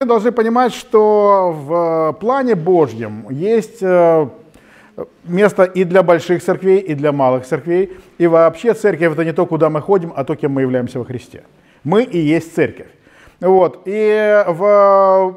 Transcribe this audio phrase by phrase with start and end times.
[0.00, 4.28] Мы должны понимать, что в плане Божьем есть э,
[5.24, 7.98] место и для больших церквей, и для малых церквей.
[8.16, 11.04] И вообще церковь это не то, куда мы ходим, а то, кем мы являемся во
[11.04, 11.42] Христе.
[11.82, 12.86] Мы и есть церковь.
[13.40, 13.82] Вот.
[13.86, 15.36] И в,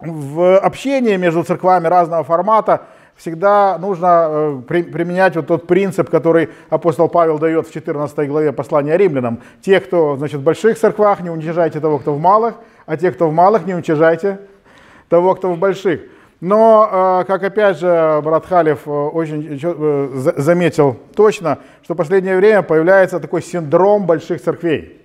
[0.00, 2.88] в общении между церквами разного формата
[3.20, 8.96] всегда нужно э, применять вот тот принцип, который апостол Павел дает в 14 главе послания
[8.96, 9.40] римлянам.
[9.60, 12.54] Те, кто значит, в больших церквах, не уничижайте того, кто в малых,
[12.86, 14.40] а те, кто в малых, не уничижайте
[15.10, 16.00] того, кто в больших.
[16.40, 19.60] Но, э, как опять же брат Халев э, очень
[20.36, 24.99] заметил точно, что в последнее время появляется такой синдром больших церквей.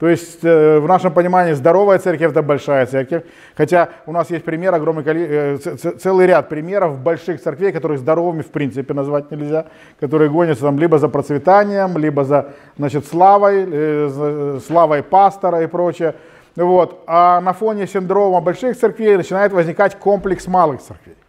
[0.00, 3.22] То есть э, в нашем понимании здоровая церковь– это большая церковь.
[3.54, 8.50] Хотя у нас есть пример, огромный, э, целый ряд примеров больших церквей, которые здоровыми в
[8.50, 9.66] принципе назвать нельзя,
[10.00, 16.14] которые гонятся там либо за процветанием, либо за значит, славой, э, славой пастора и прочее.
[16.56, 17.04] Вот.
[17.06, 21.19] А на фоне синдрома больших церквей начинает возникать комплекс малых церквей.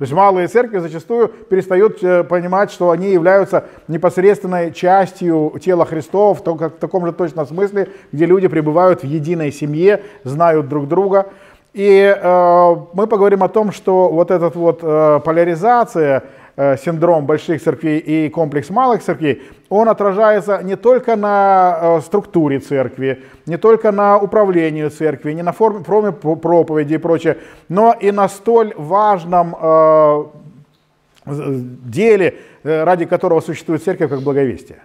[0.00, 6.34] То есть малые церкви зачастую перестают э, понимать, что они являются непосредственной частью тела Христова
[6.34, 11.26] в, в таком же точном смысле, где люди пребывают в единой семье, знают друг друга.
[11.74, 16.24] И э, мы поговорим о том, что вот эта вот э, поляризация,
[16.56, 23.22] синдром больших церквей и комплекс малых церквей, он отражается не только на э, структуре церкви,
[23.46, 28.28] не только на управлении церкви, не на форме, форме проповеди и прочее, но и на
[28.28, 30.24] столь важном э,
[31.26, 32.34] деле,
[32.64, 34.78] ради которого существует церковь как благовестие.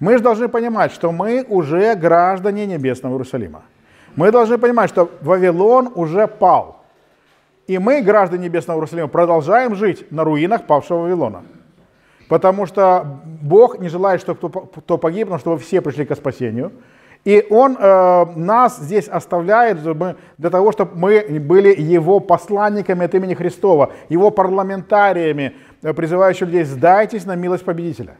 [0.00, 3.62] Мы же должны понимать, что мы уже граждане Небесного Иерусалима.
[4.16, 6.83] Мы должны понимать, что Вавилон уже пал.
[7.66, 11.42] И мы, граждане Небесного Иерусалима, продолжаем жить на руинах павшего Вавилона.
[12.28, 16.72] Потому что Бог не желает, чтобы кто погиб, но чтобы все пришли к спасению.
[17.24, 23.32] И Он э, нас здесь оставляет для того, чтобы мы были Его посланниками от имени
[23.32, 28.16] Христова, Его парламентариями, э, призывающими людей, сдайтесь на милость победителя.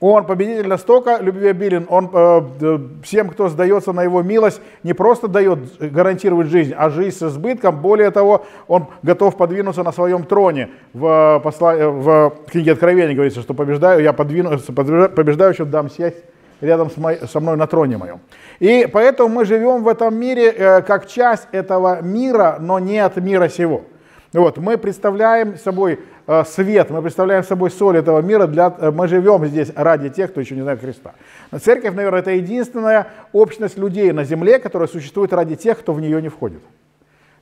[0.00, 5.58] Он победитель настолько любвеобилен, он э, всем, кто сдается на его милость, не просто дает,
[5.80, 7.80] гарантировать жизнь, а жизнь с избытком.
[7.80, 10.70] Более того, он готов подвинуться на своем троне.
[10.92, 11.74] В, посла...
[11.74, 16.22] в книге Откровения говорится, что побеждаю, я подвину, побеждающим дам сесть
[16.60, 18.20] рядом с мой, со мной на троне моем.
[18.60, 23.16] И поэтому мы живем в этом мире э, как часть этого мира, но не от
[23.16, 23.82] мира сего.
[24.32, 25.98] Вот, мы представляем собой э,
[26.44, 30.40] свет, мы представляем собой соль этого мира, для, э, мы живем здесь ради тех, кто
[30.40, 31.14] еще не знает Христа.
[31.58, 36.20] Церковь, наверное, это единственная общность людей на земле, которая существует ради тех, кто в нее
[36.20, 36.60] не входит.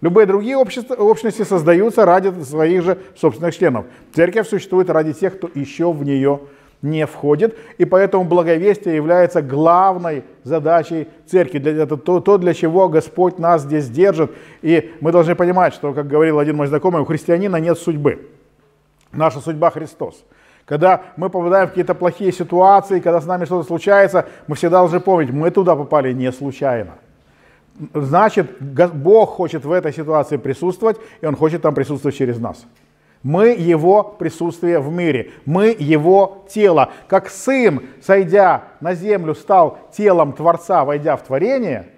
[0.01, 3.87] Любые другие общества, общности создаются ради своих же собственных членов.
[4.15, 6.41] Церковь существует ради тех, кто еще в нее
[6.83, 11.61] не входит, и поэтому благовестие является главной задачей церкви.
[11.61, 14.31] Это то, то, для чего Господь нас здесь держит.
[14.63, 18.29] И мы должны понимать, что, как говорил один мой знакомый, у христианина нет судьбы.
[19.17, 20.25] Наша судьба Христос.
[20.65, 25.01] Когда мы попадаем в какие-то плохие ситуации, когда с нами что-то случается, мы всегда должны
[25.01, 26.95] помнить, мы туда попали не случайно.
[27.95, 32.67] Значит, Бог хочет в этой ситуации присутствовать, и Он хочет там присутствовать через нас.
[33.23, 36.91] Мы Его присутствие в мире, мы Его тело.
[37.07, 41.91] Как Сын, сойдя на землю, стал телом Творца, войдя в творение,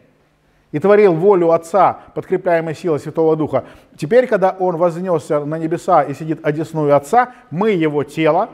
[0.72, 3.64] и творил волю Отца, подкрепляемой силой Святого Духа.
[3.96, 8.50] Теперь, когда Он вознесся на небеса и сидит одесную Отца, мы Его тело,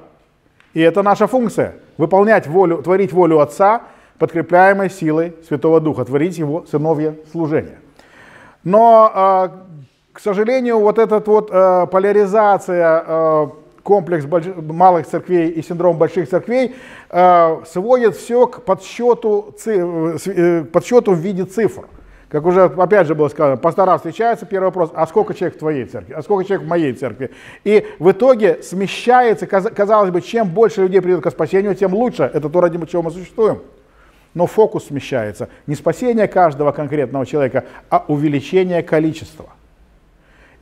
[0.72, 3.82] и это наша функция– выполнять волю, творить волю Отца,
[4.18, 7.78] подкрепляемой силой Святого Духа, творить Его сыновье служение.
[8.62, 9.64] Но а,
[10.14, 13.46] к сожалению, вот эта вот э, поляризация, э,
[13.82, 14.24] комплекс
[14.56, 16.76] малых церквей и синдром больших церквей
[17.10, 19.72] э, сводит все к подсчету, ци...
[19.76, 21.86] э, подсчету в виде цифр.
[22.34, 25.84] Как уже опять же было сказано, пастора встречаются, первый вопрос, а сколько человек в твоей
[25.84, 27.30] церкви, а сколько человек в моей церкви.
[27.62, 32.24] И в итоге смещается, казалось бы, чем больше людей придет к спасению, тем лучше.
[32.24, 33.60] Это то, ради чего мы существуем.
[34.34, 35.48] Но фокус смещается.
[35.68, 39.50] Не спасение каждого конкретного человека, а увеличение количества.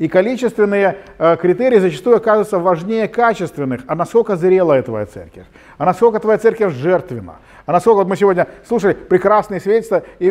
[0.02, 3.82] И количественные э, критерии зачастую оказываются важнее качественных.
[3.87, 5.44] А насколько зрела твоя церковь?
[5.78, 7.37] А насколько твоя церковь жертвенна?
[7.66, 10.26] А насколько вот мы сегодня слушали прекрасные свидетельства, и,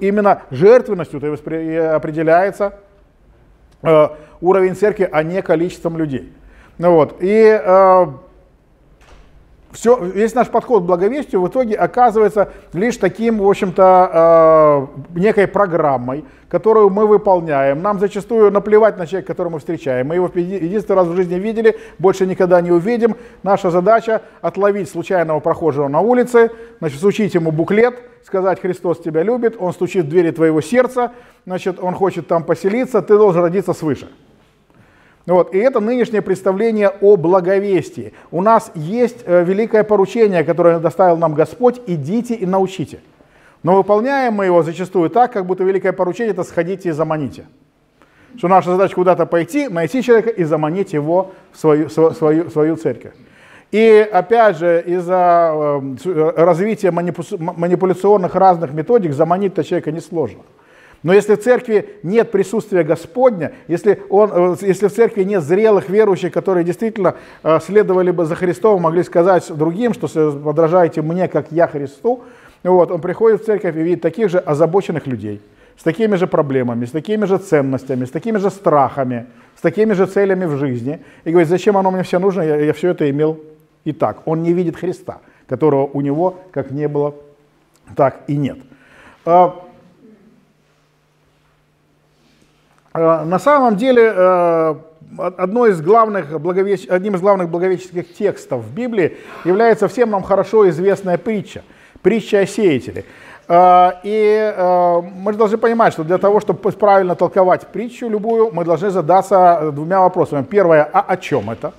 [0.00, 1.18] именно жертвенностью
[1.94, 2.78] определяется
[3.82, 4.08] э,
[4.40, 6.32] уровень церкви, а не количеством людей.
[6.78, 7.18] Ну вот.
[7.20, 8.06] И э,
[9.74, 15.48] все, весь наш подход к благовестию в итоге оказывается лишь таким, в общем-то, э, некой
[15.48, 17.82] программой, которую мы выполняем.
[17.82, 20.06] Нам зачастую наплевать на человека, которого мы встречаем.
[20.06, 23.16] Мы его единственный раз в жизни видели, больше никогда не увидим.
[23.42, 29.56] Наша задача отловить случайного прохожего на улице, значит, сучить ему буклет, сказать, Христос тебя любит,
[29.58, 31.12] Он стучит в двери твоего сердца,
[31.46, 34.08] значит, Он хочет там поселиться, ты должен родиться свыше.
[35.26, 35.54] Вот.
[35.54, 38.12] И это нынешнее представление о благовестии.
[38.30, 43.00] У нас есть э, великое поручение, которое доставил нам Господь, идите и научите.
[43.62, 47.46] Но выполняем мы его зачастую так, как будто великое поручение это сходите и заманите.
[48.36, 53.14] Что наша задача куда-то пойти, найти человека и заманить его в свою, свою, свою церковь.
[53.70, 60.42] И опять же, из-за э, развития манипуляционных разных методик заманить-то человека несложно.
[61.04, 65.90] Но если в церкви нет присутствия Господня, если, он, э, если в церкви нет зрелых
[65.90, 71.52] верующих, которые действительно э, следовали бы за Христом, могли сказать другим, что подражайте мне, как
[71.52, 72.24] я Христу,
[72.62, 75.42] вот, он приходит в церковь и видит таких же озабоченных людей,
[75.76, 80.06] с такими же проблемами, с такими же ценностями, с такими же страхами, с такими же
[80.06, 81.00] целями в жизни.
[81.24, 83.40] И говорит, зачем оно мне все нужно, я, я все это имел
[83.84, 84.22] и так.
[84.24, 85.18] Он не видит Христа,
[85.48, 87.14] которого у него как не было,
[87.94, 88.56] так и нет.
[89.26, 89.50] А, Э,
[92.94, 94.74] на самом деле, э,
[95.36, 96.86] одной из главных благовеч...
[96.88, 101.62] одним из главных благовещенских текстов в Библии является всем нам хорошо известная притча,
[102.02, 103.04] притча о сеятеле.
[103.48, 104.54] Э, и
[105.16, 109.70] мы же должны понимать, что для того, чтобы правильно толковать притчу любую, мы должны задаться
[109.72, 110.44] двумя вопросами.
[110.44, 111.74] Первое, а о чем это?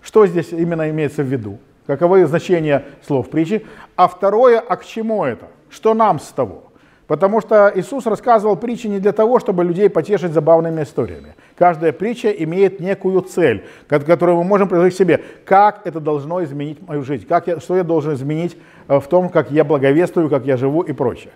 [0.00, 1.58] Что здесь именно имеется в виду?
[1.86, 3.66] Каковы значения слов притчи?
[3.96, 5.46] А второе, а к чему это?
[5.68, 6.67] Что нам с того?
[7.08, 11.34] Потому что Иисус рассказывал притчи не для того, чтобы людей потешить забавными историями.
[11.56, 15.22] Каждая притча имеет некую цель, которую мы можем предложить себе.
[15.46, 17.26] Как это должно изменить мою жизнь?
[17.26, 18.58] Как я, что я должен изменить
[18.88, 21.32] э, в том, как я благовествую, как я живу и прочее.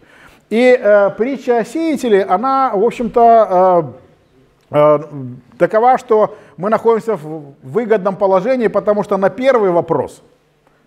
[0.51, 3.95] И э, притча о сеятеле, она, в общем-то,
[4.71, 4.99] э, э,
[5.57, 10.23] такова, что мы находимся в выгодном положении, потому что на первый вопрос–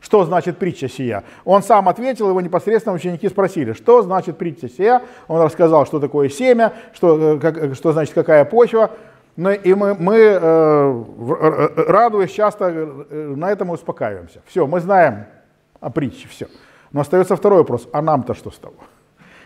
[0.06, 1.24] что значит притча сия?
[1.46, 5.02] Он сам ответил, его непосредственно ученики спросили, что значит притча сия?
[5.28, 8.92] Он рассказал, что такое семя, что, э, как, э, что значит какая почва.
[9.36, 11.04] Ну, и мы, мы э,
[11.88, 14.42] радуясь, часто э, на этом успокаиваемся.
[14.46, 15.26] Все, мы знаем
[15.80, 16.50] о притче, все.
[16.92, 18.76] Но остается второй вопрос, а нам-то что с того?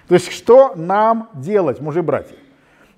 [0.10, 2.36] То есть, что нам делать, мужи-братья?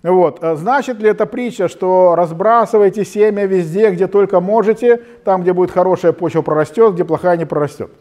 [0.03, 0.43] Вот.
[0.43, 5.71] А значит ли это притча, что разбрасывайте семя везде, где только можете, там, где будет
[5.71, 7.91] хорошая почва, прорастет, где плохая не прорастет?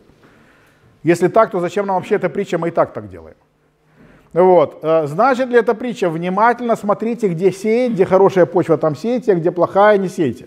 [1.03, 3.37] Если так, то зачем нам вообще эта притча, мы и так так делаем.
[4.33, 4.79] Вот.
[4.83, 9.35] А значит ли эта притча, внимательно смотрите, где сеять, где хорошая почва, там сейте, а
[9.35, 10.47] где плохая, не сейте.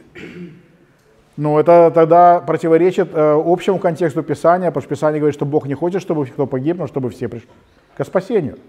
[1.36, 5.74] Ну, это тогда противоречит э, общему контексту Писания, потому что Писание говорит, что Бог не
[5.74, 7.50] хочет, чтобы кто погиб, но чтобы все пришли
[7.98, 8.60] к спасению.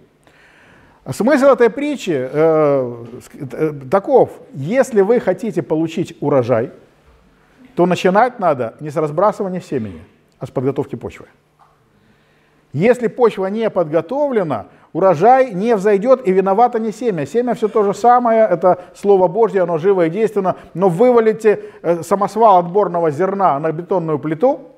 [1.12, 3.04] Смысл этой притчи э,
[3.34, 4.30] э, таков.
[4.54, 6.70] Если вы хотите получить урожай,
[7.76, 10.02] то начинать надо не с разбрасывания семени,
[10.38, 11.26] а с подготовки почвы.
[12.72, 17.26] Если почва не подготовлена, урожай не взойдет и виновато не семя.
[17.26, 22.02] Семя все то же самое, это Слово Божье, оно живо и действенно, но вывалите э,
[22.02, 24.73] самосвал отборного зерна на бетонную плиту,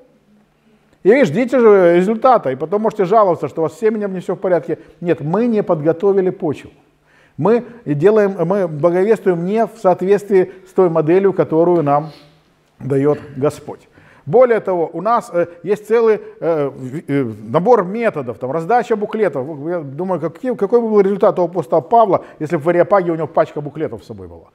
[1.15, 4.35] и ждите же результата, и потом можете жаловаться, что у вас с семенем не все
[4.35, 4.79] в порядке.
[4.99, 6.71] Нет, мы не подготовили почву.
[7.37, 12.09] Мы делаем, мы благовествуем не в соответствии с той моделью, которую нам
[12.79, 13.87] дает Господь.
[14.25, 16.71] Более того, у нас э, есть целый э,
[17.07, 19.47] э, набор методов, там, раздача буклетов.
[19.65, 23.15] Я думаю, какой, какой бы был результат у апостола Павла, если бы в Ариапаге у
[23.15, 24.47] него пачка буклетов с собой была.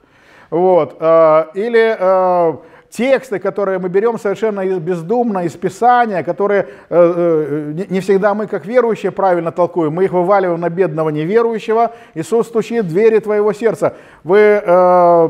[0.51, 0.97] Вот.
[0.99, 2.57] Э, или э,
[2.95, 8.65] тексты, которые мы берем совершенно бездумно из Писания, которые э, э, не всегда мы, как
[8.65, 11.93] верующие, правильно толкуем, мы их вываливаем на бедного неверующего.
[12.13, 13.95] Иисус стучит в двери твоего сердца.
[14.23, 15.29] Вы э,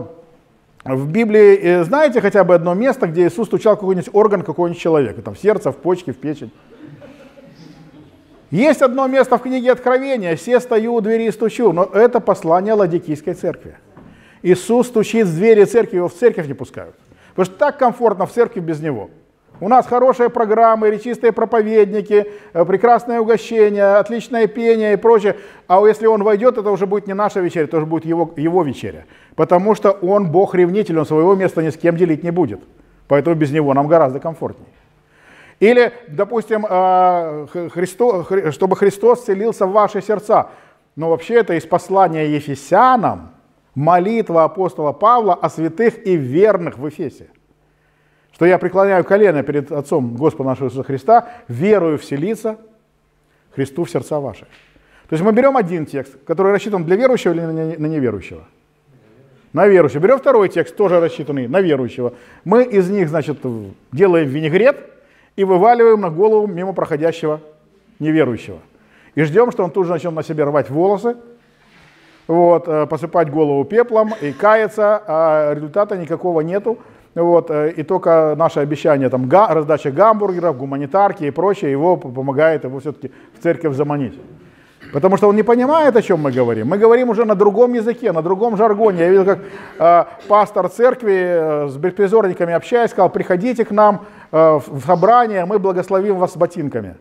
[0.83, 5.33] в Библии знаете хотя бы одно место, где Иисус стучал какой-нибудь орган какого-нибудь человека, там
[5.33, 6.51] в сердце, в почке, в печень?
[8.51, 12.73] Есть одно место в книге Откровения, «Все стою у двери и стучу», но это послание
[12.73, 13.77] Ладикийской церкви.
[14.43, 16.93] Иисус стучит в двери церкви, его в церковь не пускают.
[17.35, 19.09] Потому что так комфортно в церкви без него.
[19.59, 25.37] У нас хорошие программы, речистые проповедники, э, прекрасное угощение, отличное пение и прочее.
[25.67, 28.63] А если он войдет, это уже будет не наша вечеря, это уже будет его, его
[28.63, 29.05] вечеря.
[29.35, 32.61] Потому что он Бог ревнитель, он своего места ни с кем делить не будет.
[33.07, 34.67] Поэтому без него нам гораздо комфортнее.
[35.59, 40.49] Или, допустим, э, Христо, чтобы Христос целился в ваши сердца.
[40.95, 43.32] Но вообще это из послания Ефесянам,
[43.75, 47.27] молитва апостола Павла о святых и верных в Эфесе.
[48.31, 52.57] Что я преклоняю колено перед Отцом Господа нашего Иисуса Христа, верую вселиться
[53.51, 54.47] Христу в сердца ваши.
[55.09, 58.45] То есть мы берем один текст, который рассчитан для верующего или на неверующего?
[59.51, 59.99] На верующего.
[59.99, 62.13] Берем второй текст, тоже рассчитанный на верующего.
[62.43, 63.37] Мы из них, значит,
[63.91, 64.77] делаем винегрет
[65.35, 67.41] и вываливаем на голову мимо проходящего
[67.99, 68.59] неверующего.
[69.13, 71.17] и ждем, что он тут же начнет на себе рвать волосы,
[72.27, 76.77] вот, э, посыпать голову пеплом и каяться, а результата никакого нету.
[77.15, 82.63] Вот, э, и только наше обещание, там, га, раздача гамбургеров, гуманитарки и прочее, его помогает
[82.63, 84.19] его все-таки в церковь заманить.
[84.93, 86.67] Потому что он не понимает, о чем мы говорим.
[86.67, 88.99] Мы говорим уже на другом языке, на другом жаргоне.
[88.99, 89.39] Я видел, как
[89.79, 95.57] э, пастор церкви э, с беспризорниками общаясь, сказал, приходите к нам э, в собрание, мы
[95.57, 96.95] благословим вас ботинками.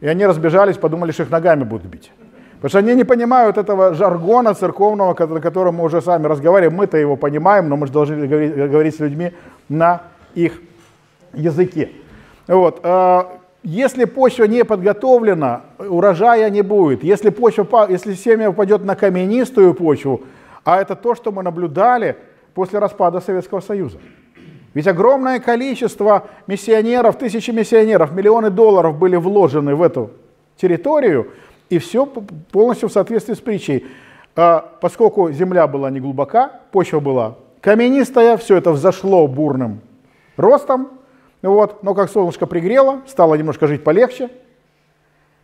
[0.00, 2.12] И они разбежались, подумали, что их ногами будут бить.
[2.62, 6.76] Потому что они не понимают этого жаргона церковного, на котором мы уже сами разговариваем.
[6.76, 9.32] Мы-то его понимаем, но мы же должны говорить, говорить с людьми
[9.68, 10.02] на
[10.36, 10.60] их
[11.32, 11.90] языке.
[12.46, 12.78] Вот.
[12.84, 13.24] Э,
[13.64, 17.02] если почва не подготовлена, урожая не будет.
[17.02, 20.20] Если, почва, если семя упадет на каменистую почву,
[20.62, 22.16] а это то, что мы наблюдали
[22.54, 23.98] после распада Советского Союза.
[24.72, 30.10] Ведь огромное количество миссионеров, тысячи миссионеров, миллионы долларов были вложены в эту
[30.56, 31.26] территорию,
[31.72, 33.86] и все полностью в соответствии с притчей.
[34.36, 39.80] А, поскольку земля была не глубока, почва была каменистая, все это взошло бурным
[40.36, 40.90] ростом,
[41.40, 44.28] вот, но как солнышко пригрело, стало немножко жить полегче,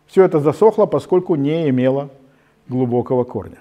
[0.07, 2.11] все это засохло, поскольку не имело
[2.69, 3.59] глубокого корня.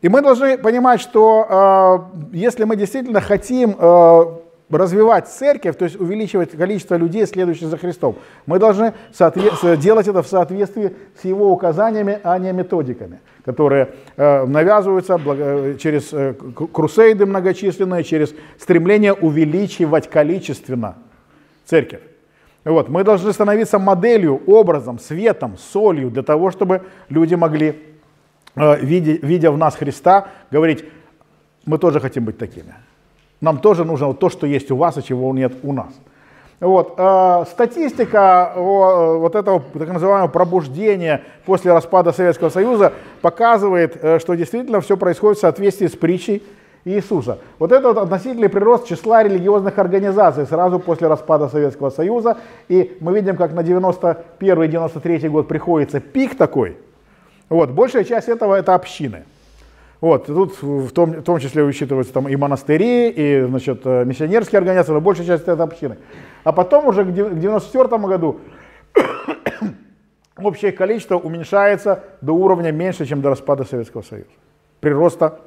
[0.00, 4.24] И мы должны понимать, что э, если мы действительно хотим э,
[4.70, 8.94] развивать церковь, то есть увеличивать количество людей, следующих за Христом, мы должны
[9.78, 16.12] делать это в соответствии с его указаниями, а не методиками, которые э, навязываются благо- через
[16.12, 16.34] э,
[16.72, 20.96] крусейды многочисленные, через стремление увеличивать количественно
[21.64, 22.02] церковь.
[22.64, 27.82] Вот, мы должны становиться моделью, образом, светом, солью для того, чтобы люди могли,
[28.54, 30.84] э, видя, видя в нас Христа, говорить,
[31.64, 32.74] мы тоже хотим быть такими.
[33.40, 35.92] Нам тоже нужно вот то, что есть у вас, и чего нет у нас.
[36.60, 42.92] Вот, э, статистика вот этого так называемого пробуждения после распада Советского Союза
[43.22, 46.42] показывает, э, что действительно все происходит в соответствии с притчей
[46.84, 47.38] Иисуса.
[47.58, 52.36] Вот это вот относительный прирост числа религиозных организаций сразу после распада Советского Союза.
[52.68, 56.76] И мы видим, как на 91-93 год приходится пик такой.
[57.48, 59.24] Вот, большая часть этого это общины.
[60.00, 64.58] Вот, тут в том, в том числе учитываются там и монастыри, и значит, э, миссионерские
[64.58, 65.98] организации, но большая часть это общины.
[66.42, 68.40] А потом уже к 1994 году
[70.38, 74.30] общее количество уменьшается до уровня меньше, чем до распада Советского Союза.
[74.80, 75.38] Прироста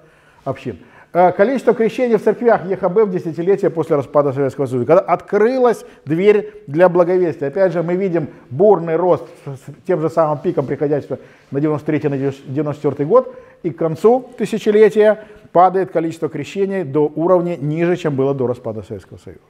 [0.43, 0.77] общин.
[1.13, 6.63] Э, количество крещений в церквях ЕХБ в десятилетие после распада Советского Союза, когда открылась дверь
[6.65, 7.49] для благовестия.
[7.49, 11.19] Опять же, мы видим бурный рост с тем же самым пиком приходящего
[11.51, 18.33] на 93-94 год, и к концу тысячелетия падает количество крещений до уровня ниже, чем было
[18.33, 19.41] до распада Советского Союза.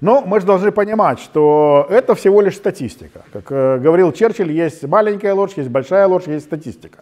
[0.00, 3.22] Но мы же должны понимать, что это всего лишь статистика.
[3.32, 7.00] Как э, говорил Черчилль, есть маленькая ложь, есть большая ложь, есть статистика.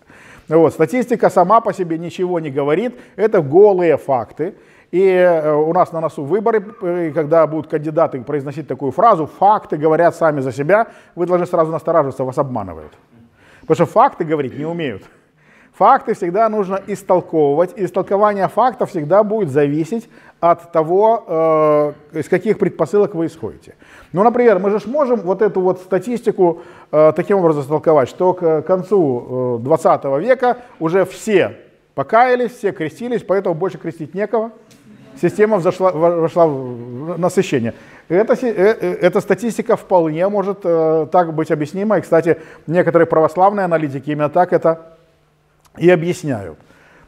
[0.49, 4.55] Вот, статистика сама по себе ничего не говорит, это голые факты.
[4.93, 9.77] И э, у нас на носу выборы, э, когда будут кандидаты произносить такую фразу, факты
[9.77, 12.93] говорят сами за себя, вы должны сразу настораживаться, вас обманывают.
[13.61, 15.03] Потому что факты говорить не умеют.
[15.77, 20.09] Факты всегда нужно истолковывать, истолкование фактов всегда будет зависеть
[20.41, 21.25] от того,
[22.13, 23.75] э, из каких предпосылок вы исходите.
[24.13, 28.63] Ну, например, мы же можем вот эту вот статистику э, таким образом истолковать, что к
[28.63, 31.59] концу э, 20 века уже все
[31.95, 34.53] покаялись, все крестились, поэтому больше крестить некого.
[35.21, 37.75] Система взошла, вошла в насыщение.
[38.09, 41.99] Эта, э, э, эта статистика вполне может э, так быть объяснима.
[41.99, 44.96] И, кстати, некоторые православные аналитики именно так это
[45.79, 46.59] и объясняют.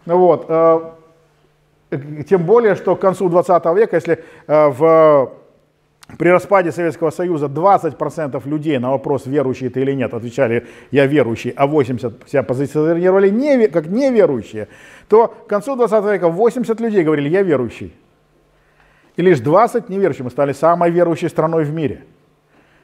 [0.07, 0.47] Вот.
[0.49, 0.81] Э,
[2.29, 5.33] тем более, что к концу 20 века, если э, в,
[6.19, 11.51] при распаде Советского Союза 20% людей на вопрос, верующие ты или нет, отвечали «я верующий»,
[11.51, 14.69] а 80% себя позиционировали не, как неверующие,
[15.09, 17.95] то к концу 20 века 80 людей говорили «я верующий».
[19.17, 20.25] И лишь 20 неверующих.
[20.25, 22.05] Мы стали самой верующей страной в мире.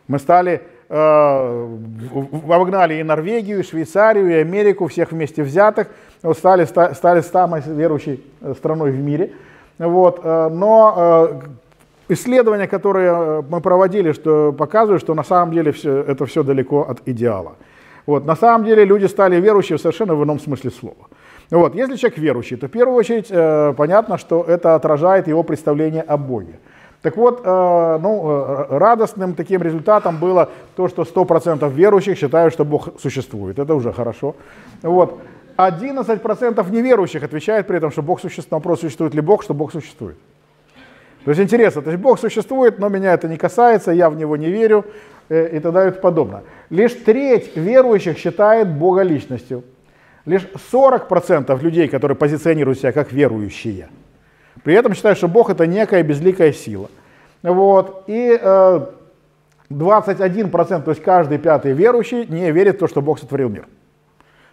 [0.09, 5.89] Мы стали Э, обогнали и Норвегию, и Швейцарию, и Америку, всех вместе взятых,
[6.33, 9.33] стали, стали самой верующей э, страной в мире.
[9.79, 10.21] Вот.
[10.23, 11.41] Э, но
[12.09, 17.01] исследования, которые мы проводили, что показывают, что на самом деле все, это все далеко от
[17.07, 17.55] идеала.
[18.07, 18.27] Вот.
[18.27, 21.09] На самом деле люди стали верующими совершенно в ином смысле слова.
[21.51, 21.75] Вот.
[21.75, 23.29] Если человек верующий, то в первую очередь
[23.77, 26.59] понятно, что это отражает его представление о Боге.
[27.05, 32.65] Так вот, э, ну, э, радостным таким результатом было то, что 100% верующих считают, что
[32.65, 33.59] Бог существует.
[33.59, 34.35] Это уже хорошо.
[34.83, 35.19] Вот.
[35.59, 38.51] 11% неверующих отвечают при этом, что Бог существует.
[38.53, 40.17] На вопрос, существует ли Бог, что Бог существует.
[41.25, 44.39] То есть интересно, то есть Бог существует, но меня это не касается, я в него
[44.39, 44.85] не верю.
[45.29, 46.43] и так далее и подобное.
[46.71, 49.63] Лишь треть верующих считает Бога личностью.
[50.27, 53.89] Лишь 40% людей, которые позиционируют себя как верующие,
[54.63, 56.89] при этом считают, что Бог это некая безликая сила.
[57.43, 58.05] Вот.
[58.07, 58.87] И э,
[59.71, 63.67] 21%, то есть каждый пятый верующий, не верит в то, что Бог сотворил мир.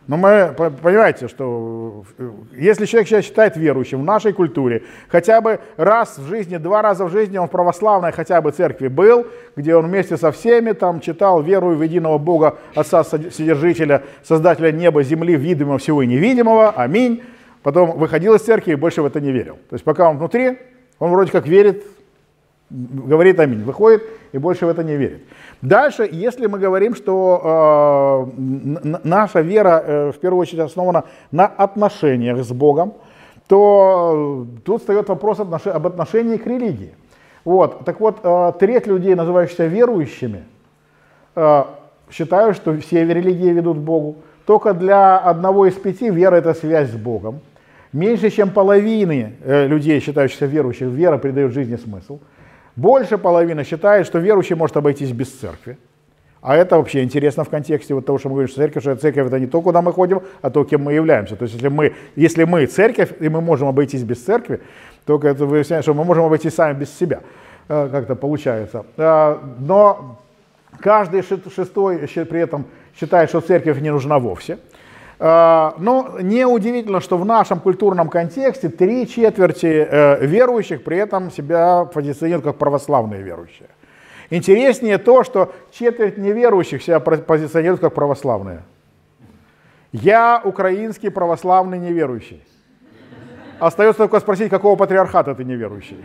[0.08, 5.60] Но мы, понимаете, что э, если человек себя считает верующим в нашей культуре, хотя бы
[5.78, 9.76] раз в жизни, два раза в жизни он в православной хотя бы церкви был, где
[9.76, 15.36] он вместе со всеми там читал верую в единого Бога, Отца Содержителя, Создателя неба, земли,
[15.36, 17.24] видимого всего и невидимого, аминь.
[17.64, 19.56] Потом выходил из церкви и больше в это не верил.
[19.70, 20.58] То есть пока он внутри,
[21.00, 21.86] он вроде как верит,
[22.70, 25.22] говорит аминь, выходит и больше в это не верит.
[25.62, 32.44] Дальше, если мы говорим, что э, наша вера э, в первую очередь основана на отношениях
[32.44, 32.94] с Богом,
[33.48, 35.68] то тут встает вопрос отнош...
[35.68, 36.94] об отношении к религии.
[37.44, 37.86] Вот.
[37.86, 40.46] Так вот, э, треть людей, называющихся верующими,
[41.36, 41.64] э,
[42.10, 44.16] считают, что все религии ведут к Богу.
[44.46, 47.42] Только для одного из пяти вера– это связь с Богом.
[47.94, 52.20] Меньше, чем половины э, людей, считающихся верующих, вера придает жизни смысл.
[52.76, 55.78] Больше половины считает, что верующий может обойтись без церкви.
[56.42, 59.28] А это вообще интересно в контексте вот того, что мы говорим, что церковь, что церковь
[59.28, 61.36] это не то, куда мы ходим, а то, кем мы являемся.
[61.36, 64.62] То есть если мы, если мы церковь, и мы можем обойтись без церкви,
[65.06, 67.20] то это выясняет, что мы можем обойтись сами без себя.
[67.68, 68.86] Э, как-то получается.
[68.98, 70.20] Э, но
[70.80, 72.66] каждый шестой при этом
[73.00, 74.58] считает, что церковь не нужна вовсе.
[75.24, 81.86] А, но неудивительно, что в нашем культурном контексте три четверти э, верующих при этом себя
[81.86, 83.70] позиционируют как православные верующие.
[84.32, 88.64] Интереснее то, что четверть неверующих себя позиционируют как православные.
[89.92, 92.44] Я украинский православный неверующий.
[93.60, 96.04] Остается только спросить, какого патриархата ты неверующий.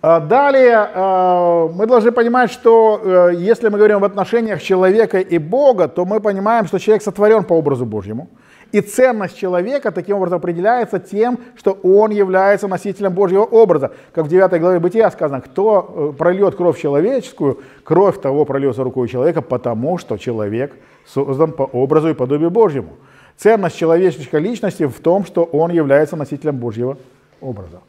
[0.00, 5.38] А далее э, мы должны понимать, что э, если мы говорим об отношениях человека и
[5.38, 8.28] Бога, то мы понимаем, что человек сотворен по образу Божьему.
[8.70, 13.90] И ценность человека таким образом определяется тем, что он является носителем Божьего образа.
[14.12, 19.08] Как в 9 главе Бытия сказано, кто э, прольет кровь человеческую, кровь того прольется рукой
[19.08, 22.90] человека, потому что человек создан по образу и подобию Божьему.
[23.36, 26.98] Ценность человеческой личности в том, что он является носителем Божьего
[27.40, 27.80] образа.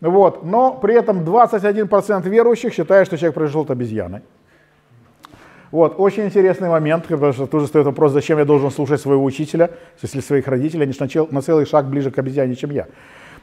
[0.00, 0.44] Вот.
[0.44, 4.22] Но при этом 21% верующих считают, что человек пришел от обезьяны.
[5.70, 5.94] Вот.
[5.98, 10.20] Очень интересный момент, потому что тоже стоит вопрос, зачем я должен слушать своего учителя, если
[10.20, 12.86] своих родителей, они же на целый шаг ближе к обезьяне, чем я.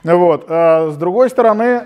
[0.04, 0.46] Вот.
[0.50, 1.82] А с другой стороны,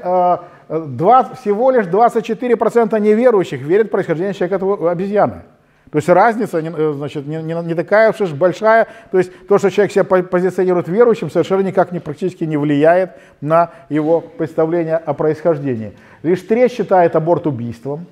[0.69, 5.43] 2, а, всего лишь 24% неверующих верят в происхождение человека от обезьяны.
[5.91, 8.87] То есть разница э, значит, не, не, не такая уж большая.
[9.11, 13.71] То есть то, что человек себя позиционирует верующим, совершенно никак не, практически не влияет на
[13.89, 15.93] его представление о происхождении.
[16.23, 18.05] Лишь треть считает аборт убийством.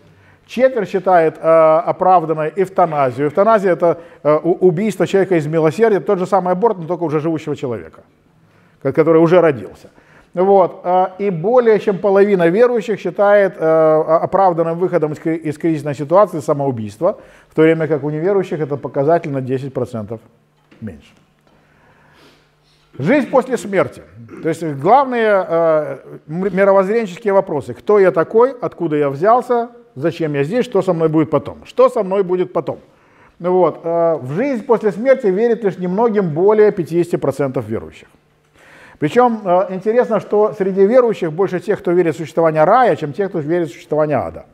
[0.47, 3.27] Четверть считает э, оправданной эвтаназию.
[3.27, 7.55] Эвтаназия– это э, убийство человека из милосердия, тот же самый аборт, но только уже живущего
[7.55, 8.03] человека,
[8.81, 9.89] который уже родился.
[10.35, 10.81] Вот.
[10.83, 17.17] А, и более чем половина верующих считает э, оправданным выходом из кризисной ситуации самоубийство,
[17.47, 20.19] в то время как у неверующих это показатель на 10%
[20.81, 21.13] меньше.
[22.97, 24.03] Жизнь после смерти.
[24.43, 27.73] То есть главные э, мировоззренческие вопросы.
[27.73, 31.59] Кто я такой, откуда я взялся, зачем я здесь, что со мной будет потом.
[31.65, 32.79] Что со мной будет потом.
[33.39, 33.79] Вот.
[33.85, 38.09] Э, в жизнь после смерти верит лишь немногим более 50% верующих.
[38.99, 43.29] Причем э, интересно, что среди верующих больше тех, кто верит в существование рая, чем тех,
[43.29, 44.45] кто верит в существование ада.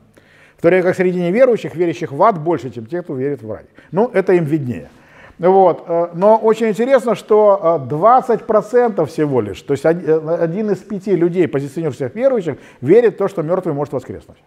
[0.57, 3.51] В то время как среди неверующих, верящих в ад, больше, чем тех, кто верит в
[3.51, 3.65] рай.
[3.91, 4.89] Ну, это им виднее.
[5.37, 5.85] Вот.
[5.87, 11.47] Э, но очень интересно, что 20% э, всего лишь, то есть один из пяти людей,
[11.47, 14.37] позиционирующих верующих, верит в то, что мертвый может воскреснуть.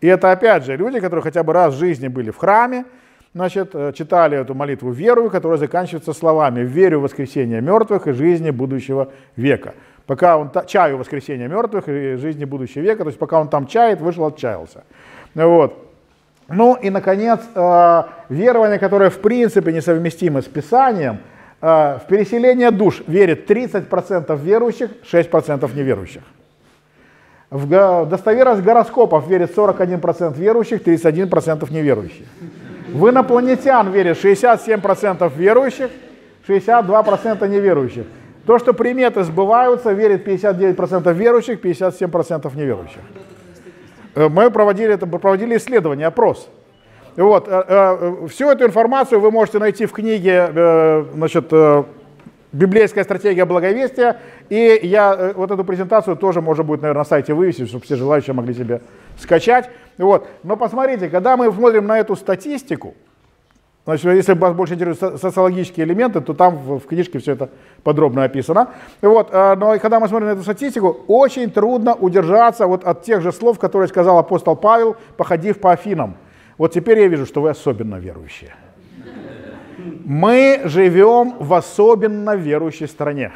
[0.00, 2.84] И это опять же люди, которые хотя бы раз в жизни были в храме,
[3.34, 8.50] значит, э, читали эту молитву верую, которая заканчивается словами «Верю в воскресение мертвых и жизни
[8.50, 9.74] будущего века».
[10.06, 14.00] Пока он чаю воскресения мертвых и жизни будущего века, то есть пока он там чает,
[14.00, 14.84] вышел, отчаялся.
[15.34, 15.78] Вот.
[16.48, 21.18] Ну и, наконец, э, верование, которое в принципе несовместимо с Писанием,
[21.60, 26.22] э, в переселение душ верит 30% верующих, 6% неверующих.
[27.50, 32.26] В достоверность гороскопов верит 41% верующих, 31% неверующих.
[32.94, 35.90] В инопланетян верит 67% верующих,
[36.46, 38.06] 62% неверующих.
[38.46, 43.00] То, что приметы сбываются, верит 59% верующих, 57% неверующих.
[44.14, 46.48] Э, мы проводили, это, проводили исследование, опрос.
[47.16, 51.52] Вот, э, э, всю эту информацию вы можете найти в книге значит,
[52.52, 54.20] «Библейская стратегия благовестия».
[54.50, 58.34] И я вот эту презентацию тоже можно будет, наверное, на сайте вывесить, чтобы все желающие
[58.34, 58.82] могли себе
[59.18, 59.68] скачать.
[59.98, 60.26] Вот.
[60.42, 62.94] Но посмотрите, когда мы смотрим на эту статистику,
[63.84, 67.50] Значит, если вас больше интересуют социологические элементы, то там в, в книжке все это
[67.82, 68.70] подробно описано.
[69.02, 73.20] Вот, э, но когда мы смотрим на эту статистику, очень трудно удержаться вот от тех
[73.20, 76.16] же слов, которые сказал апостол Павел, походив по Афинам.
[76.56, 78.54] Вот теперь я вижу, что вы особенно верующие.
[80.04, 83.32] Мы живем в особенно верующей стране.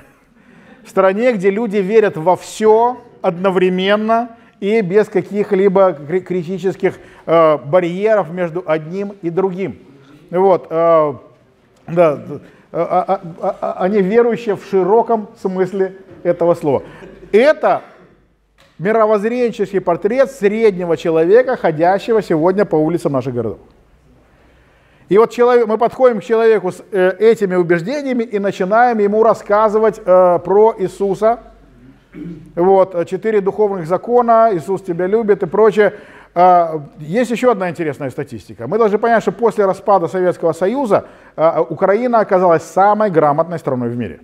[0.82, 8.62] В стране, где люди верят во все одновременно и без каких-либо критических э, барьеров между
[8.66, 9.78] одним и другим.
[10.30, 11.14] Вот, э,
[11.86, 12.38] да, э,
[12.72, 16.82] а, а, а, они верующие в широком смысле этого слова.
[17.32, 17.82] Это
[18.78, 23.58] мировоззренческий портрет среднего человека, ходящего сегодня по улицам наших городов.
[25.08, 29.98] И вот человек, мы подходим к человеку с э, этими убеждениями и начинаем ему рассказывать
[30.04, 31.40] э, про Иисуса.
[32.54, 35.94] Вот, четыре духовных закона, Иисус тебя любит и прочее.
[36.34, 38.66] А, есть еще одна интересная статистика.
[38.66, 43.96] Мы должны понять, что после распада Советского Союза а, Украина оказалась самой грамотной страной в
[43.96, 44.20] мире.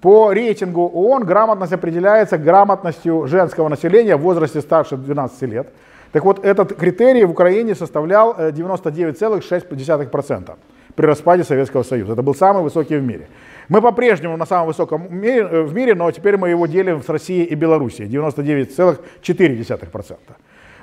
[0.00, 5.68] По рейтингу ООН грамотность определяется грамотностью женского населения в возрасте старше 12 лет.
[6.12, 10.54] Так вот, этот критерий в Украине составлял 99,6% э,
[10.96, 12.14] при распаде Советского Союза.
[12.14, 13.28] Это был самый высокий в мире.
[13.70, 17.08] Мы по-прежнему на самом высоком мире, э, в мире, но теперь мы его делим с
[17.08, 18.08] Россией и Белоруссией.
[18.08, 20.16] 99,4%.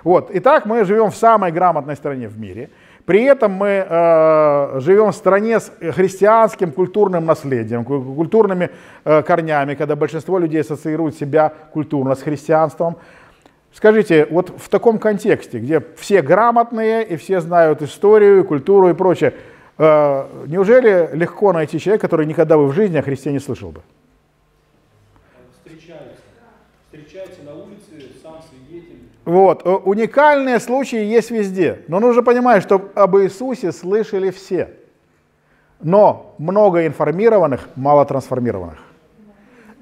[0.06, 0.32] Вот.
[0.34, 2.70] Итак, мы живем в самой грамотной стране в мире.
[3.06, 8.70] При этом мы э, живем в стране с христианским культурным наследием, культурными
[9.04, 12.96] э, корнями, когда большинство людей ассоциируют себя культурно с христианством.
[13.74, 19.30] Скажите, вот в таком контексте, где все грамотные и все знают историю, культуру и прочее,
[19.30, 23.82] э, неужели легко найти человека, который никогда бы в жизни о Христе не слышал бы?
[25.54, 26.22] Встречаются.
[26.86, 28.98] Встречаются на улице, сам свидетель.
[29.26, 29.66] Вот.
[29.66, 31.82] Э, уникальные случаи есть везде.
[31.88, 34.70] Но нужно понимать, что об Иисусе слышали все.
[35.82, 38.80] Но много информированных, мало трансформированных.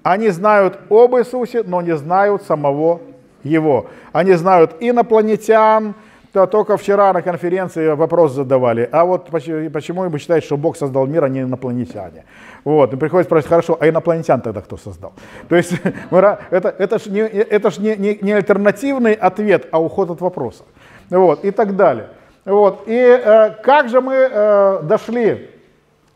[0.04, 3.02] Они знают об Иисусе, но не знают самого
[3.44, 3.88] его.
[4.12, 5.96] Они знают инопланетян,
[6.36, 11.08] то только вчера на конференции вопрос задавали, а вот почему вы считаете, что Бог создал
[11.08, 12.26] мир, а не инопланетяне?
[12.66, 15.14] Вот, и приходится спросить, хорошо, а инопланетян тогда кто создал?
[15.48, 15.72] То есть
[16.12, 20.64] это, это же не, это ж не, не, не альтернативный ответ, а уход от вопроса.
[21.10, 22.08] Вот, и так далее.
[22.44, 25.50] Вот, и э, как же мы э, дошли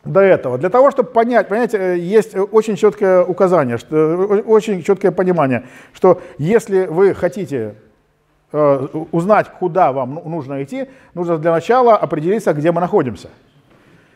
[0.03, 0.57] до этого.
[0.57, 5.63] Для того, чтобы понять, понимаете, э, есть очень четкое указание, что, э, очень четкое понимание,
[5.93, 7.88] что если вы хотите э,
[8.51, 13.29] узнать, куда вам ну, нужно идти, нужно для начала определиться, где мы находимся.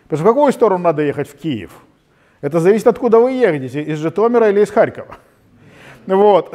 [0.03, 1.71] Потому что в какую сторону надо ехать в Киев?
[2.41, 5.15] Это зависит, откуда вы едете, из Житомира или из Харькова.
[6.05, 6.51] Вот,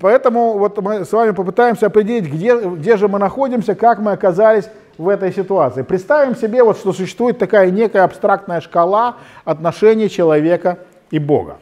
[0.00, 4.68] поэтому вот мы с вами попытаемся определить, где, где же мы находимся, как мы оказались
[4.98, 5.82] в этой ситуации.
[5.82, 10.78] Представим себе, вот, что существует такая некая абстрактная шкала отношений человека
[11.10, 11.56] и Бога.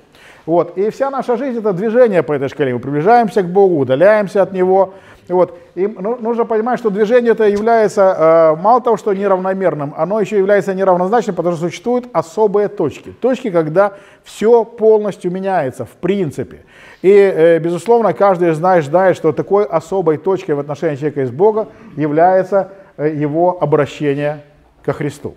[0.46, 0.76] Вот.
[0.76, 2.74] И вся наша жизнь это движение по этой шкале.
[2.74, 4.94] Мы приближаемся к Богу, удаляемся от Него.
[5.28, 5.58] Вот.
[5.74, 10.37] И ну, нужно понимать, что движение это является э, мало того, что неравномерным, оно еще
[10.37, 13.10] является неравнозначным, потому что существуют особые точки.
[13.10, 16.64] Точки, когда все полностью меняется, в принципе.
[17.02, 21.30] И, э, безусловно, каждый из знает, что такой особой точкой в отношении человека и с
[21.30, 24.44] Бога является Э, его обращение
[24.84, 25.34] ко Христу.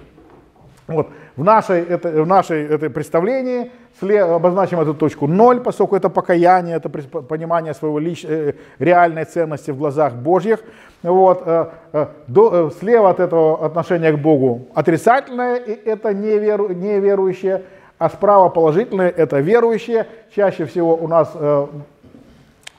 [0.86, 1.10] Вот.
[1.38, 3.72] В, нашей, это, в нашей это представлении
[4.02, 9.78] обозначим эту точку ноль, поскольку это покаяние, это понимание своего лич, э, реальной ценности в
[9.78, 10.60] глазах Божьих.
[11.04, 11.44] Вот.
[11.46, 17.62] Э, до, слева от этого отношения к Богу отрицательное, и это неверу, неверующее,
[18.00, 20.08] а справа положительное, это верующее.
[20.36, 21.32] Чаще всего у нас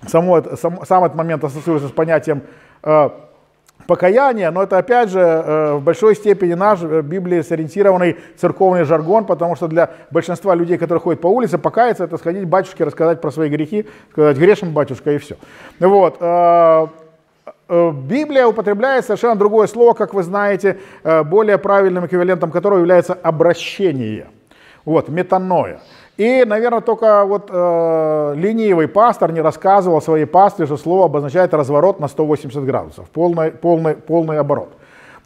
[0.07, 2.43] само, сам, сам этот момент ассоциируется с понятием
[3.89, 9.25] покаяние, но это опять же э, в большой степени наш э, Библии сориентированный церковный жаргон,
[9.25, 13.23] потому что для большинства людей, которые ходят по улице, покаяться это сходить к батюшке, рассказать
[13.23, 15.37] про свои грехи, сказать грешен батюшка и все.
[15.81, 16.19] Вот.
[16.21, 16.87] Э,
[17.69, 24.27] Библия употребляет совершенно другое слово, как вы знаете, более правильным эквивалентом которого является обращение.
[24.87, 25.81] Вот, метаноя.
[26.19, 32.01] И, наверное, только вот э, ленивый пастор не рассказывал своей пастве, что слово обозначает разворот
[32.01, 34.71] на 180 градусов, полный, полный, полный оборот.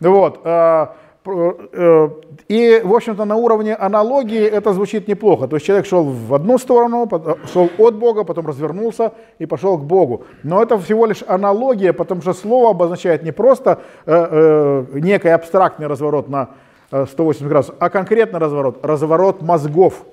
[0.00, 0.40] Вот.
[0.44, 0.88] Э,
[1.24, 2.08] э,
[2.48, 5.48] и, в общем-то, на уровне аналогии это звучит неплохо.
[5.48, 7.08] То есть человек шел в одну сторону,
[7.50, 10.24] шел от Бога, потом развернулся и пошел к Богу.
[10.42, 15.86] Но это всего лишь аналогия, потому что слово обозначает не просто э, э, некий абстрактный
[15.86, 16.50] разворот на
[16.90, 20.04] 180 градусов, а конкретный разворот, разворот мозгов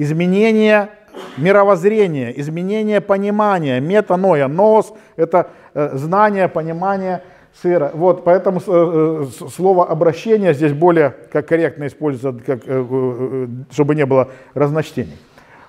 [0.00, 0.88] изменение
[1.36, 7.22] мировоззрение, изменение понимания, метаноя, нос– это э, знание, понимание,
[7.54, 7.90] сфера.
[7.92, 14.28] Вот, поэтому э, э, слово обращение здесь более как корректно используется, как, чтобы не было
[14.54, 15.18] разночтений.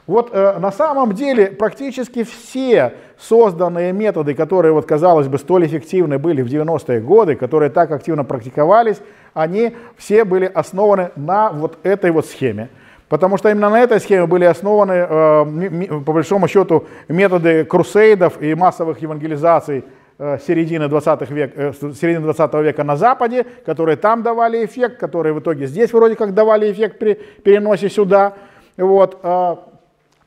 [0.07, 6.41] Вот на самом деле практически все созданные методы, которые, вот, казалось бы, столь эффективны были
[6.41, 8.97] в 90-е годы, которые так активно практиковались,
[9.33, 12.69] они все были основаны на вот этой вот схеме.
[13.11, 18.55] Потому что именно на этой схеме были основаны, э, по большому счету, методы крусейдов и
[18.55, 19.83] массовых евангелизаций
[20.17, 25.33] э, середины 20, век, э, середины 20 века на Западе, которые там давали эффект, которые
[25.33, 28.35] в итоге здесь вроде как давали эффект при переносе сюда.
[28.77, 29.21] Вот.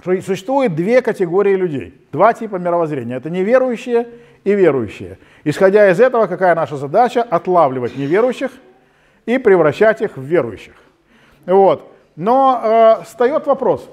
[0.04, 3.16] Существует две категории людей, два типа мировоззрения.
[3.16, 4.08] Это неверующие
[4.44, 5.16] и верующие.
[5.44, 7.22] Исходя из этого, какая наша задача?
[7.22, 8.50] Отлавливать неверующих
[9.24, 10.74] и превращать их в верующих.
[11.46, 11.93] Вот.
[12.16, 13.88] Но э, встает вопрос,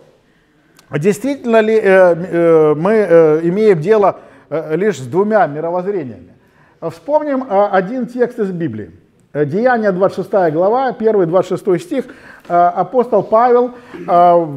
[0.92, 6.34] действительно ли э, э, мы э, имеем дело э, лишь с двумя мировоззрениями?
[6.82, 8.92] Вспомним э, один текст из Библии.
[9.34, 12.06] Деяние 26 глава, 1 26 стих.
[12.48, 13.72] Э, апостол Павел
[14.08, 14.48] э,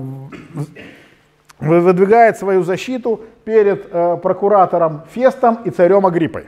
[1.60, 6.46] выдвигает свою защиту перед э, прокуратором Фестом и царем Агриппой.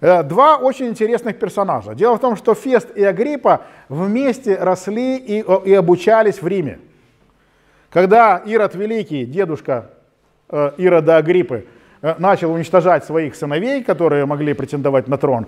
[0.00, 1.94] Э, два очень интересных персонажа.
[1.94, 6.78] Дело в том, что Фест и Агриппа вместе росли и, и обучались в Риме.
[7.90, 9.90] Когда Ирод Великий, дедушка
[10.48, 11.66] э, Ирода Агриппы,
[12.02, 15.46] э, начал уничтожать своих сыновей, которые могли претендовать на трон,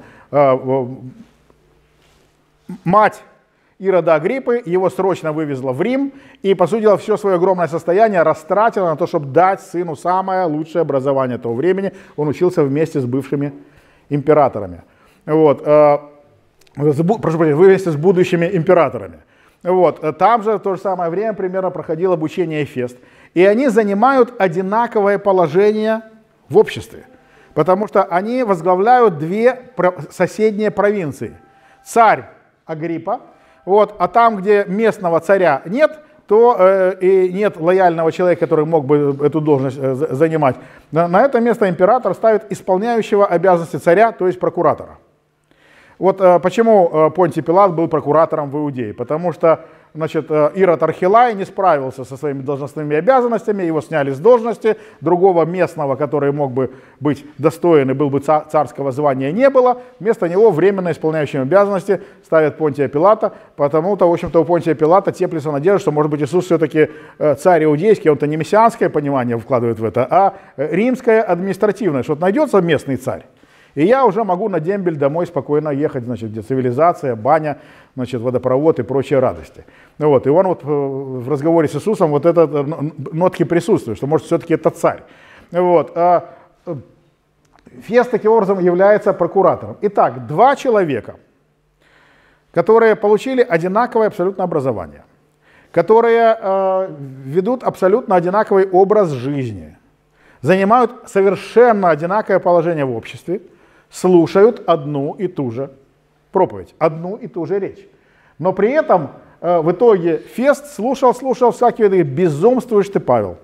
[2.85, 3.23] мать
[3.79, 8.23] Ирода Агриппы его срочно вывезла в Рим и, по сути дела, все свое огромное состояние
[8.23, 11.93] растратила на то, чтобы дать сыну самое лучшее образование того времени.
[12.17, 13.53] Он учился вместе с бывшими
[14.09, 14.83] императорами.
[15.27, 15.99] Вот, э,
[16.75, 19.19] прошу прощения, вместе с будущими императорами.
[19.63, 22.97] Вот, э, там же в то же самое время примерно проходило обучение Фест.
[23.35, 26.03] И они занимают одинаковое положение
[26.49, 27.05] в обществе,
[27.55, 29.73] потому что они возглавляют две
[30.11, 31.37] соседние провинции.
[31.85, 32.25] Царь
[32.65, 33.21] Агриппа,
[33.65, 38.85] вот, а там, где местного царя нет, то э, и нет лояльного человека, который мог
[38.85, 40.57] бы эту должность э, занимать.
[40.93, 44.99] На, на это место император ставит исполняющего обязанности царя, то есть прокуратора.
[45.99, 48.93] Вот э, почему э, Понтий Пилат был прокуратором в Иудее.
[48.93, 49.65] Потому что
[49.95, 55.45] значит, э, Ирод Архилай не справился со своими должностными обязанностями, его сняли с должности, другого
[55.45, 56.71] местного, который мог бы
[57.01, 59.83] быть достоин и был бы царского звания, не было.
[60.01, 65.51] Вместо него временно исполняющим обязанности ставят Понтия Пилата, потому-то, в общем-то, у Понтия Пилата теплится
[65.51, 69.85] надежда, что, может быть, Иисус все-таки э, царь иудейский, он-то не мессианское понимание вкладывает в
[69.85, 73.25] это, а римское административное, что найдется местный царь.
[73.75, 77.59] И я уже могу на дембель домой спокойно ехать, значит, где цивилизация, баня,
[77.95, 79.65] значит, водопровод и прочие радости.
[79.99, 82.65] Вот, и он вот э, в разговоре с Иисусом вот это э,
[83.13, 85.03] нотки присутствуют, что может все-таки это царь.
[85.53, 85.93] Вот.
[85.95, 86.31] А
[86.67, 86.75] э,
[87.83, 89.77] Фест таким образом является прокуратором.
[89.83, 91.17] Итак, два человека,
[92.53, 95.05] которые получили одинаковое абсолютно образование,
[95.71, 96.89] которые
[97.25, 99.77] ведут абсолютно одинаковый образ жизни,
[100.41, 103.43] занимают совершенно одинаковое положение в обществе–
[103.91, 105.71] слушают одну и ту же
[106.33, 107.87] проповедь, одну и ту же речь.
[108.39, 113.39] Но при этом э, в итоге Фест слушал, слушал всякие виды, безумствуешь ты, Павел.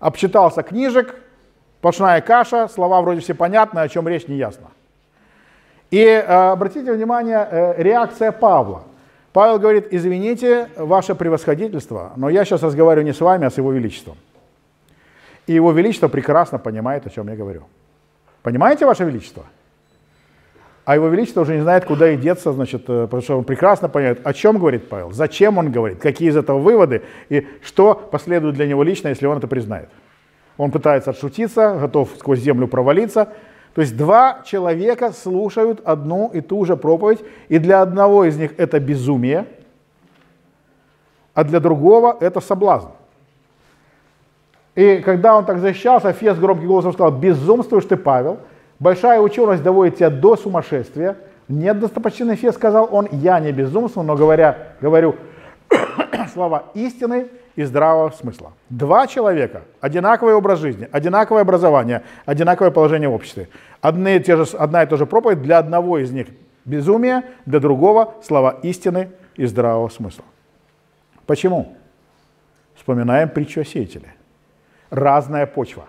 [0.00, 1.14] Обчитался книжек,
[1.78, 4.68] сплошная каша, слова вроде все понятны, о чем речь не ясно.
[5.90, 8.82] И э, обратите внимание, э, реакция Павла.
[9.32, 13.70] Павел говорит, извините, ваше превосходительство, но я сейчас разговариваю не с вами, а с его
[13.70, 14.16] величеством.
[15.46, 17.62] И его величество прекрасно понимает, о чем я говорю.
[18.46, 19.42] Понимаете, Ваше Величество?
[20.84, 23.88] А Его Величество уже не знает, куда и деться, значит, э, потому что он прекрасно
[23.88, 28.54] понимает, о чем говорит Павел, зачем он говорит, какие из этого выводы и что последует
[28.54, 29.88] для него лично, если он это признает.
[30.58, 33.32] Он пытается отшутиться, готов сквозь землю провалиться.
[33.74, 38.52] То есть два человека слушают одну и ту же проповедь, и для одного из них
[38.58, 39.46] это безумие,
[41.34, 42.90] а для другого это соблазн.
[44.76, 48.38] И когда он так защищался, Фес громким голосом сказал, безумствуешь ты, Павел,
[48.78, 51.16] большая ученость доводит тебя до сумасшествия.
[51.48, 55.16] Нет, достопочтенный Фес сказал он, я не безумствую, но говоря, говорю
[56.32, 58.52] слова истины и здравого смысла.
[58.68, 63.48] Два человека, одинаковый образ жизни, одинаковое образование, одинаковое положение в обществе.
[63.80, 66.26] Одни, те же, одна и та же проповедь для одного из них
[66.66, 70.24] безумие, для другого слова истины и здравого смысла.
[71.24, 71.74] Почему?
[72.74, 74.15] Вспоминаем притчу о сеятеле
[74.90, 75.84] разная почва.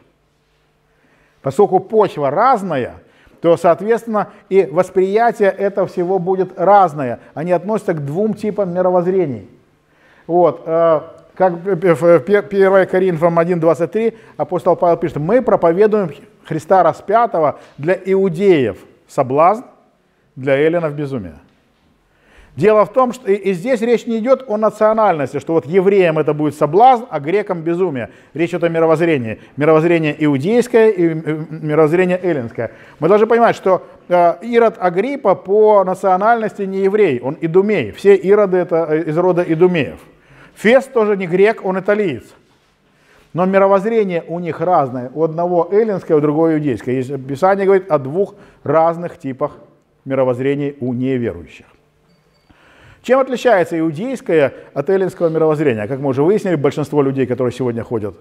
[1.42, 2.96] Поскольку почва разная,
[3.42, 7.20] то, соответственно, и восприятие этого всего будет разное.
[7.34, 9.50] Они относятся к двум типам мировоззрений.
[10.26, 10.64] Вот.
[10.66, 11.02] Э,
[11.36, 16.12] Как в 1 Коринфянам 1.23 апостол Павел пишет, мы проповедуем
[16.46, 19.64] Христа распятого для иудеев соблазн,
[20.36, 21.36] для эллинов безумие.
[22.58, 26.34] Дело в том, что и здесь речь не идет о национальности, что вот евреям это
[26.34, 28.10] будет соблазн, а грекам безумие.
[28.34, 29.40] Речь идет о мировоззрении.
[29.58, 32.72] Мировоззрение иудейское и мировоззрение эллинское.
[33.00, 37.92] Мы должны понимать, что э, Ирод Агриппа по национальности не еврей, он идумей.
[37.92, 40.00] Все ироды это э, из рода идумеев.
[40.56, 42.24] Фест тоже не грек, он италиец.
[43.34, 45.12] Но мировоззрение у них разное.
[45.14, 47.04] У одного эллинское, у другого иудейское.
[47.20, 49.58] Писание говорит о двух разных типах
[50.06, 51.68] мировоззрения у неверующих.
[53.08, 55.88] Чем отличается иудейское от эллинского мировоззрения?
[55.88, 58.16] Как мы уже выяснили, большинство людей, которые сегодня ходят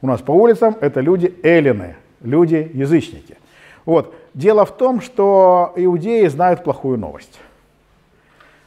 [0.00, 3.36] у нас по улицам, это люди эллины, люди-язычники.
[3.84, 4.14] Вот.
[4.32, 7.38] Дело в том, что иудеи знают плохую новость.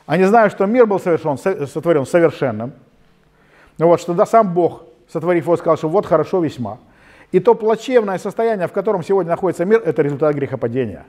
[0.06, 2.74] Они знают, что мир был совершен, сотворен совершенным.
[3.80, 6.78] Вот, что да, сам Бог, сотворив его, сказал, что вот хорошо весьма.
[7.32, 11.08] И то плачевное состояние, в котором сегодня находится мир, это результат грехопадения.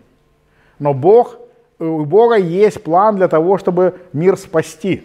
[0.78, 1.36] Но Бог
[1.78, 5.02] у Бога есть план для того, чтобы мир спасти.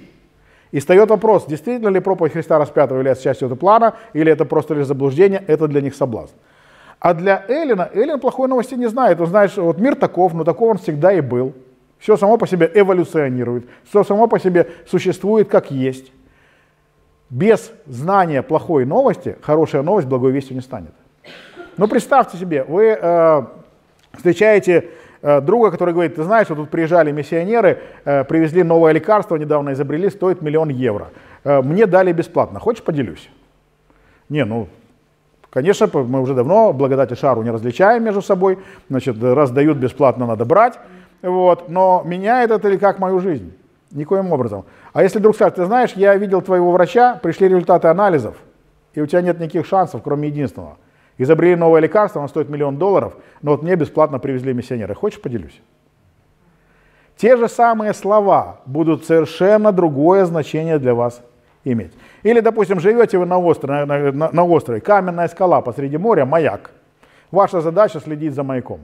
[0.72, 4.76] И встает вопрос, действительно ли проповедь Христа распятого является частью этого плана, или это просто
[4.76, 6.34] лишь заблуждение, это для них соблазн.
[7.00, 9.20] А для Эллина, Эллин плохой новости не знает.
[9.20, 11.54] Он знает, что вот мир таков, но таков он всегда и был.
[11.98, 16.12] Все само по себе эволюционирует, все само по себе существует как есть.
[17.30, 20.94] Без знания плохой новости, хорошая новость благой вестью не станет.
[21.78, 23.44] Но представьте себе, вы э,
[24.14, 29.36] встречаете Э, друга, который говорит, ты знаешь, вот тут приезжали миссионеры, э, привезли новое лекарство,
[29.36, 31.10] недавно изобрели, стоит миллион евро.
[31.44, 33.30] Э, мне дали бесплатно, хочешь поделюсь?
[34.30, 34.68] Не, ну,
[35.50, 40.26] конечно, мы уже давно благодать и шару не различаем между собой, значит, раз дают бесплатно,
[40.26, 40.80] надо брать,
[41.22, 43.54] вот, но меняет это ли как мою жизнь?
[43.92, 44.66] Никоим образом.
[44.94, 48.36] А если вдруг скажет, ты знаешь, я видел твоего врача, пришли результаты анализов,
[48.94, 50.78] и у тебя нет никаких шансов, кроме единственного–
[51.20, 54.96] Изобрели новое лекарство, оно стоит миллион долларов, но вот мне бесплатно привезли миссионеры.
[54.96, 55.62] Хочешь, поделюсь?
[57.18, 61.22] Те же самые слова будут совершенно другое значение для вас
[61.66, 61.92] иметь.
[62.24, 66.72] Или, допустим, живете вы на острове, на, на, на острове, каменная скала посреди моря, маяк.
[67.32, 68.80] Ваша задача следить за маяком.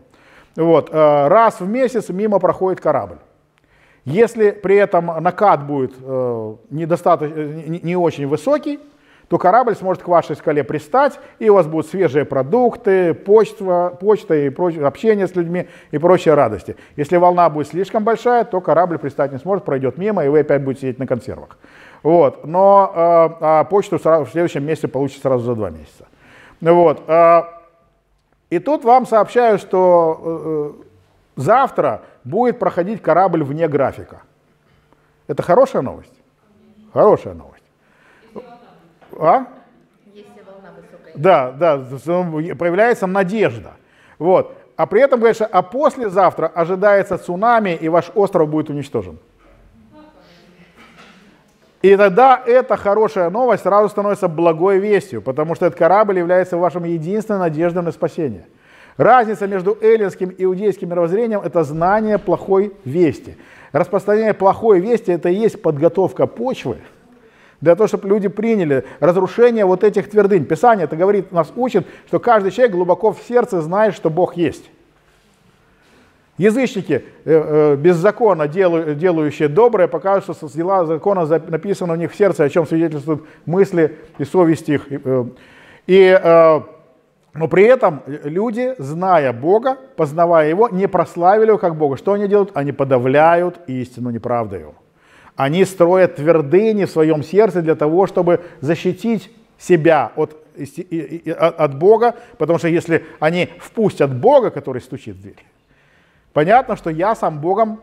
[0.57, 3.17] Вот, э, раз в месяц мимо проходит корабль.
[4.03, 8.79] Если при этом накат будет э, недостаточно, э, не, не очень высокий,
[9.27, 14.35] то корабль сможет к вашей скале пристать, и у вас будут свежие продукты, почта, почта
[14.35, 16.75] и прочее, общение с людьми и прочие радости.
[16.95, 20.63] Если волна будет слишком большая, то корабль пристать не сможет, пройдет мимо, и вы опять
[20.63, 21.57] будете сидеть на консервах.
[22.03, 22.45] Вот.
[22.45, 22.99] Но э,
[23.41, 26.05] а почту сразу, в следующем месяце получите сразу за два месяца.
[26.61, 27.01] Вот.
[27.07, 27.43] Э,
[28.49, 30.81] и тут вам сообщаю, что э,
[31.39, 34.21] э, завтра будет проходить корабль вне графика.
[35.27, 36.13] Это хорошая новость?
[36.93, 37.54] Хорошая новость.
[39.19, 39.47] А?
[40.13, 41.13] Если волна высокая.
[41.15, 41.77] Да, да,
[42.55, 43.73] появляется надежда.
[44.19, 44.55] Вот.
[44.75, 49.17] А при этом, говорится, а послезавтра ожидается цунами, и ваш остров будет уничтожен.
[51.81, 56.83] И тогда эта хорошая новость сразу становится благой вестью, потому что этот корабль является вашим
[56.83, 58.47] единственной надеждой на спасение.
[58.97, 63.37] Разница между эллинским и иудейским мировоззрением– это знание плохой вести.
[63.71, 66.77] Распространение плохой вести– это и есть подготовка почвы–
[67.65, 70.45] для того, чтобы люди приняли разрушение вот этих твердынь.
[70.45, 74.69] Писание это говорит, нас учит, что каждый человек глубоко в сердце знает, что Бог есть.
[76.37, 82.43] Язычники, э, э, беззаконно делающие доброе, покажут, что дела закона написано у них в сердце,
[82.43, 84.85] о чем свидетельствуют мысли и совесть их.
[84.91, 85.25] Э,
[85.87, 86.19] и,
[87.33, 91.97] но при этом люди, зная Бога, познавая Его, не прославили Его как Бога.
[91.97, 92.51] Что они делают?
[92.53, 94.75] Они подавляют истину неправдою.
[95.35, 100.37] Они строят твердыни в своем сердце для того, чтобы защитить себя от,
[101.37, 105.45] от Бога, потому что если они впустят Бога, который стучит в дверь,
[106.33, 107.79] понятно, что я сам Богом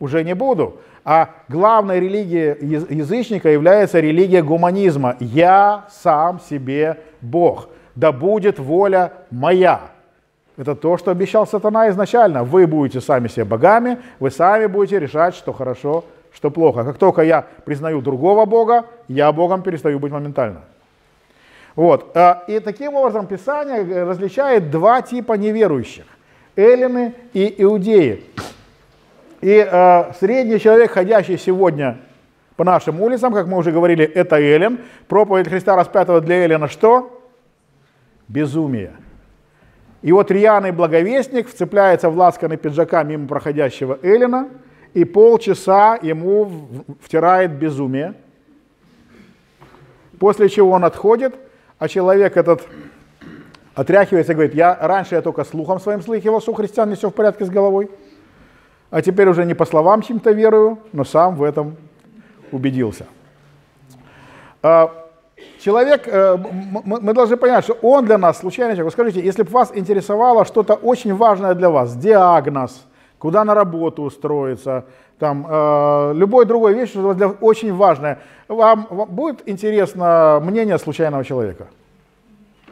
[0.00, 0.80] уже не буду.
[1.04, 5.16] А главной религией язычника является религия гуманизма.
[5.20, 7.68] Я сам себе Бог.
[7.94, 9.80] Да будет воля моя.
[10.56, 12.44] Это то, что обещал сатана изначально.
[12.44, 16.84] Вы будете сами себе богами, вы сами будете решать, что хорошо, что плохо.
[16.84, 20.62] Как только я признаю другого Бога, я Богом перестаю быть моментально.
[21.74, 22.16] Вот.
[22.16, 26.04] А, и таким образом Писание различает два типа неверующих.
[26.56, 28.24] Эллины и иудеи.
[29.40, 31.98] И э, средний человек, ходящий сегодня
[32.56, 34.80] по нашим улицам, как мы уже говорили, это Эллин.
[35.06, 37.22] Проповедь Христа распятого для Эллина что?
[38.26, 38.92] Безумие.
[40.02, 44.48] И вот рьяный благовестник вцепляется в ласканный пиджака мимо проходящего Эллина–
[44.98, 46.50] и полчаса ему
[47.00, 48.14] втирает безумие,
[50.18, 51.36] После чего он отходит,
[51.78, 52.66] а человек этот
[53.74, 57.10] отряхивается и говорит, я раньше я только слухом своим слыхивал, что у христиан не все
[57.10, 57.88] в порядке с головой,
[58.90, 61.76] а теперь уже не по словам чем-то верую, но сам в этом
[62.50, 63.06] убедился.
[64.60, 64.90] А,
[65.60, 66.36] человек, э,
[66.84, 68.92] мы должны понять, что он для нас случайный человек.
[68.92, 72.88] Скажите, если бы вас интересовало что-то очень важное для вас, диагноз,
[73.18, 74.84] куда на работу устроиться,
[75.18, 81.24] там, э, любой другой вещь, что для очень важное, вам, вам будет интересно мнение случайного
[81.24, 81.66] человека?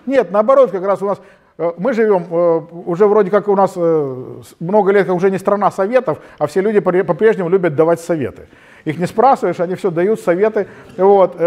[0.07, 1.21] Нет, наоборот, как раз у нас
[1.59, 4.25] э, мы живем э, уже вроде как у нас э,
[4.61, 8.47] много лет, как уже не страна советов, а все люди по-прежнему любят давать советы.
[8.85, 10.69] Их не спрашиваешь, они все дают советы.
[10.97, 11.41] Вот.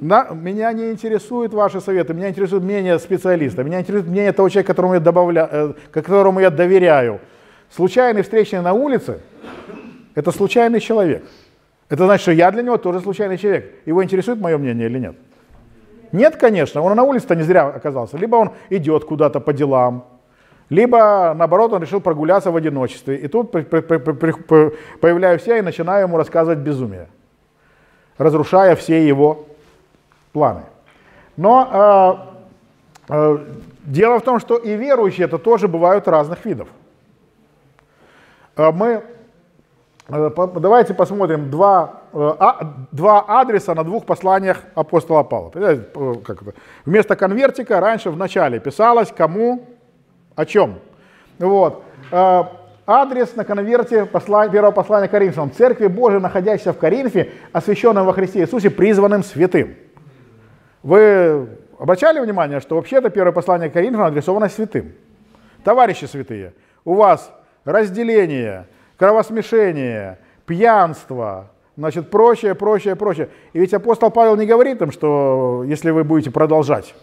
[0.00, 4.68] На, меня не интересуют ваши советы, меня интересует мнение специалиста, меня интересует мнение того человека,
[4.68, 7.20] которому я, добавля, которому я доверяю.
[7.70, 9.20] Случайный встречный на улице–
[10.14, 11.24] это случайный человек.
[11.88, 13.72] Это значит, что я для него тоже случайный человек.
[13.86, 15.16] Его интересует мое мнение или нет?
[16.12, 18.16] Нет, конечно, он на улице-то не зря оказался.
[18.16, 20.06] Либо он идет куда-то по делам,
[20.70, 23.16] либо, наоборот, он решил прогуляться в одиночестве.
[23.16, 27.08] И тут появляюсь я и начинаю ему рассказывать безумие,
[28.18, 29.46] разрушая все его
[30.32, 30.62] планы.
[31.36, 32.26] Но
[33.08, 33.38] э, э,
[33.84, 36.68] дело в том, что и верующие это тоже бывают разных видов.
[38.58, 39.02] Э, мы
[40.10, 45.52] Э, давайте посмотрим два, э, а, два адреса на двух посланиях апостола Павла.
[45.54, 46.54] Э, как это?
[46.86, 49.66] Вместо конвертика раньше в начале писалось кому,
[50.34, 50.78] о чем.
[51.38, 51.82] Вот.
[52.86, 55.52] Адрес на конверте послания, первого послания Коринфянам.
[55.52, 59.76] Церкви Божией, находящейся в Коринфе, освященным во Христе Иисусе, призванным святым.
[60.82, 61.48] Вы
[61.78, 64.94] обращали внимание, что вообще-то первое послание Коринфянам адресовано святым?
[65.64, 66.54] Товарищи святые,
[66.86, 67.30] у вас
[67.68, 68.66] разделение–
[68.98, 73.30] кровосмешение, пьянство, значит, прочее, прочее, прочее.
[73.52, 76.94] И ведь апостол Павел не говорит им, что если вы будете продолжать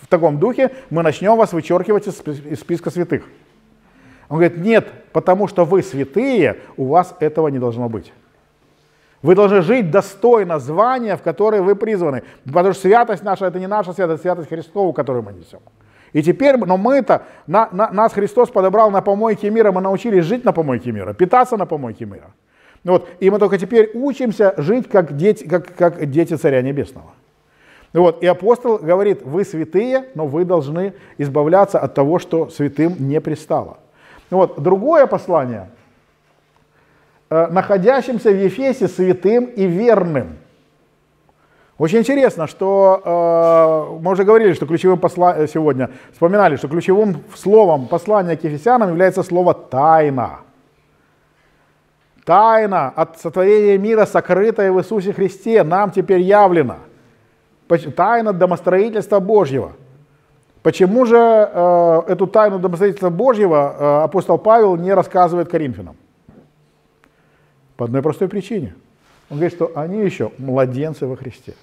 [0.00, 3.24] в таком духе, мы начнем вас вычеркивать из списка святых.
[4.28, 8.12] Он говорит, нет, потому что вы святые, у вас этого не должно быть.
[9.22, 12.22] Вы должны жить достойно звания, в которое вы призваны.
[12.44, 15.60] Потому что святость наша, это не наша святость, это святость Христову, которую мы несем.
[16.16, 20.46] И теперь, но мы-то, на, на, нас Христос подобрал на помойке мира, мы научились жить
[20.46, 22.30] на помойке мира, питаться на помойке мира.
[22.84, 27.10] Вот, и мы только теперь учимся жить как дети, как, как дети Царя Небесного.
[27.92, 33.20] Вот, и апостол говорит, вы святые, но вы должны избавляться от того, что святым не
[33.20, 33.76] пристало.
[34.30, 35.68] Вот, другое послание,
[37.28, 40.38] э, находящимся в Ефесе святым и верным–
[41.78, 45.36] очень интересно, что э, мы уже говорили, что ключевым посла...
[45.36, 50.40] Э, сегодня вспоминали, что ключевым словом послания к Ефесянам является слово «тайна».
[52.24, 56.78] Тайна от сотворения мира, сокрытая в Иисусе Христе, нам теперь явлена.
[57.94, 59.72] Тайна домостроительства Божьего.
[60.62, 65.94] Почему же э, эту тайну домостроительства Божьего э, апостол Павел не рассказывает Коринфянам?
[67.76, 68.74] По одной простой причине.
[69.30, 71.54] Он говорит, что они еще младенцы во Христе.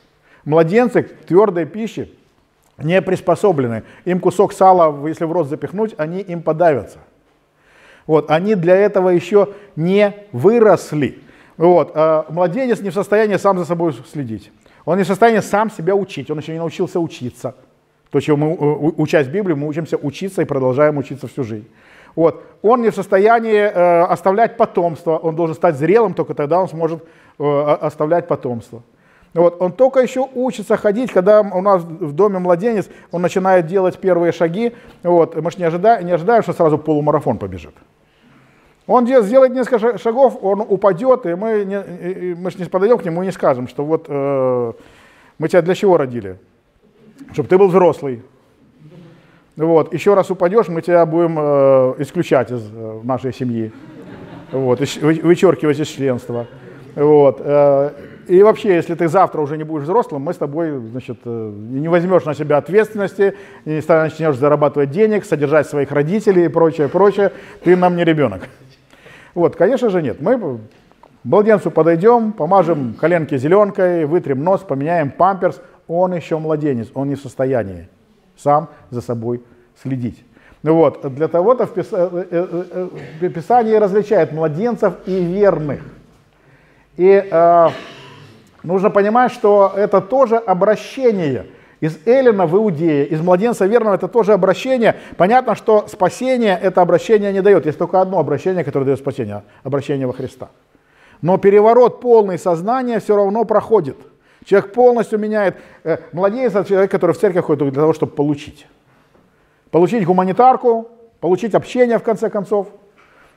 [0.45, 2.09] Младенцы к твердой пище
[2.77, 3.83] не приспособлены.
[4.05, 6.99] Им кусок сала, если в рот запихнуть, они им подавятся.
[8.05, 11.19] Вот, они для этого еще не выросли.
[11.55, 14.51] Вот, а младенец не в состоянии сам за собой следить.
[14.85, 17.55] Он не в состоянии сам себя учить, он еще не научился учиться.
[18.09, 18.53] То, чего мы,
[18.97, 21.67] учась Библию, мы учимся учиться и продолжаем учиться всю жизнь.
[22.15, 22.43] Вот.
[22.61, 27.03] Он не в состоянии э, оставлять потомство, он должен стать зрелым, только тогда он сможет
[27.39, 27.43] э,
[27.81, 28.83] оставлять потомство.
[29.33, 33.97] Вот, он только еще учится ходить, когда у нас в доме младенец, он начинает делать
[33.97, 37.73] первые шаги, вот, мы же не ожидаем, не ожидаем, что сразу полумарафон побежит.
[38.85, 43.23] Он сделает несколько шагов, он упадет, и мы, не, мы же не подойдем к нему
[43.23, 44.73] и не скажем, что вот э,
[45.39, 46.37] мы тебя для чего родили?
[47.31, 48.21] Чтобы ты был взрослый.
[49.55, 53.71] Вот, еще раз упадешь, мы тебя будем э, исключать из э, нашей семьи.
[54.51, 56.47] Вот, вычеркивать из членства.
[56.95, 57.91] Вот, э,
[58.27, 61.87] и вообще, если ты завтра уже не будешь взрослым, мы с тобой, значит, э, не
[61.87, 67.31] возьмешь на себя ответственности, не начнешь зарабатывать денег, содержать своих родителей и прочее, прочее,
[67.63, 68.47] ты нам не ребенок.
[69.33, 70.21] Вот, конечно же нет.
[70.21, 70.59] Мы
[71.23, 75.61] младенцу подойдем, помажем коленки зеленкой, вытрем нос, поменяем памперс.
[75.87, 77.89] Он еще младенец, он не в состоянии
[78.37, 79.41] сам за собой
[79.81, 80.23] следить.
[80.61, 85.81] Ну вот, для того-то в э, Писании различает младенцев и верных.
[86.95, 87.69] И э,
[88.63, 91.45] нужно понимать, что это тоже обращение
[91.83, 94.95] из Эллина в Иудея, из младенца верного это тоже обращение.
[95.17, 97.65] Понятно, что спасение это обращение не дает.
[97.65, 100.49] Есть только одно обращение, которое дает спасение, обращение во Христа.
[101.21, 103.97] Но переворот полный сознания все равно проходит.
[104.45, 105.57] Человек полностью меняет.
[105.83, 108.65] Э, младенец– это человек, который в церковь ходит для того, чтобы получить.
[109.71, 110.87] Получить гуманитарку,
[111.19, 112.67] получить общение, в конце концов,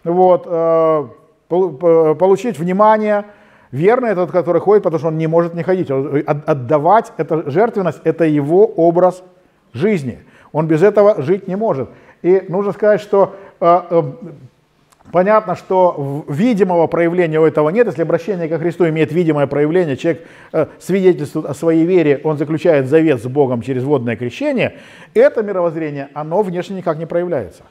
[0.05, 1.09] вот, э,
[1.49, 3.25] получить внимание.
[3.73, 5.91] Верный этот, который ходит, потому что он не может не ходить.
[5.91, 9.23] Отдавать, это жертвенность, это его образ
[9.73, 10.21] жизни.
[10.53, 11.89] Он без этого жить не может.
[12.23, 14.03] И нужно сказать, что э,
[15.13, 17.87] Понятно, что видимого проявления у этого нет.
[17.87, 22.89] Если обращение ко Христу имеет видимое проявление, человек э, свидетельствует о своей вере, он заключает
[22.89, 24.79] завет с Богом через водное крещение,
[25.15, 27.63] это мировоззрение, оно внешне никак не проявляется.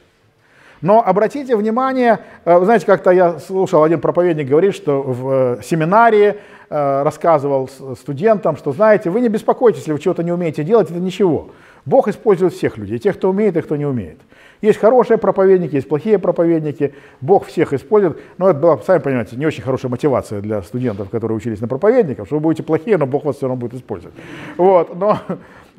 [0.81, 5.61] Но обратите внимание, э, вы знаете, как-то я слушал, один проповедник говорит, что в э,
[5.63, 6.35] семинарии
[6.69, 7.69] э, рассказывал
[7.99, 11.49] студентам, что, знаете, вы не беспокойтесь, если вы чего-то не умеете делать, это ничего.
[11.85, 14.19] Бог использует всех людей, тех, кто умеет и кто не умеет.
[14.61, 19.45] Есть хорошие проповедники, есть плохие проповедники, Бог всех использует, но это была, сами понимаете, не
[19.45, 23.25] очень хорошая мотивация для студентов, которые учились на проповедников, что вы будете плохие, но Бог
[23.25, 24.15] вас все равно будет использовать.
[24.57, 25.19] Вот, но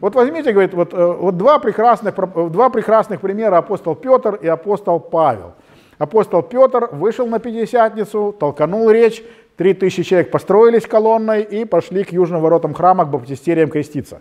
[0.00, 2.14] вот возьмите, говорит, вот, э, вот два, прекрасных,
[2.50, 5.54] два прекрасных примера апостол Петр и апостол Павел.
[5.98, 9.24] Апостол Петр вышел на Пятидесятницу, толканул речь,
[9.56, 14.20] три тысячи человек построились колонной и пошли к южным воротам храма к баптистериям креститься.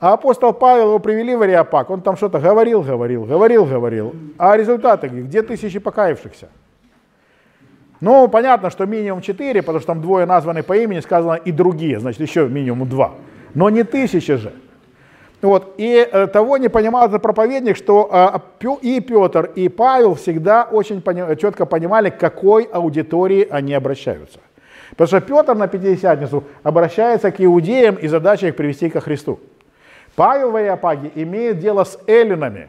[0.00, 4.14] А апостол Павел его привели в Ариапак, он там что-то говорил, говорил, говорил, говорил.
[4.38, 6.48] А результаты, где тысячи покаявшихся?
[8.00, 12.00] Ну, понятно, что минимум четыре, потому что там двое названы по имени, сказано и другие,
[12.00, 13.12] значит, еще минимум два.
[13.52, 14.54] Но не тысячи же.
[15.42, 15.74] Вот.
[15.78, 21.00] И э, того не понимал этот проповедник, что э, и Петр, и Павел всегда очень
[21.00, 24.40] пони, четко понимали, к какой аудитории они обращаются.
[24.90, 29.40] Потому что Петр на Пятидесятницу обращается к иудеям и задача их привести ко Христу.
[30.14, 32.68] Павел в Ариапаге имеет дело с эллинами,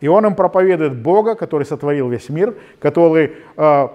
[0.00, 3.88] и он им проповедует Бога, который сотворил весь мир, который э,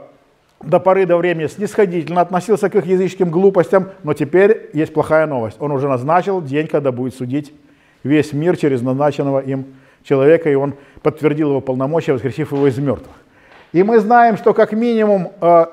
[0.64, 5.58] до поры до времени снисходительно относился к их языческим глупостям, но теперь есть плохая новость.
[5.60, 7.54] Он уже назначил день, когда будет судить
[8.06, 9.66] весь мир через назначенного им
[10.04, 13.16] человека, и он подтвердил его полномочия, воскресив его из мертвых.
[13.74, 15.66] И мы знаем, что как минимум э,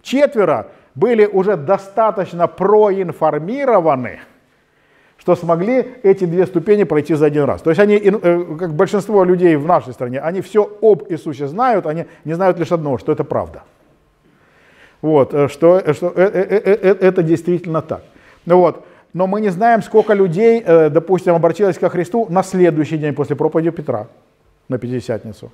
[0.00, 4.20] четверо были уже достаточно проинформированы–
[5.26, 7.60] что смогли эти две ступени пройти за один раз.
[7.60, 11.86] То есть они, э, как большинство людей в нашей стране, они все об Иисусе знают,
[11.86, 13.64] они не знают лишь одного, что это правда.
[15.02, 18.02] Вот, э, что, э, что это действительно так.
[18.44, 18.86] Ну вот.
[19.16, 23.70] Но мы не знаем, сколько людей, допустим, обратилось ко Христу на следующий день после проповеди
[23.70, 24.08] Петра
[24.68, 25.50] на Пятидесятницу.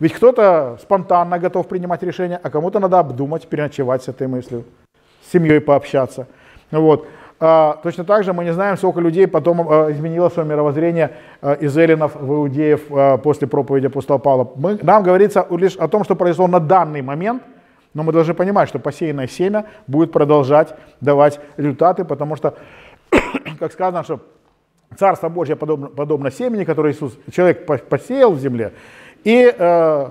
[0.00, 4.64] Ведь кто-то спонтанно готов принимать решения, а кому-то надо обдумать, переночевать с этой мыслью,
[5.22, 6.28] с семьей пообщаться.
[6.70, 7.06] Вот.
[7.38, 11.10] А, точно так же мы не знаем, сколько людей потом а, изменило свое мировоззрение
[11.42, 14.50] а, из эллинов в иудеев после проповеди апостола Павла.
[14.56, 17.42] Мы, нам говорится лишь о том, что произошло на данный момент,
[17.94, 22.54] но мы должны понимать, что посеянное семя будет продолжать давать результаты, потому что,
[23.58, 24.20] как сказано, что
[24.96, 28.72] Царство Божье подобно, подобно семени, которое Иисус, человек посеял в земле,
[29.24, 30.08] и э,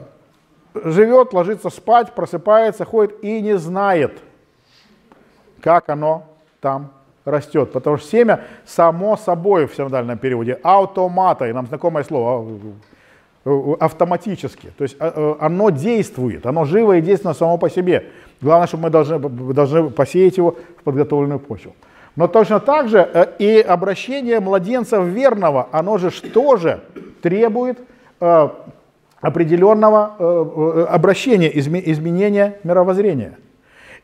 [0.84, 4.20] живет, ложится спать, просыпается, ходит и не знает,
[5.62, 6.26] как оно
[6.62, 6.92] там
[7.26, 12.60] растет, потому что семя само собой в синодальном переводе, автомата, и нам знакомое слово, а,
[13.80, 14.72] автоматически.
[14.78, 18.06] То есть а, э, оно действует, оно живо и действенно само по себе.
[18.42, 19.20] Главное, чтобы мы должны,
[19.54, 21.76] должны посеять его в подготовленную почву.
[22.16, 26.82] Но точно так же э, и обращение младенца верного, оно же тоже
[27.22, 27.80] требует
[29.22, 33.38] определенного обращения, изменения мировоззрения.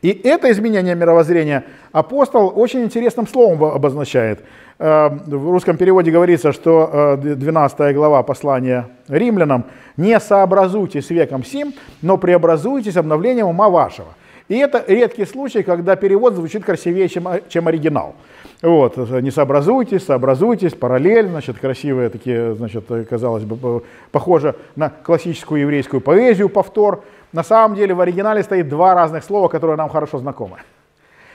[0.04, 4.44] И это изменение мировоззрения апостол очень интересным словом обозначает.
[4.78, 9.64] Э, в русском переводе говорится, что 12 э, глава послания римлянам
[9.96, 14.08] «Не сообразуйтесь веком сим, но преобразуйтесь обновлением ума вашего».
[14.48, 18.14] И это редкий случай, когда перевод звучит красивее, чем, чем оригинал.
[18.60, 23.82] Вот, не сообразуйтесь, сообразуйтесь, параллель, значит, красивые такие, значит, казалось бы,
[24.12, 27.04] похоже на классическую еврейскую поэзию, повтор.
[27.34, 30.58] На самом деле в оригинале стоит два разных слова, которые нам хорошо знакомы.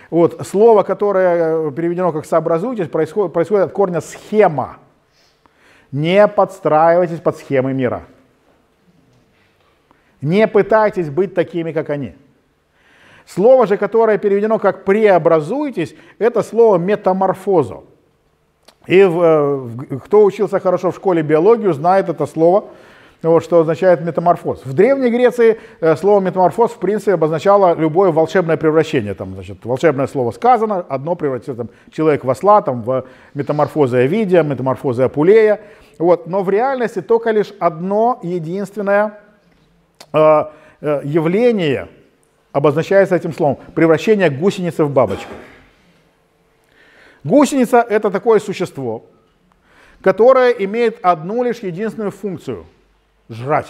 [0.10, 4.78] Вот, слово, которое э, переведено как «сообразуйтесь», происходит, происходит от корня «схема».
[5.91, 8.04] Не подстраивайтесь под схемы мира.
[10.22, 12.16] Не пытайтесь быть такими, как они.
[13.26, 17.84] Слово же, которое переведено как «преобразуйтесь», это слово «метаморфозо».
[18.88, 22.70] И в, э, в, кто учился хорошо в школе биологию, знает это слово–
[23.22, 24.61] вот, что означает метаморфоз.
[24.63, 29.13] В Древней Греции э, слово метаморфоз в принципе обозначало любое волшебное превращение.
[29.13, 34.41] Там, значит, волшебное слово сказано, одно превратится там, человек в осла, там, в метаморфозы Овидия,
[34.43, 35.59] метаморфозы Апулея.
[35.97, 36.28] Вот.
[36.28, 39.20] Но в реальности только лишь одно единственное
[40.13, 40.43] э,
[40.80, 41.89] э, явление
[42.53, 43.57] обозначается этим словом.
[43.76, 45.34] Превращение гусеницы в бабочку.
[47.26, 49.03] Гусеница– это такое существо,
[50.01, 52.65] которое имеет одну лишь единственную функцию–
[53.30, 53.68] жрать.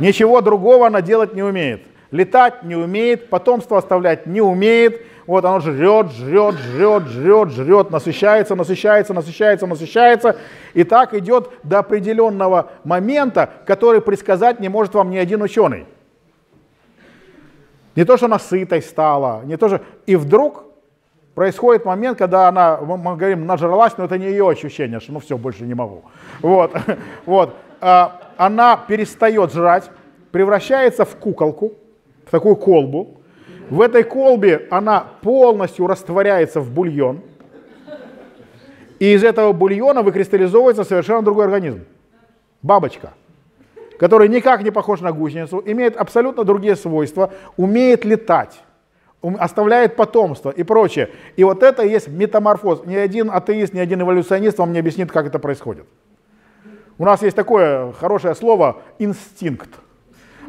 [0.00, 1.82] Ничего другого она делать не умеет.
[2.10, 5.02] Летать не умеет, потомство оставлять не умеет.
[5.26, 10.36] Вот оно жрет, жрет, жрет, жрет, жрет, насыщается, насыщается, насыщается, насыщается.
[10.74, 15.86] И так идет до определенного момента, который предсказать не может вам ни один ученый.
[17.96, 19.80] Не то, что она сытой стала, не то, что...
[20.06, 20.64] И вдруг
[21.34, 25.38] происходит момент, когда она, мы говорим, нажралась, но это не ее ощущение, что ну все,
[25.38, 26.04] больше не могу.
[26.40, 26.72] Вот,
[27.26, 27.54] вот.
[27.86, 29.90] А, она перестает жрать,
[30.32, 31.74] превращается в куколку,
[32.24, 33.20] в такую колбу.
[33.68, 37.20] В этой колбе она полностью растворяется в бульон.
[38.98, 41.84] И из этого бульона выкристаллизовывается совершенно другой организм.
[42.62, 43.12] Бабочка,
[43.98, 48.62] который никак не похож на гусеницу, имеет абсолютно другие свойства, умеет летать
[49.38, 51.10] оставляет потомство и прочее.
[51.36, 52.84] И вот это и есть метаморфоз.
[52.84, 55.84] Ни один атеист, ни один эволюционист вам не объяснит, как это происходит.
[56.96, 59.70] У нас есть такое хорошее слово «инстинкт»,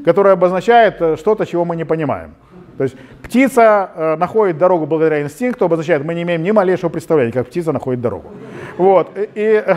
[0.04, 2.36] которое обозначает э, что-то, чего мы не понимаем.
[2.78, 7.32] То есть птица э, находит дорогу благодаря инстинкту, обозначает, мы не имеем ни малейшего представления,
[7.32, 8.30] как птица находит дорогу.
[8.78, 9.10] Вот.
[9.16, 9.76] И, э,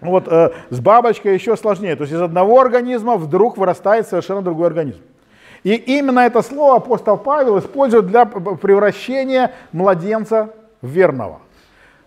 [0.00, 1.94] вот с бабочкой еще сложнее.
[1.94, 5.00] То есть из одного организма вдруг вырастает совершенно другой организм.
[5.62, 11.40] И именно это слово апостол Павел использует для превращения младенца в верного.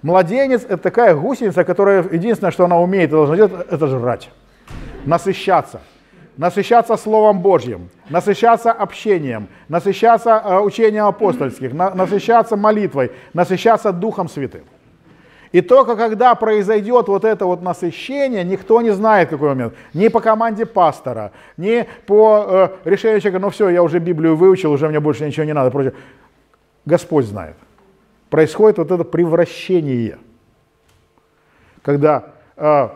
[0.06, 4.30] Младенец– это такая гусеница, которая единственное, что она умеет и должна делать, это жрать,
[5.04, 5.82] насыщаться.
[6.38, 14.62] Насыщаться Словом Божьим, насыщаться общением, насыщаться э, учением апостольских, на, насыщаться молитвой, насыщаться Духом Святым.
[15.52, 19.74] И только когда произойдет вот это вот насыщение, никто не знает, какой момент.
[19.96, 24.72] Ни по команде пастора, ни по э, решению человека, ну все, я уже Библию выучил,
[24.72, 25.72] уже мне больше ничего не надо.
[25.72, 25.94] Прочее.
[26.86, 27.56] Господь знает.
[28.30, 30.18] Происходит вот это превращение,
[31.84, 32.90] когда э,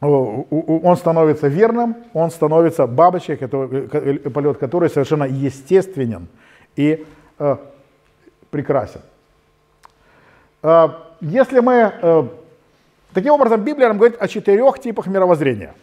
[0.00, 6.28] он становится верным, он становится бабочкой, который, э, полет которой совершенно естественен
[6.76, 7.04] и
[7.38, 7.56] э,
[8.50, 9.00] прекрасен.
[10.62, 10.88] Э,
[11.20, 11.92] если мы...
[12.02, 12.28] Э,
[13.12, 15.74] таким образом, Библия нам говорит о четырех типах мировоззрения.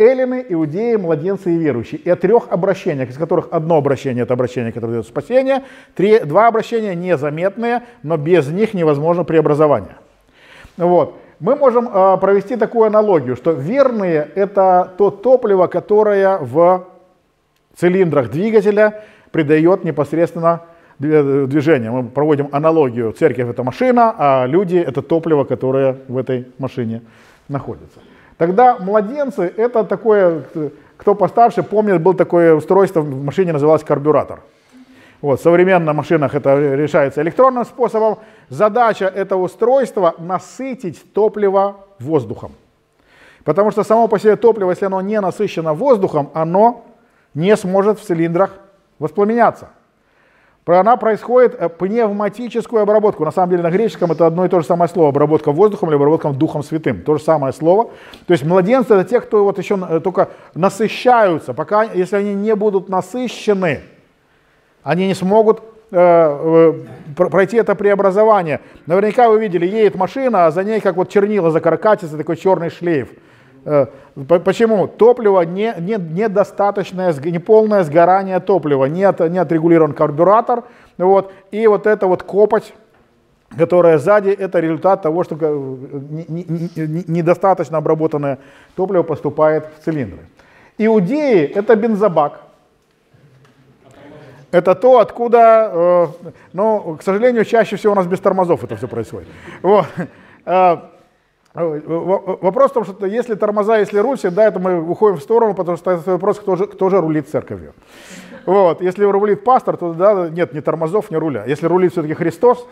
[0.00, 2.00] Эллины, иудеи, младенцы и верующие.
[2.00, 5.62] И о трех обращениях, из которых одно обращение– это обращение, которое дает спасение,
[5.94, 9.96] три, два обращения незаметные, но без них невозможно преобразование.
[10.78, 11.16] Вот.
[11.38, 16.86] Мы можем э, провести такую аналогию, что верные– это то топливо, которое в
[17.76, 20.62] цилиндрах двигателя придает непосредственно
[20.98, 21.90] движения.
[21.90, 23.12] Мы проводим аналогию.
[23.12, 27.02] Церковь– это машина, а люди– это топливо, которое в этой машине
[27.48, 28.00] находится.
[28.40, 30.44] Тогда младенцы– это такое,
[30.96, 34.40] кто постарше помнит, был такое устройство в машине, называлось карбюратор.
[35.20, 38.16] Вот, в современных машинах это решается электронным способом.
[38.48, 42.52] Задача этого устройства– насытить топливо воздухом.
[43.44, 46.86] Потому что само по себе топливо, если оно не насыщено воздухом, оно
[47.34, 48.52] не сможет в цилиндрах
[48.98, 49.68] воспламеняться
[50.66, 53.24] она происходит э, пневматическую обработку.
[53.24, 55.08] На самом деле на греческом это одно и то же самое слово.
[55.08, 57.02] Обработка воздухом или обработка Духом Святым.
[57.02, 57.90] То же самое слово.
[58.26, 61.54] То есть младенцы это те, кто вот еще э, только насыщаются.
[61.54, 63.80] Пока, если они не будут насыщены,
[64.82, 66.74] они не смогут э,
[67.16, 68.60] пройти это преобразование.
[68.86, 73.08] Наверняка вы видели, едет машина, а за ней как вот чернила закаркатится, такой черный шлейф.
[73.64, 73.86] Э,
[74.44, 74.88] почему?
[74.88, 80.64] Топливо не, не, недостаточное, неполное сгорание топлива, не, от, не отрегулирован карбюратор,
[80.98, 82.74] вот, и вот эта вот копоть,
[83.56, 88.38] которая сзади, это результат того, что недостаточно обработанное
[88.76, 90.20] топливо поступает в цилиндры.
[90.78, 92.40] Иудеи– это бензобак.
[94.50, 96.06] Это то, откуда, э,
[96.52, 99.28] ну, к сожалению, чаще всего у нас без тормозов это все происходит.
[99.62, 99.86] Вот.
[101.54, 101.80] Э,
[102.40, 105.76] Вопрос в том, что если тормоза, если руль, всегда это мы уходим в сторону, потому
[105.76, 107.74] что это вопрос, кто же, кто же рулит церковью.
[108.46, 108.80] Вот.
[108.80, 111.44] Если рулит пастор, то да, нет ни тормозов, ни руля.
[111.46, 112.66] Если рулит все-таки Христос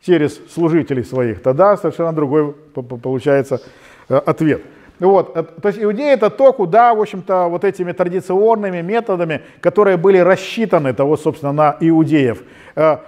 [0.00, 3.62] через служителей своих, тогда совершенно другой получается
[4.08, 4.62] э, ответ.
[4.98, 5.36] Вот.
[5.36, 10.18] Э, то есть иудеи это то, куда, в общем-то, вот этими традиционными методами, которые были
[10.18, 12.42] рассчитаны того, собственно, на иудеев,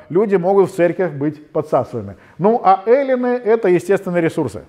[0.08, 2.14] люди могут в церковь быть подсасываемы.
[2.38, 4.62] Ну, а эллины это естественные ресурсы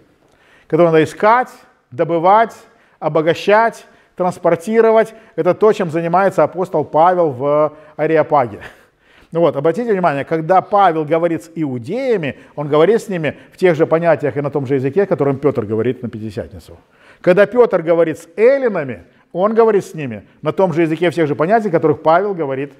[0.67, 1.49] который надо искать,
[1.91, 2.55] добывать,
[2.99, 3.85] обогащать,
[4.15, 5.13] транспортировать.
[5.35, 8.61] Это то, чем занимается апостол Павел в Ариапаге.
[9.31, 13.75] Ну вот, обратите внимание, когда Павел говорит с иудеями, он говорит с ними в тех
[13.75, 16.77] же понятиях и на том же языке, которым Петр говорит на Пятидесятницу.
[17.19, 19.03] Когда Петр говорит с эллинами,
[19.33, 22.71] он говорит с ними на том же языке, в тех же понятиях, которых Павел говорит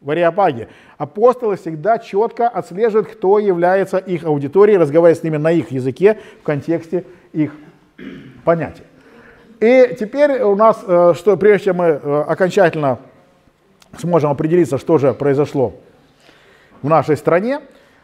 [0.00, 0.68] в Ариапаге.
[0.96, 6.44] Апостолы всегда четко отслеживают, кто является их аудиторией, разговаривая с ними на их языке в
[6.44, 7.52] контексте их
[8.44, 8.82] понятий.
[9.60, 12.98] И теперь у нас, э, что прежде чем мы э, окончательно
[13.98, 15.74] сможем определиться, что же произошло
[16.80, 17.60] в нашей стране,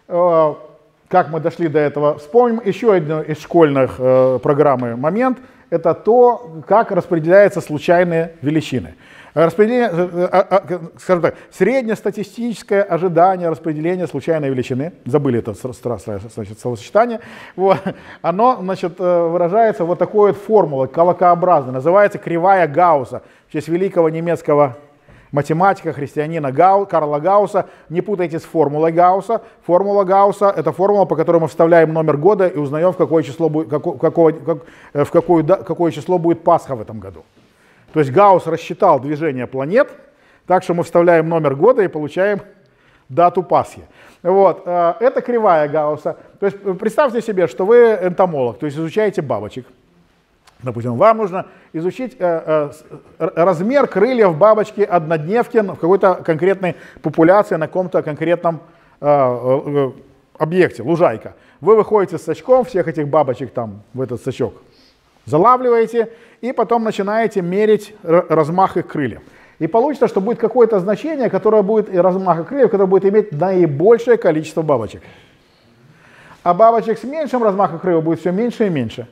[0.07, 0.55] э,
[1.09, 3.97] как мы дошли до этого, вспомним еще один из школьных
[4.43, 5.39] программы момент.
[5.70, 8.95] Это то, как распределяются случайные величины.
[9.37, 9.91] Распределение,
[10.99, 17.20] скажем так, среднестатистическое ожидание распределения случайной величины, забыли это значит, словосочетание,
[17.55, 17.76] вот,
[18.22, 24.78] оно значит, выражается вот такой вот формулой, колокообразной, называется кривая Гаусса, в честь великого немецкого
[25.32, 27.66] математика, христианина Гау, Карла Гаусса.
[27.91, 29.43] Не путайте с формулой Гаусса.
[29.66, 33.51] Формула Гаусса– это формула, по которой мы вставляем номер года и узнаем, в какое число
[33.51, 34.59] будет, какое, какое, как,
[34.95, 37.22] в какое, какое число будет Пасха в этом году.
[37.97, 39.88] То есть Гаусс рассчитал движение планет,
[40.47, 42.42] так что мы вставляем номер года и получаем
[43.09, 43.86] дату Пасхи.
[44.22, 44.64] Вот.
[44.66, 46.18] Э, это кривая Гаусса.
[46.38, 49.66] То есть представьте себе, что вы энтомолог, то есть изучаете бабочек.
[50.62, 52.70] Допустим, вам нужно изучить э,
[53.18, 58.61] э, размер крыльев бабочки однодневки в какой-то конкретной популяции на каком-то конкретном
[59.01, 59.90] э, э,
[60.36, 61.32] объекте, лужайка.
[61.62, 64.53] Вы выходите с сачком, всех этих бабочек там в этот сачок
[65.27, 66.09] залавливаете,
[66.41, 69.20] и потом начинаете мерить размах их крыльев.
[69.59, 73.33] И получится, что будет какое-то значение, которое будет, и размах их крыльев, которое будет иметь
[73.33, 75.03] наибольшее количество бабочек.
[76.43, 79.09] А бабочек с меньшим размахом крыльев будет все меньше и меньше.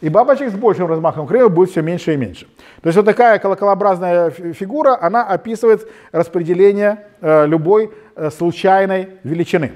[0.00, 2.46] И бабочек с большим размахом крыльев будет все меньше и меньше.
[2.82, 9.72] То есть вот такая колоколообразная фигура, она описывает распределение э, любой э, случайной величины.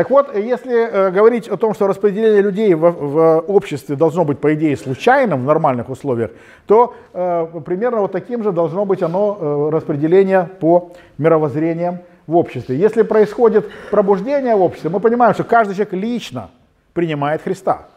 [0.00, 4.38] Так вот, если э, говорить о том, что распределение людей в, в обществе должно быть,
[4.38, 6.30] по идее, случайным в нормальных условиях,
[6.66, 12.78] то э, примерно вот таким же должно быть оно э, распределение по мировоззрениям в обществе.
[12.78, 16.48] Если происходит пробуждение в обществе, мы понимаем, что каждый человек лично
[16.94, 17.88] принимает Христа.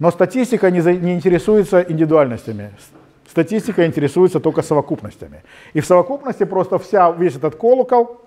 [0.00, 2.72] Но статистика не, за, не интересуется индивидуальностями.
[3.30, 5.44] Статистика интересуется только совокупностями.
[5.74, 8.20] И в совокупности просто вся, весь этот колокол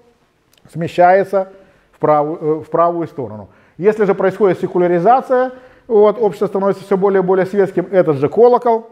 [0.72, 1.51] смещается
[2.04, 3.47] правую, э, в правую сторону.
[3.78, 5.51] Если же происходит секуляризация,
[5.88, 8.89] вот, общество становится все более и более светским, этот же колокол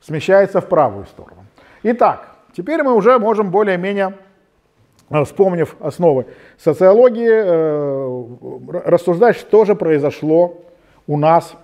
[0.00, 1.44] смещается в правую сторону.
[1.82, 4.14] Итак, теперь мы уже можем более-менее,
[5.10, 6.26] э, вспомнив основы
[6.58, 10.62] социологии, э, рассуждать, что же произошло
[11.08, 11.54] у нас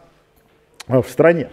[0.89, 1.51] в стране.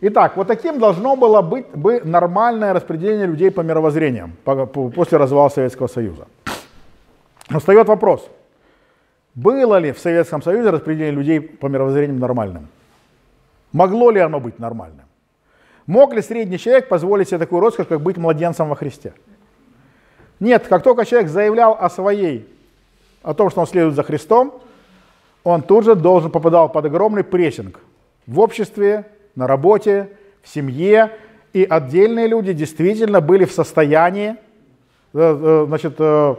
[0.00, 4.36] Итак, вот таким должно было быть бы нормальное распределение людей по мировоззрениям
[4.94, 6.26] после развала Советского Союза.
[7.48, 8.28] Встает вопрос,
[9.34, 12.68] было ли в Советском Союзе распределение людей по мировоззрениям нормальным?
[13.72, 15.06] Могло ли оно быть нормальным?
[15.86, 19.14] Мог ли средний человек позволить себе такую роскошь, как быть младенцем во Христе?
[20.40, 22.46] Нет, как только человек заявлял о своей,
[23.22, 24.60] о том, что он следует за Христом,
[25.44, 27.80] он тут же должен попадал под огромный прессинг
[28.26, 30.10] в обществе, на работе,
[30.42, 31.12] в семье,
[31.52, 34.34] и отдельные люди действительно были в состоянии э,
[35.14, 36.34] э, значит, э,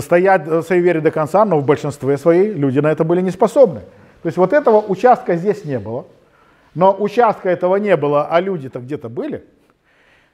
[0.00, 3.30] стоять в своей вере до конца, но в большинстве своей люди на это были не
[3.30, 3.80] способны.
[4.22, 6.06] То есть вот этого участка здесь не было.
[6.74, 9.44] Но участка этого не было, а люди-то где-то были.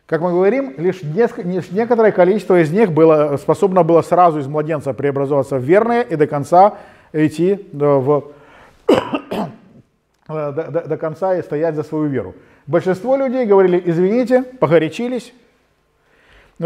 [0.07, 4.47] Как мы говорим, лишь, несколько, лишь некоторое количество из них было, способно было сразу из
[4.49, 6.79] младенца преобразоваться в верные и до конца
[7.13, 8.25] идти в,
[10.29, 12.35] до, до, до конца и стоять за свою веру.
[12.67, 15.33] Большинство людей говорили, извините, погорячились,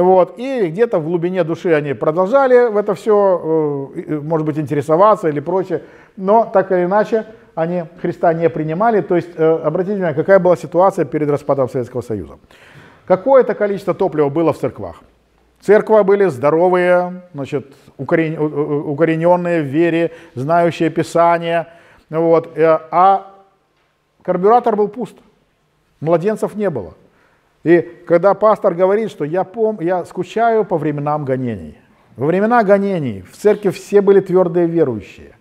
[0.02, 5.28] вот, и где-то в глубине души они продолжали в это все, э, может быть, интересоваться
[5.28, 5.82] или прочее,
[6.16, 9.02] но так или иначе они Христа не принимали.
[9.02, 12.38] То есть, э, обратите внимание, какая была ситуация перед распадом Советского Союза.
[13.06, 14.96] Какое-то количество топлива было в церквах.
[15.60, 21.68] Церкви были здоровые, значит, укорененные в вере, знающие Писание.
[22.10, 23.30] Вот, э, а
[24.22, 25.16] карбюратор был пуст,
[26.00, 26.94] младенцев не было.
[27.64, 31.78] И когда пастор говорит, что я, пом, я скучаю по временам гонений.
[32.16, 35.34] Во времена гонений в церкви все были твердые верующие.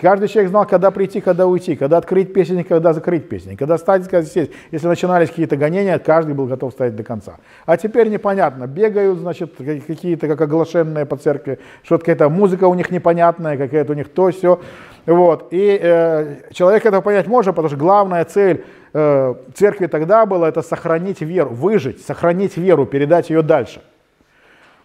[0.00, 4.08] Каждый человек знал, когда прийти, когда уйти, когда открыть песень, когда закрыть песню, когда стать,
[4.08, 4.52] когда сесть.
[4.70, 7.38] Если начинались какие-то гонения, каждый был готов стоять до конца.
[7.66, 12.90] А теперь непонятно, бегают, значит, какие-то как оглашенные по церкви, что-то какая-то музыка у них
[12.90, 14.60] непонятная, какая-то у них то, все.
[15.08, 15.48] Вот.
[15.52, 20.60] И э, человек это понять может, потому что главная цель э, церкви тогда была это
[20.60, 23.82] сохранить веру, выжить, сохранить веру, передать ее дальше.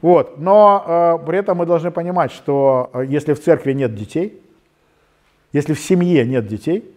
[0.01, 0.37] Вот.
[0.37, 4.41] Но э, при этом мы должны понимать, что э, если в церкви нет детей,
[5.51, 6.89] если в семье нет детей,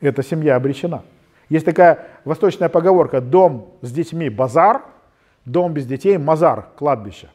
[0.00, 1.02] эта семья обречена.
[1.48, 4.82] Есть такая восточная поговорка «дом с детьми– базар,
[5.44, 7.30] дом без детей– мазар, кладбище».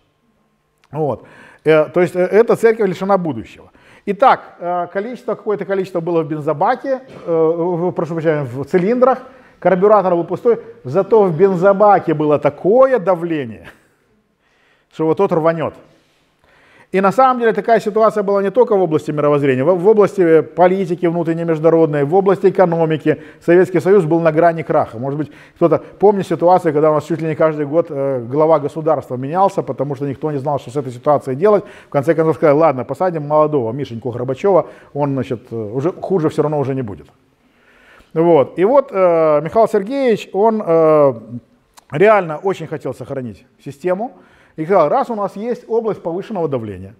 [0.92, 1.26] Вот.
[1.66, 3.70] Э, то есть э, эта церковь лишена будущего.
[4.12, 9.20] Итак, э, количество, какое-то количество было в бензобаке, э, прошу прощения, в цилиндрах,
[9.60, 13.70] карбюратор был пустой, зато в бензобаке было такое давление,
[14.92, 15.76] что вот тот рванет.
[16.92, 21.06] И на самом деле такая ситуация была не только в области мировоззрения, в области политики
[21.06, 23.22] внутренней международной, в области экономики.
[23.46, 24.98] Советский Союз был на грани краха.
[24.98, 28.60] Может быть, кто-то помнит ситуацию, когда у нас чуть ли не каждый год э, глава
[28.60, 31.64] государства менялся, потому что никто не знал, что с этой ситуацией делать.
[31.86, 34.66] В конце концов сказали, ладно, посадим молодого Мишеньку Горбачева,
[34.96, 37.06] он, значит, уже хуже все равно уже не будет.
[38.16, 38.58] Вот.
[38.58, 41.14] И вот э, Михаил Сергеевич, он э,
[41.92, 44.14] реально очень хотел сохранить систему,
[44.64, 46.96] и сказал, раз у нас есть область повышенного давления,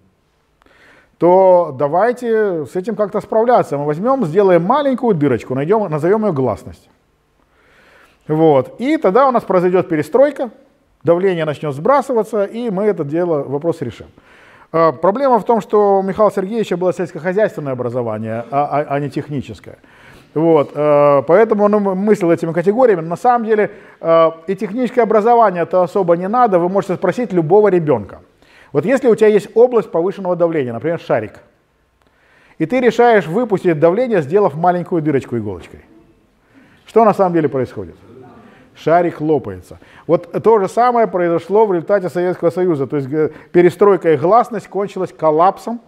[1.18, 3.78] то давайте с этим как-то справляться.
[3.78, 6.90] Мы возьмем, сделаем маленькую дырочку, найдем, назовем ее гласность.
[8.28, 8.80] Вот.
[8.80, 10.52] И тогда у нас произойдет перестройка,
[11.04, 14.08] давление начнет сбрасываться, и мы это дело, вопрос решим.
[14.72, 19.10] А, проблема в том, что у Михаила Сергеевича было сельскохозяйственное образование, а, а, а не
[19.10, 19.80] техническое.
[20.34, 23.02] Вот, э, поэтому он мыслил этими категориями.
[23.02, 26.60] На самом деле э, и техническое образование это особо не надо.
[26.60, 28.20] Вы можете спросить любого ребенка.
[28.72, 31.40] Вот если у тебя есть область повышенного давления, например, шарик,
[32.60, 35.80] и ты решаешь выпустить давление, сделав маленькую дырочку иголочкой.
[36.86, 37.96] Что на самом деле происходит?
[38.76, 39.80] Шарик лопается.
[40.08, 42.88] Вот то же самое произошло в результате Советского Союза.
[42.88, 45.82] То есть э, перестройка и гласность кончилась коллапсом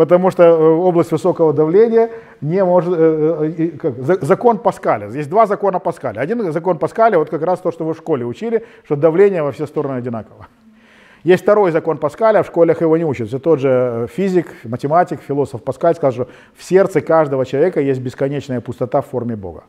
[0.00, 2.08] потому что э, область высокого давления
[2.40, 2.94] не может...
[2.96, 5.10] Э, э, закон Паскаля.
[5.10, 6.20] Есть два закона Паскаля.
[6.20, 9.52] Один закон Паскаля, вот как раз то, что вы в школе учили, что давление во
[9.52, 10.46] все стороны одинаково.
[11.22, 13.28] Есть второй закон Паскаля, в школах его не учат.
[13.28, 18.62] Это тот же физик, математик, философ Паскаль сказал, что в сердце каждого человека есть бесконечная
[18.62, 19.64] пустота в форме Бога.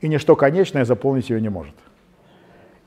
[0.00, 1.74] И ничто конечное заполнить ее не может.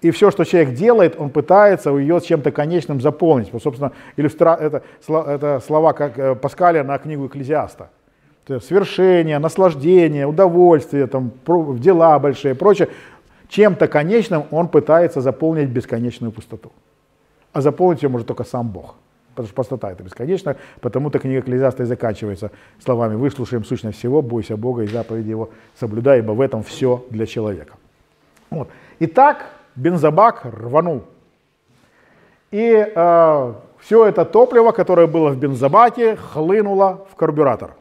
[0.02, 3.52] И все, что человек делает, он пытается ее чем-то конечным заполнить.
[3.52, 4.56] Вот, собственно, иллюстра...
[4.56, 7.90] это, это слова как э, Паскаля на книгу Экклезиаста.
[8.62, 11.32] Свершение, наслаждение, удовольствие, там,
[11.80, 12.88] дела большие, прочее.
[13.50, 16.72] Чем-то конечным он пытается заполнить бесконечную пустоту.
[17.52, 18.96] А заполнить ее может только сам Бог.
[19.32, 22.52] Потому что пустота это бесконечно, потому-то книга Экклезиаста и заканчивается
[22.84, 27.26] словами «Выслушаем сущность всего, бойся Бога и заповеди Его, соблюдай, ибо в этом все для
[27.26, 27.74] человека».
[28.50, 28.70] Вот.
[29.00, 29.46] Итак,
[29.78, 31.04] бензобак рванул.
[32.52, 37.72] И э, все это топливо, которое было в бензобаке, хлынуло в карбюратор.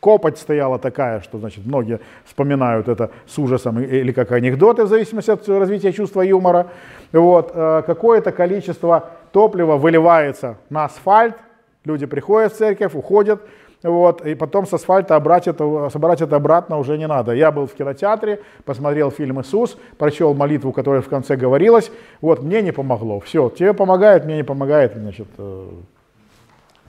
[0.00, 5.30] Копоть стояла такая, что значит, многие вспоминают это с ужасом или как анекдоты, в зависимости
[5.30, 6.68] от развития чувства юмора.
[7.12, 11.36] Вот, э, какое-то количество топлива выливается на асфальт,
[11.84, 13.40] люди приходят в церковь, уходят,
[13.82, 17.32] вот, и потом с асфальта обрать это, собрать это обратно уже не надо.
[17.32, 22.60] Я был в кинотеатре, посмотрел фильм «Иисус», прочел молитву, которая в конце говорилась, вот, мне
[22.60, 23.20] не помогло.
[23.20, 25.68] Все, тебе помогает, мне не помогает, значит, э,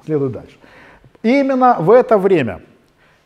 [0.03, 0.57] следуй дальше.
[1.21, 2.61] Именно в это время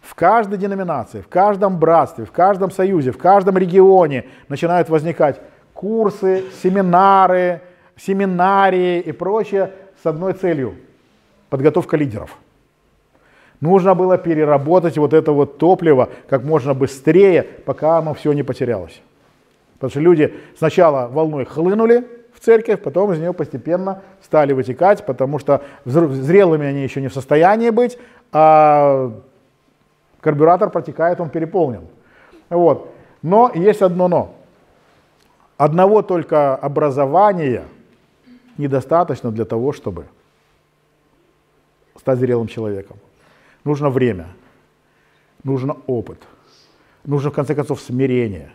[0.02, 5.40] в каждой деноминации, в каждом братстве, в каждом союзе, в каждом регионе начинают возникать
[5.74, 7.62] курсы, семинары,
[7.96, 10.76] семинарии и прочее с одной целью–
[11.50, 12.38] подготовка лидеров–
[13.64, 19.02] Нужно было переработать вот это вот топливо как можно быстрее, пока оно все не потерялось.
[19.76, 25.40] Потому что люди сначала волной хлынули в церковь, потом из нее постепенно стали вытекать, потому
[25.40, 27.98] что зрелыми они еще не в состоянии быть,
[28.34, 29.14] а
[30.20, 31.88] карбюратор протекает, он переполнен.
[32.50, 32.94] Вот.
[33.22, 34.36] Но есть одно но.
[35.56, 37.64] Одного только образования
[38.58, 40.08] недостаточно для того, чтобы
[41.96, 42.98] стать зрелым человеком.
[43.64, 44.28] Нужно время,
[45.44, 46.22] нужно опыт,
[47.06, 48.52] нужно, в конце концов, смирение.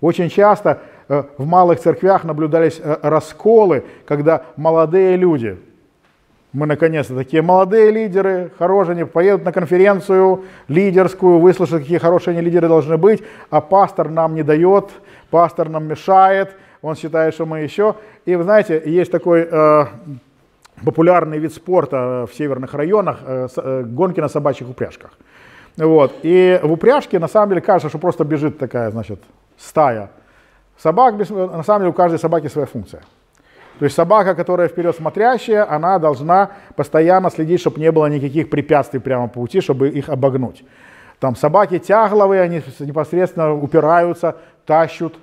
[0.00, 5.58] Очень часто э, в малых церквях наблюдались э, расколы, когда молодые люди,
[6.52, 12.40] мы наконец-то такие молодые лидеры, хорошие, они поедут на конференцию лидерскую, выслушают, какие хорошие они
[12.40, 14.90] лидеры должны быть, а пастор нам не дает,
[15.30, 17.94] пастор нам мешает, он считает, что мы еще.
[18.24, 19.84] И вы знаете, есть такой э,
[20.84, 25.12] популярный вид спорта в северных районах, э, э, гонки на собачьих упряжках.
[25.76, 26.12] Вот.
[26.22, 29.20] И в упряжке на самом деле кажется, что просто бежит такая, значит,
[29.56, 30.10] стая
[30.78, 31.14] собак.
[31.16, 33.02] На самом деле у каждой собаки своя функция.
[33.78, 39.00] То есть собака, которая вперед смотрящая, она должна постоянно следить, чтобы не было никаких препятствий
[39.00, 40.64] прямо по пути, чтобы их обогнуть.
[41.18, 45.18] Там собаки тягловые, они непосредственно упираются, тащут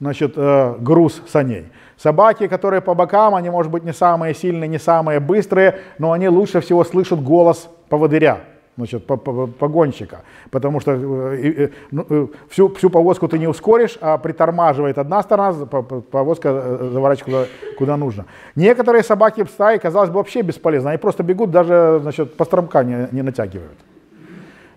[0.00, 1.66] значит, э, груз саней.
[1.96, 6.28] Собаки, которые по бокам, они, может быть, не самые сильные, не самые быстрые, но они
[6.28, 8.40] лучше всего слышат голос поводыря.
[8.76, 10.20] значит, погонщика,
[10.50, 16.78] потому что э, ну, всю, всю повозку ты не ускоришь, а притормаживает одна сторона, повозка
[16.92, 17.44] заворачивает куда,
[17.78, 18.26] куда нужно.
[18.54, 22.84] Некоторые собаки в стае, казалось бы, вообще бесполезны, они просто бегут, даже значит, по стромка
[22.84, 23.78] не, не натягивают.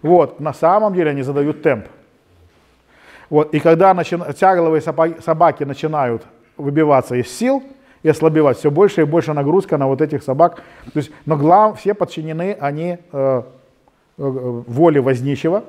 [0.02, 1.86] Вот, на самом деле они задают темп.
[3.30, 4.18] Вот, и когда начи...
[4.40, 6.24] тягловые собаки начинают
[6.60, 7.64] выбиваться из сил
[8.04, 10.58] и ослабевать, все больше и больше нагрузка на вот этих собак.
[10.86, 13.42] То есть, но глав, все подчинены они э, э,
[14.18, 15.64] воле возничего.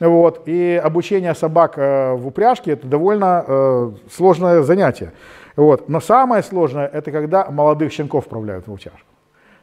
[0.00, 5.12] Вот, и обучение собак э, в упряжке это довольно э, сложное занятие.
[5.56, 5.88] Вот.
[5.88, 9.04] Но самое сложное это когда молодых щенков вправляют в упряжку.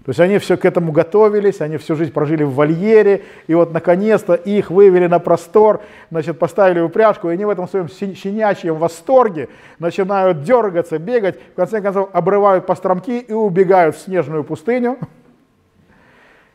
[0.06, 3.74] То есть они все к этому готовились, они всю жизнь прожили в вольере, и вот
[3.74, 5.82] наконец-то их вывели на простор,
[6.12, 9.50] значит, поставили упряжку, и они в этом своем щенячьем восторге
[9.80, 15.00] начинают дергаться, бегать, в конце концов обрывают постромки и убегают в снежную пустыню.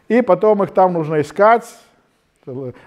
[0.07, 1.65] И потом их там нужно искать,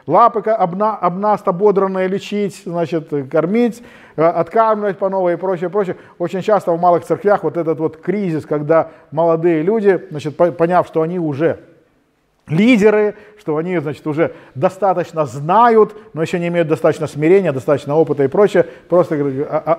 [0.08, 3.84] лапы обна, обнаст ободранные лечить, значит, кормить,
[4.16, 5.98] э, откармливать по новой и прочее, прочее.
[6.18, 11.02] Очень часто в малых церквях вот этот вот кризис, когда молодые люди, значит, поняв, что
[11.02, 11.60] они уже
[12.48, 18.24] лидеры, что они, значит, уже достаточно знают, но еще не имеют достаточно смирения, достаточно опыта
[18.24, 19.16] и прочее, просто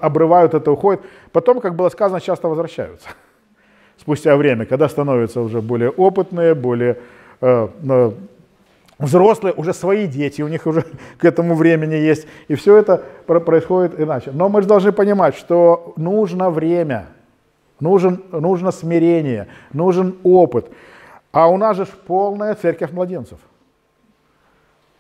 [0.00, 1.02] обрывают это, уходят.
[1.32, 3.08] Потом, как было сказано, часто возвращаются
[3.98, 6.98] спустя время, когда становятся уже более опытные, более
[7.40, 7.68] э,
[8.98, 10.84] взрослые, уже свои дети, у них уже
[11.18, 14.30] к этому времени есть, и все это происходит иначе.
[14.32, 17.06] Но мы же должны понимать, что нужно время,
[17.80, 20.70] нужен, нужно смирение, нужен опыт.
[21.32, 23.38] А у нас же полная церковь младенцев.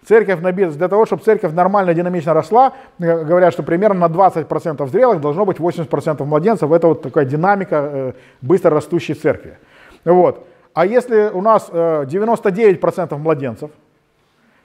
[0.06, 4.86] Церковь набита, для того, чтобы церковь нормально, динамично росла, э, говорят, что примерно на 20%
[4.88, 6.70] зрелых должно быть 80% младенцев.
[6.70, 9.56] Это вот такая динамика э, быстро растущей церкви.
[10.04, 10.46] Вот.
[10.74, 13.70] А если у нас 99% э, младенцев,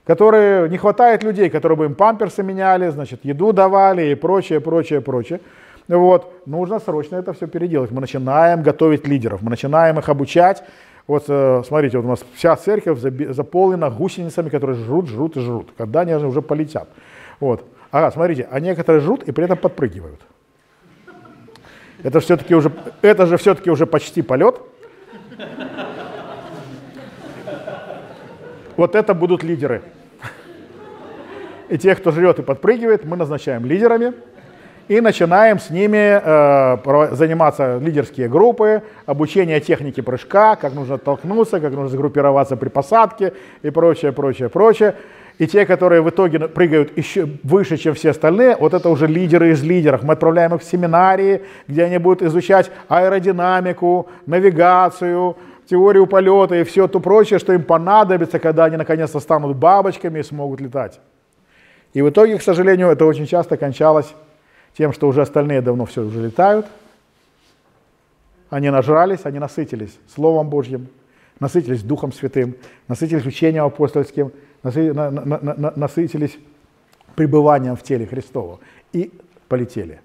[0.10, 5.02] которые не хватает людей, которые бы им памперсы меняли, значит, еду давали и прочее, прочее,
[5.02, 5.40] прочее.
[5.88, 7.92] Вот, нужно срочно это все переделать.
[7.92, 10.64] Мы начинаем готовить лидеров, мы начинаем их обучать.
[11.06, 12.98] Вот э, смотрите, вот у нас вся церковь
[13.36, 15.74] заполнена гусеницами, которые жрут, жрут и жрут.
[15.78, 16.90] Когда они уже полетят.
[17.40, 17.64] Вот.
[17.92, 20.22] Ага, смотрите, а некоторые жрут и при этом подпрыгивают.
[22.02, 22.72] Это все-таки уже,
[23.04, 24.60] это же все-таки уже почти полет.
[28.76, 29.84] Вот это будут лидеры.
[31.70, 34.14] И тех, кто жрет и подпрыгивает, мы назначаем лидерами.
[34.88, 41.74] И начинаем с ними э, заниматься лидерские группы, обучение технике прыжка, как нужно толкнуться, как
[41.74, 44.96] нужно сгруппироваться при посадке и прочее, прочее, прочее.
[45.38, 49.52] И те, которые в итоге прыгают еще выше, чем все остальные, вот это уже лидеры
[49.52, 50.02] из лидеров.
[50.02, 55.38] Мы отправляем их в семинарии, где они будут изучать аэродинамику, навигацию,
[55.70, 60.24] теорию полета и все то прочее, что им понадобится, когда они наконец-то станут бабочками и
[60.24, 61.00] смогут летать.
[61.94, 64.14] И в итоге, к сожалению, это очень часто кончалось
[64.78, 66.68] тем, что уже остальные давно все уже летают.
[68.50, 70.88] Они нажрались, они насытились Словом Божьим,
[71.40, 72.56] насытились Духом Святым,
[72.88, 74.32] насытились учением апостольским,
[74.64, 76.38] насытились
[77.16, 78.60] пребыванием в теле Христову
[78.94, 79.12] и
[79.48, 80.02] полетели.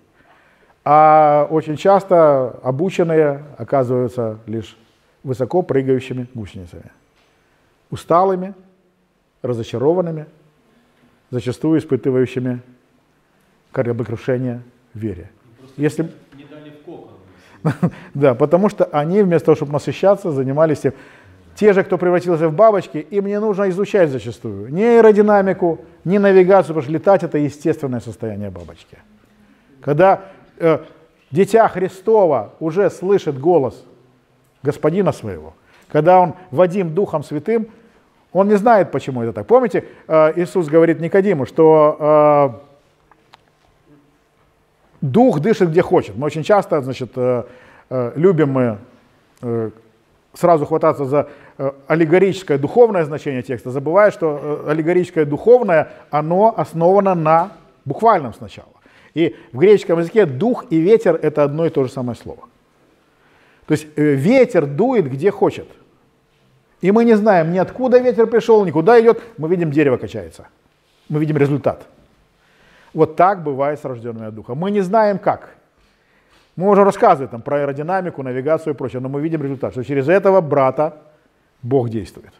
[0.85, 4.76] А очень часто обученные оказываются лишь
[5.22, 6.91] высоко прыгающими гусеницами,
[7.91, 8.55] усталыми,
[9.43, 10.26] разочарованными,
[11.35, 12.61] зачастую испытывающими
[13.72, 14.62] кораблекрушение
[14.95, 15.30] в вере.
[15.76, 16.05] Если...
[16.37, 17.91] Не дали в кокон.
[18.14, 20.93] да, потому что они вместо того, чтобы насыщаться, занимались тем.
[21.57, 26.68] Те же, кто превратился в бабочки, им не нужно изучать зачастую ни аэродинамику, ни навигацию,
[26.68, 28.99] потому что летать это естественное состояние бабочки.
[29.80, 30.26] Когда
[30.59, 30.78] э,
[31.32, 33.85] дитя Христова уже слышит голос
[34.62, 35.55] Господина своего,
[35.89, 37.66] когда он Вадим Духом Святым,
[38.35, 39.47] он не знает, почему это так.
[39.47, 42.51] Помните, э, Иисус говорит Никодиму, что э,
[45.01, 46.16] дух дышит где хочет.
[46.16, 47.45] Мы очень часто, значит, э,
[48.16, 48.78] любим мы
[50.32, 51.28] сразу хвататься за
[51.87, 57.53] аллегорическое духовное значение текста, забывая, что аллегорическое духовное, оно основано на
[57.85, 58.72] буквальном сначала.
[59.12, 62.41] И в греческом языке дух и ветер– это одно и то же самое слово.
[63.66, 65.68] То есть ветер дует где хочет–
[66.85, 69.18] и мы не знаем ни откуда ветер пришел, никуда идет.
[69.39, 70.49] Мы видим, дерево качается.
[71.09, 71.87] Мы видим результат.
[72.93, 74.55] Вот так бывает с рожденными от Духа.
[74.55, 75.55] Мы не знаем как.
[76.57, 80.11] Мы уже рассказываем там, про аэродинамику, навигацию и прочее, но мы видим результат, что через
[80.11, 80.99] этого брата
[81.62, 82.35] Бог действует.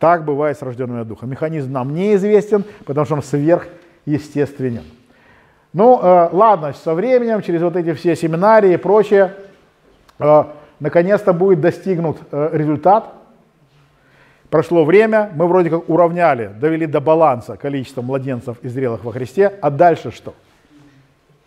[0.00, 1.26] Так бывает с рожденными от Духа.
[1.26, 4.82] Механизм нам неизвестен, потому что он сверхъестественен.
[5.72, 9.34] Ну, э, ладно, со временем, через вот эти все семинарии и прочее,
[10.18, 10.44] э,
[10.80, 13.12] наконец-то будет достигнут э, результат,
[14.56, 19.52] Прошло время, мы вроде как уравняли, довели до баланса количество младенцев и зрелых во Христе,
[19.60, 20.32] а дальше что?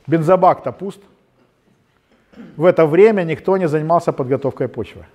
[0.05, 1.01] Бензобак-то пуст.
[2.55, 5.05] В это время никто не занимался подготовкой почвы.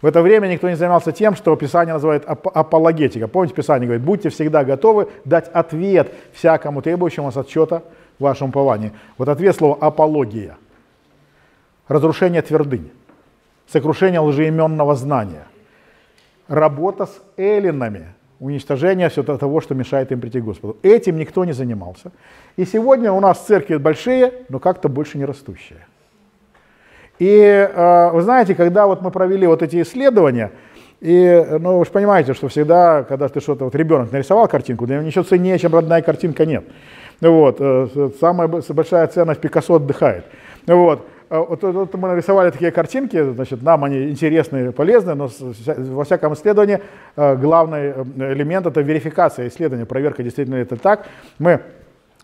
[0.00, 3.26] В это время никто не занимался тем, что Писание называет ап- апологетика.
[3.26, 7.82] Помните, Писание говорит, будьте всегда готовы дать ответ всякому требующему вас отчета
[8.20, 8.92] в вашем уповании.
[9.18, 10.56] Вот ответ слова апология.
[11.88, 12.92] Разрушение твердынь,
[13.66, 15.48] сокрушение лжеименного знания,
[16.48, 20.76] работа с эллинами, уничтожение всего того, что мешает им прийти к Господу.
[20.82, 22.12] Этим никто не занимался.
[22.56, 25.86] И сегодня у нас церкви большие, но как-то больше не растущие.
[27.18, 30.50] И э, вы знаете, когда вот мы провели вот эти исследования,
[31.00, 34.96] и, ну, вы же понимаете, что всегда, когда ты что-то, вот ребенок нарисовал картинку, для
[34.96, 36.64] него ничего ценнее, чем родная картинка нет.
[37.20, 40.24] Вот, э, самая большая ценность Пикассо отдыхает.
[40.66, 41.06] Вот,
[41.40, 46.80] вот, вот мы нарисовали такие картинки, значит, нам они интересны, полезны, но во всяком исследовании
[47.16, 51.06] э, главный э, элемент это верификация исследования, проверка действительно это так.
[51.38, 51.60] Мы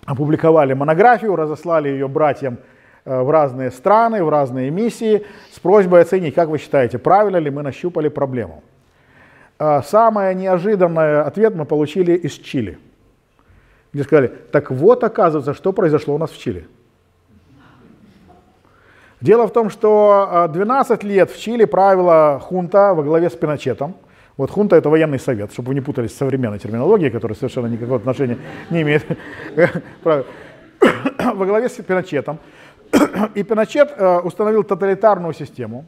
[0.05, 2.59] опубликовали монографию, разослали ее братьям
[3.05, 7.51] Э, в разные страны, в разные миссии с просьбой оценить, как вы считаете, правильно ли
[7.51, 8.63] мы нащупали проблему.
[9.85, 12.79] Самый неожиданный ответ мы получили из Чили,
[13.93, 16.67] где сказали, так вот оказывается, что произошло у нас в Чили.
[19.21, 23.95] Дело в том, что 12 э, лет в Чили правила хунта во главе с Пиночетом.
[24.37, 27.99] Вот хунта это военный совет, чтобы вы не путались с современной терминологией, которая совершенно никакого
[27.99, 28.39] отношения
[28.71, 29.05] не имеет.
[31.35, 32.39] Во главе с Пиночетом.
[33.35, 35.85] И Пиночет э, установил тоталитарную систему,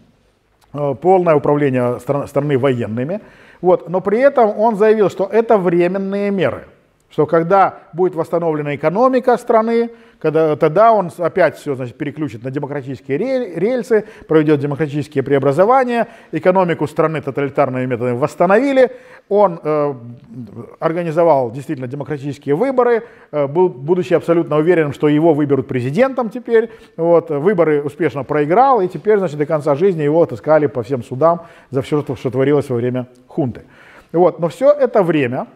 [0.73, 3.21] э, полное управление страны военными,
[3.61, 6.65] вот, но при этом он заявил, что это временные меры,
[7.13, 13.19] что когда будет восстановлена экономика страны, когда, тогда он опять все значит, переключит на демократические
[13.19, 18.93] рельсы, проведет демократические преобразования, экономику страны тоталитарными методами восстановили,
[19.29, 19.95] он э,
[20.81, 27.29] организовал действительно демократические выборы, э, был, будучи абсолютно уверенным, что его выберут президентом теперь, вот,
[27.31, 31.83] выборы успешно проиграл, и теперь значит, до конца жизни его отыскали по всем судам за
[31.83, 33.63] все, что, что творилось во время хунты.
[34.13, 35.47] Вот, но все это время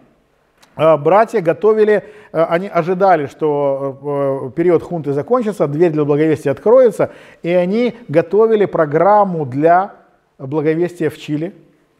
[0.76, 7.10] братья готовили, э, они ожидали, что э, период хунты закончится, дверь для благовестия откроется,
[7.42, 9.92] и они готовили программу для
[10.38, 11.54] благовестия в Чили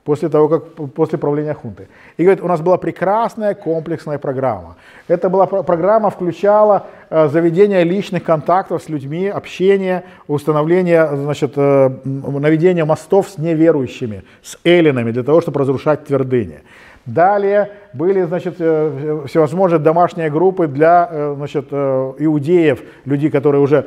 [0.04, 1.88] после того, как после правления хунты.
[2.18, 4.76] И говорит, у нас была прекрасная комплексная программа.
[5.08, 13.38] Эта была программа включала заведение личных контактов с людьми, общение, установление, значит, наведение мостов с
[13.38, 16.60] неверующими, с эллинами, для того, чтобы разрушать твердыни.
[17.07, 23.86] Далее были значит, э, всевозможные домашние группы для э, значит, э, иудеев, людей, которые уже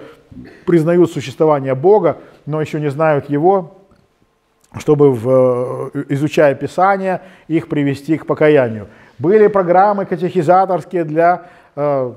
[0.66, 3.76] признают существование Бога, но еще не знают Его,
[4.78, 8.88] чтобы, в, изучая Писание, их привести к покаянию.
[9.18, 12.14] Были программы катехизаторские для э,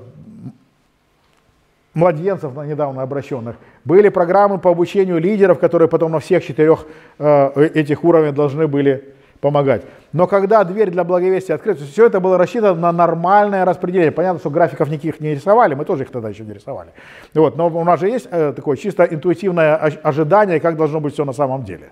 [1.93, 3.57] младенцев недавно обращенных.
[3.83, 6.85] Были программы по обучению лидеров, которые потом на всех четырех
[7.19, 9.83] этих уровнях должны были помогать.
[10.13, 14.11] Но когда дверь для благовестия открыта, все это было рассчитано на нормальное распределение.
[14.11, 16.91] Понятно, что графиков никаких не рисовали, мы тоже их тогда еще не рисовали.
[17.33, 21.25] Вот, но у нас же есть э, такое чисто интуитивное ожидание, как должно быть все
[21.25, 21.91] на самом деле.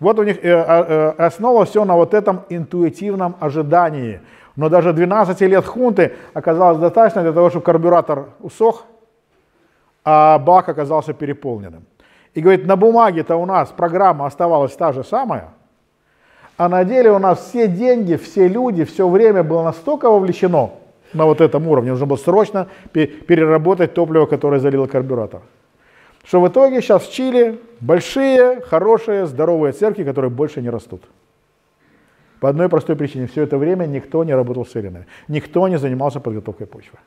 [0.00, 4.20] Вот у них э, э, основа все на вот этом интуитивном ожидании.
[4.54, 8.84] Но даже 12 лет хунты оказалось достаточно для того, чтобы карбюратор усох,
[10.04, 11.86] а бак оказался переполненным.
[12.34, 15.48] И говорит, на бумаге-то у нас программа оставалась та же самая–
[16.56, 20.70] а на деле у нас все деньги, все люди, все время было настолько вовлечено
[21.12, 25.42] на вот этом уровне, нужно было срочно переработать топливо, которое залило карбюратор.
[26.24, 31.02] Что в итоге сейчас в Чили большие, хорошие, здоровые церкви, которые больше не растут.
[32.38, 33.26] По одной простой причине.
[33.26, 35.06] Все это время никто не работал с эллинами.
[35.28, 36.98] Никто не занимался подготовкой почвы.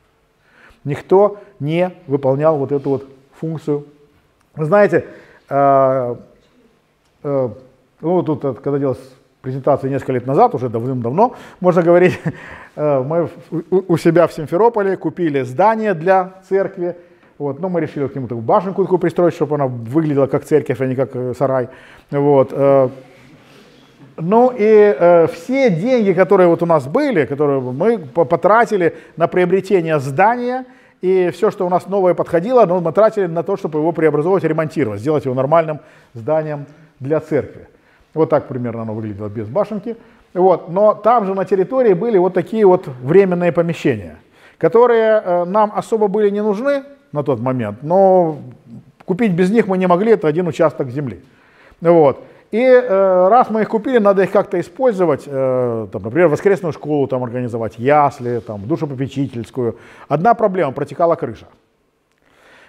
[0.84, 3.06] Никто не выполнял вот эту вот
[3.40, 3.86] функцию.
[4.56, 5.06] Вы знаете,
[5.50, 6.16] э,
[7.24, 7.50] э,
[8.02, 9.16] ну тут, когда делалось
[9.46, 12.20] презентации несколько лет назад, уже давным-давно, можно говорить,
[12.76, 13.30] э, мы
[13.70, 16.96] у себя в Симферополе купили здание для церкви,
[17.38, 20.82] вот, но мы решили к нему такую башенку такую пристроить, чтобы она выглядела как церковь,
[20.82, 21.70] а не как э, сарай.
[22.12, 22.50] Вот.
[22.52, 22.90] Э.
[24.18, 30.66] Ну и все деньги, которые вот у нас были, которые мы потратили на приобретение здания,
[31.02, 34.46] и все, что у нас новое подходило, ну, мы тратили на то, чтобы его преобразовывать,
[34.46, 35.82] ремонтировать, сделать его нормальным
[36.14, 36.66] зданием
[37.02, 37.68] для церкви.
[38.16, 39.96] Вот так примерно оно выглядело без башенки.
[40.34, 40.70] Вот.
[40.70, 44.18] Но там же на территории были вот такие вот временные помещения,
[44.58, 48.38] которые э, нам особо были не нужны на тот момент, но
[49.06, 51.24] купить без них мы не могли, это один участок земли.
[51.80, 52.24] Вот.
[52.52, 57.08] И э, раз мы их купили, надо их как-то использовать, э, там, например, воскресную школу
[57.08, 59.78] там организовать, ясли, там, душепопечительскую.
[60.08, 61.48] Одна проблема, протекала крыша.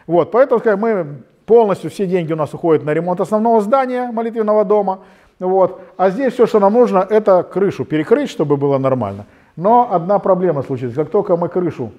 [0.06, 1.06] Вот, поэтому мы
[1.46, 5.00] полностью, все деньги у нас уходят на ремонт основного здания молитвенного дома.
[5.38, 5.80] Вот.
[5.96, 9.26] А здесь все, что нам нужно, это крышу перекрыть, чтобы было нормально.
[9.56, 10.94] Но одна проблема случилась.
[10.94, 11.92] Как только мы крышу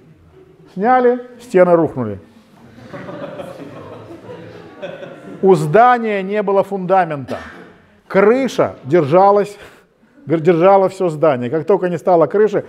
[0.73, 2.19] сняли, стены рухнули.
[5.41, 7.38] У здания не было фундамента.
[8.07, 9.55] Крыша держалась,
[10.26, 11.49] держала все здание.
[11.49, 12.65] Как только не стало крыши,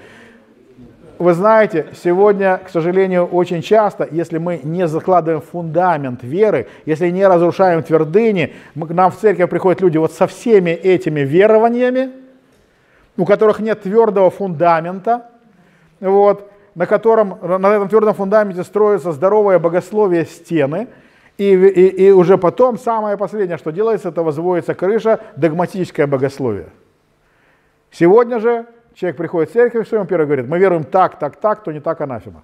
[1.19, 7.27] вы знаете, сегодня, к сожалению, очень часто, если мы не закладываем фундамент веры, если не
[7.27, 12.11] разрушаем твердыни, мы, к нам в церковь приходят люди вот со всеми этими верованиями,
[13.17, 15.31] у которых нет твердого фундамента,
[16.01, 20.87] вот, на котором, на этом твердом фундаменте строится здоровое богословие стены,
[21.37, 26.69] и, и, и уже потом самое последнее, что делается, это возводится крыша, догматическое богословие.
[27.91, 28.67] Сегодня же
[28.99, 30.49] Человек приходит в церковь, что ему первое говорит?
[30.49, 32.43] Мы веруем так, так, так, то не так анафема.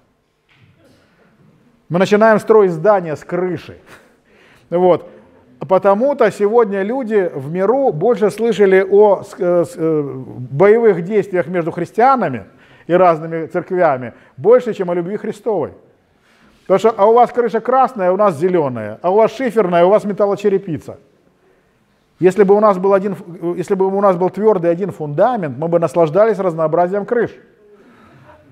[1.89, 3.77] Мы начинаем строить здание с крыши.
[4.69, 5.09] Вот.
[5.59, 10.01] Потому-то сегодня люди в миру больше слышали о э, э,
[10.49, 12.45] боевых действиях между христианами
[12.87, 15.73] и разными церквями, больше, чем о любви Христовой.
[16.61, 19.83] Потому что а у вас крыша красная, а у нас зеленая, а у вас шиферная,
[19.83, 20.99] а у вас металлочерепица.
[22.19, 23.15] Если бы у нас был, один,
[23.57, 27.31] если бы у нас был твердый один фундамент, мы бы наслаждались разнообразием крыш.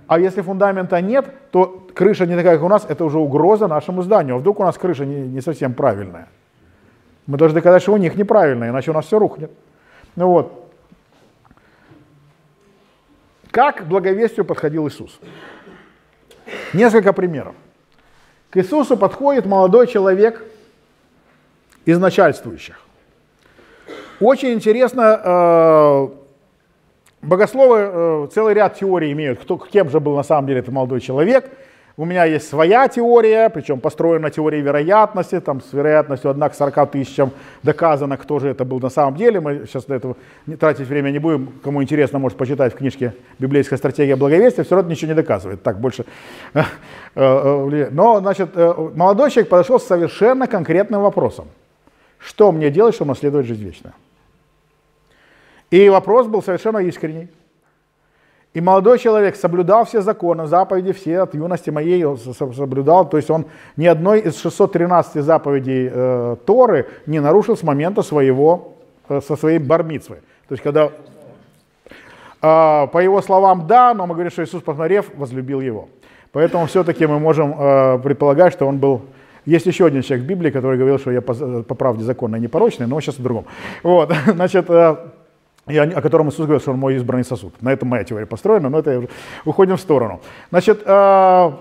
[0.07, 4.01] А если фундамента нет, то крыша не такая, как у нас, это уже угроза нашему
[4.01, 4.35] зданию.
[4.35, 6.27] А вдруг у нас крыша не, не совсем правильная?
[7.25, 9.51] Мы должны доказать, что у них неправильная, иначе у нас все рухнет.
[10.17, 10.71] Ну вот.
[13.49, 15.19] Как к благовестию подходил Иисус?
[16.73, 17.55] Несколько примеров.
[18.49, 20.43] К Иисусу подходит молодой человек
[21.85, 22.82] из начальствующих.
[24.23, 26.07] Очень интересно, э,
[27.21, 31.01] богословы э, целый ряд теорий имеют, кто, кем же был на самом деле этот молодой
[31.01, 31.51] человек.
[31.97, 36.53] У меня есть своя теория, причем построена на теории вероятности, там с вероятностью 1 к
[36.53, 37.31] 40 тысячам
[37.63, 39.41] доказано, кто же это был на самом деле.
[39.41, 40.15] Мы сейчас для этого
[40.47, 41.51] не тратить время не будем.
[41.61, 44.63] Кому интересно, может почитать в книжке «Библейская стратегия благовестия».
[44.63, 45.61] Все равно ничего не доказывает.
[45.63, 46.05] Так больше.
[46.53, 51.45] Э, Но, значит, молодой человек подошел с совершенно конкретным вопросом.
[52.19, 53.93] Что мне делать, чтобы наследовать жизнь вечную?
[55.73, 57.29] И вопрос был совершенно искренний.
[58.53, 63.09] И молодой человек соблюдал все законы, заповеди все от юности моей соблюдал.
[63.09, 68.75] То есть он ни одной из 613 заповедей э, Торы не нарушил с момента своего,
[69.09, 70.17] э, со своей бармицвы.
[70.47, 70.91] То есть когда, э,
[72.41, 75.89] по его словам, да, но мы говорим, что Иисус, посмотрев, возлюбил его.
[76.33, 79.01] Поэтому все-таки мы можем э, предполагать, что он был
[79.45, 82.85] есть еще один человек в Библии, который говорил, что я по, по правде законно непорочный,
[82.85, 83.45] но сейчас о другом.
[83.81, 84.97] Вот, значит, э,
[85.67, 87.53] и о котором Иисус говорит, что он мой избранный сосуд.
[87.61, 89.09] На этом моя теория построена, но это уже
[89.45, 90.19] уходим в сторону.
[90.49, 91.51] Значит, э,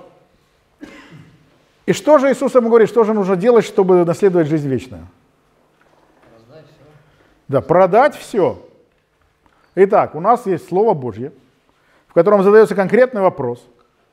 [1.87, 5.07] и что же Иисус ему говорит, что же нужно делать, чтобы наследовать жизнь вечную?
[6.35, 6.85] Продать все.
[7.49, 8.69] Да, продать все.
[9.77, 11.33] Итак, у нас есть Слово Божье,
[12.09, 13.65] в котором задается конкретный вопрос,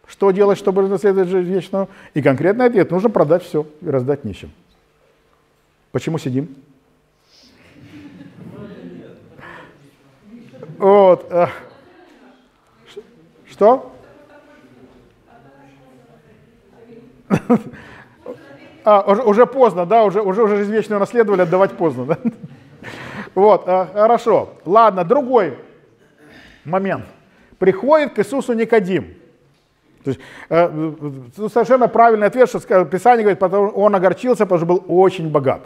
[0.08, 4.52] что делать, чтобы наследовать жизнь вечную, и конкретный ответ, нужно продать все и раздать нищим.
[5.92, 6.56] Почему сидим?
[10.80, 11.28] Вот.
[11.30, 11.48] Э,
[13.48, 13.94] что?
[18.86, 22.18] А, уже, уже поздно, да, уже, уже, уже извечную наследовали, отдавать поздно, да?
[23.36, 24.54] Вот, а, хорошо.
[24.66, 25.60] Ладно, другой
[26.64, 27.06] момент.
[27.60, 29.14] Приходит к Иисусу Никодим.
[30.04, 30.92] То есть, э,
[31.54, 35.62] совершенно правильный ответ, что Писание говорит, потому он огорчился, потому что был очень богат,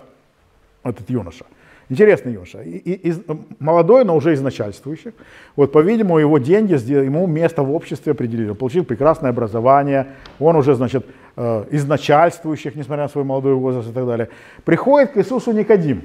[0.83, 1.45] этот юноша.
[1.89, 2.61] Интересный юноша.
[2.61, 3.13] И, и,
[3.59, 5.13] молодой, но уже из начальствующих.
[5.55, 8.49] Вот, по-видимому, его деньги, ему место в обществе определили.
[8.49, 10.07] Он получил прекрасное образование,
[10.39, 11.05] он уже, значит,
[11.35, 14.29] э, из начальствующих, несмотря на свой молодой возраст и так далее.
[14.65, 16.03] Приходит к Иисусу Никодим.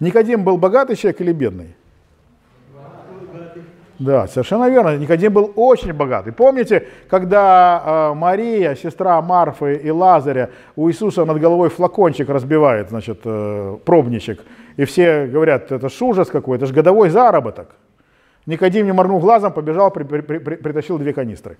[0.00, 1.74] Никодим был богатый человек или бедный?
[4.00, 4.96] Да, совершенно верно.
[4.96, 6.32] Никодим был очень богатый.
[6.32, 13.20] Помните, когда э, Мария, сестра Марфы и Лазаря, у Иисуса над головой флакончик разбивает, значит,
[13.24, 14.42] э, пробничек,
[14.80, 17.68] и все говорят, это ж ужас какой, это же годовой заработок.
[18.46, 21.58] Никодим, не моргнув глазом, побежал, при, при, при, притащил две канистры.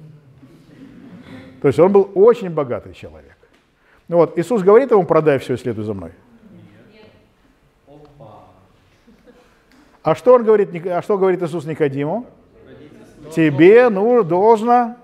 [1.60, 3.36] То есть он был очень богатый человек.
[4.08, 6.12] Ну вот, Иисус говорит ему, продай все и следуй за мной.
[10.02, 12.24] А что он говорит, а что говорит Иисус Никодиму?
[13.36, 14.96] Тебе ну, должно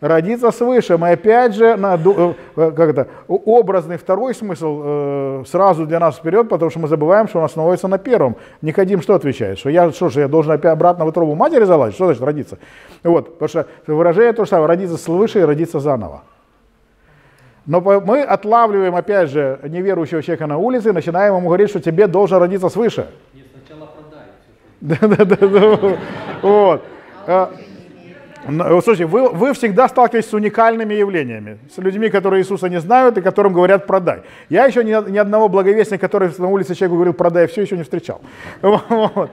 [0.00, 0.96] родиться свыше.
[0.96, 6.00] Мы опять же, на, ду- э, э, как это, образный второй смысл э, сразу для
[6.00, 8.36] нас вперед, потому что мы забываем, что он основывается на первом.
[8.62, 9.58] Никодим что отвечает?
[9.58, 11.94] Что я, что же, я должен опять обратно в утробу матери залазить?
[11.94, 12.58] Что значит родиться?
[13.02, 16.22] Вот, потому что выражение то же самое, родиться свыше и родиться заново.
[17.66, 22.06] Но мы отлавливаем, опять же, неверующего человека на улице и начинаем ему говорить, что тебе
[22.06, 23.06] должен родиться свыше.
[23.34, 25.98] Нет, сначала продай все, что Да, да, да, да.
[26.42, 26.82] Вот.
[28.48, 33.18] Ну, Слушайте, вы, вы всегда сталкиваетесь с уникальными явлениями, с людьми, которые Иисуса не знают
[33.18, 34.22] и которым говорят «продай».
[34.48, 37.82] Я еще ни, ни одного благовестника, который на улице человеку говорил «продай все», еще не
[37.82, 38.20] встречал.
[38.62, 39.30] Вот.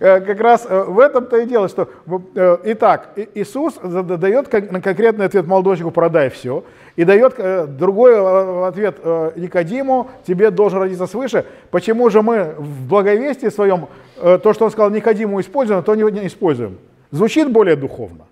[0.00, 1.88] Э, Как раз э, в этом-то и дело, что,
[2.34, 6.64] э, итак, Иисус дает конкретный ответ молодому человеку «продай все»,
[6.96, 7.36] и дает
[7.76, 8.96] другой ответ
[9.36, 11.44] Никодиму «тебе должен родиться свыше».
[11.70, 13.86] Почему же мы в благовестии своем
[14.16, 16.78] то, что он сказал Никодиму используем, а то не используем?
[17.12, 18.26] Звучит более духовно.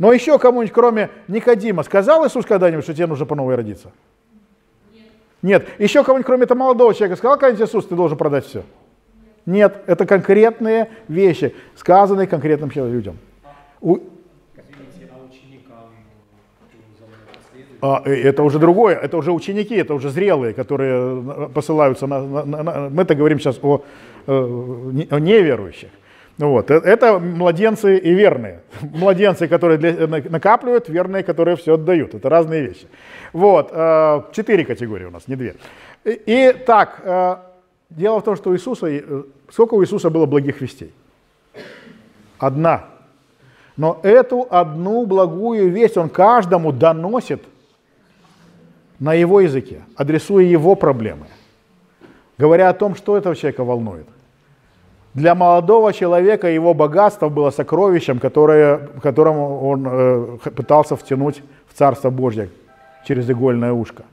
[0.00, 3.92] Но еще кому-нибудь, кроме Никодима, сказал Иисус когда-нибудь, что тебе нужно по новой родиться?
[5.42, 5.68] Нет.
[5.78, 8.62] Еще кому-нибудь, кроме этого молодого человека, сказал когда-нибудь Иисус, ты должен продать все?
[9.44, 9.82] Нет.
[9.86, 13.18] Это конкретные вещи, сказанные конкретным людям.
[13.82, 13.98] У-
[17.82, 20.94] а А, э, это уже другое, это уже ученики, это уже зрелые, которые
[21.46, 22.20] э, посылаются на...
[22.22, 23.82] на- на- на- мы-то говорим сейчас о,
[24.26, 24.32] э,
[25.10, 25.90] о неверующих.
[26.40, 26.70] Вот.
[26.70, 28.60] э- Это младенцы и верные.
[28.80, 32.14] Младенцы, которые для- на- накапливают, верные, которые все отдают.
[32.14, 32.86] Это разные вещи.
[33.32, 33.68] Вот.
[33.72, 35.54] э, Четыре категории у нас, не две.
[36.04, 37.36] И, так, э,
[37.90, 40.92] дело в том, что у Иисуса, э, сколько у Иисуса было благих вестей?
[42.38, 42.84] Одна.
[43.76, 47.42] Но эту одну благую весть он каждому доносит
[48.98, 51.26] на его языке, адресуя его проблемы,
[52.38, 54.06] говоря о том, что этого человека волнует.
[55.14, 62.10] Для молодого человека его богатство было сокровищем, которое, которым он э, пытался втянуть в Царство
[62.10, 62.48] Божье
[63.04, 64.04] через игольное ушко.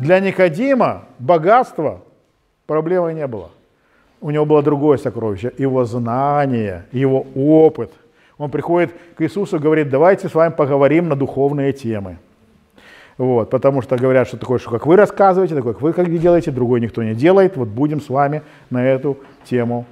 [0.00, 2.00] Для Никодима богатство
[2.66, 3.50] проблемой не было.
[4.20, 7.92] У него было другое сокровище, его знание, его опыт.
[8.36, 12.18] Он приходит к Иисусу и говорит, давайте с вами поговорим на духовные темы.
[13.16, 16.50] Вот, потому что говорят, что такое, что как вы рассказываете, такое, как вы как делаете,
[16.50, 17.56] другой никто не делает.
[17.56, 19.86] Вот будем с вами на эту тему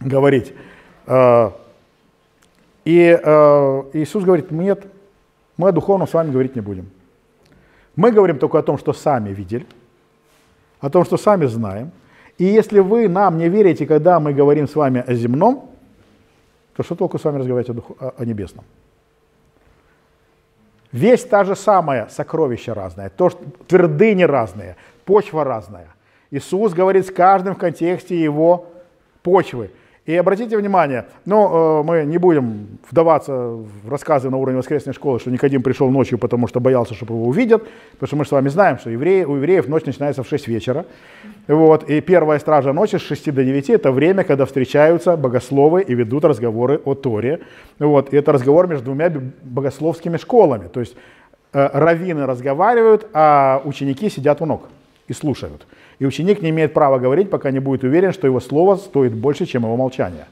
[0.00, 0.52] говорить.
[1.06, 1.52] А,
[2.84, 4.86] И э, Иисус говорит, нет,
[5.56, 6.88] мы о духовном с вами говорить не будем.
[7.96, 9.66] Мы говорим только о том, что сами видели,
[10.80, 11.90] о том, что сами знаем.
[12.38, 15.70] И если вы нам не верите, когда мы говорим с вами о земном,
[16.76, 18.64] то что толку с вами разговаривать о, духу- о- о небесном?
[20.92, 25.88] Весь та же самая, сокровища разное, то, что, твердыни разные, почва разная.
[26.30, 28.66] Иисус говорит с каждым в контексте его
[29.22, 29.70] почвы.
[30.08, 35.20] И обратите внимание, ну, э, мы не будем вдаваться в рассказы на уровне воскресной школы,
[35.20, 37.62] что Никодим пришел ночью, потому что боялся, что его увидят,
[37.92, 40.86] потому что мы с вами знаем, что евреи, у евреев ночь начинается в 6 вечера.
[41.46, 45.94] Вот, и первая стража ночи с 6 до 9– это время, когда встречаются богословы и
[45.94, 47.40] ведут разговоры о Торе.
[47.78, 49.12] Вот, и это разговор между двумя
[49.42, 50.68] богословскими школами.
[50.68, 50.96] То есть
[51.52, 54.62] э, раввины разговаривают, а ученики сидят у ног
[55.06, 55.66] и слушают.
[55.98, 59.46] И ученик не имеет права говорить, пока не будет уверен, что его слово стоит больше,
[59.46, 60.26] чем его молчание.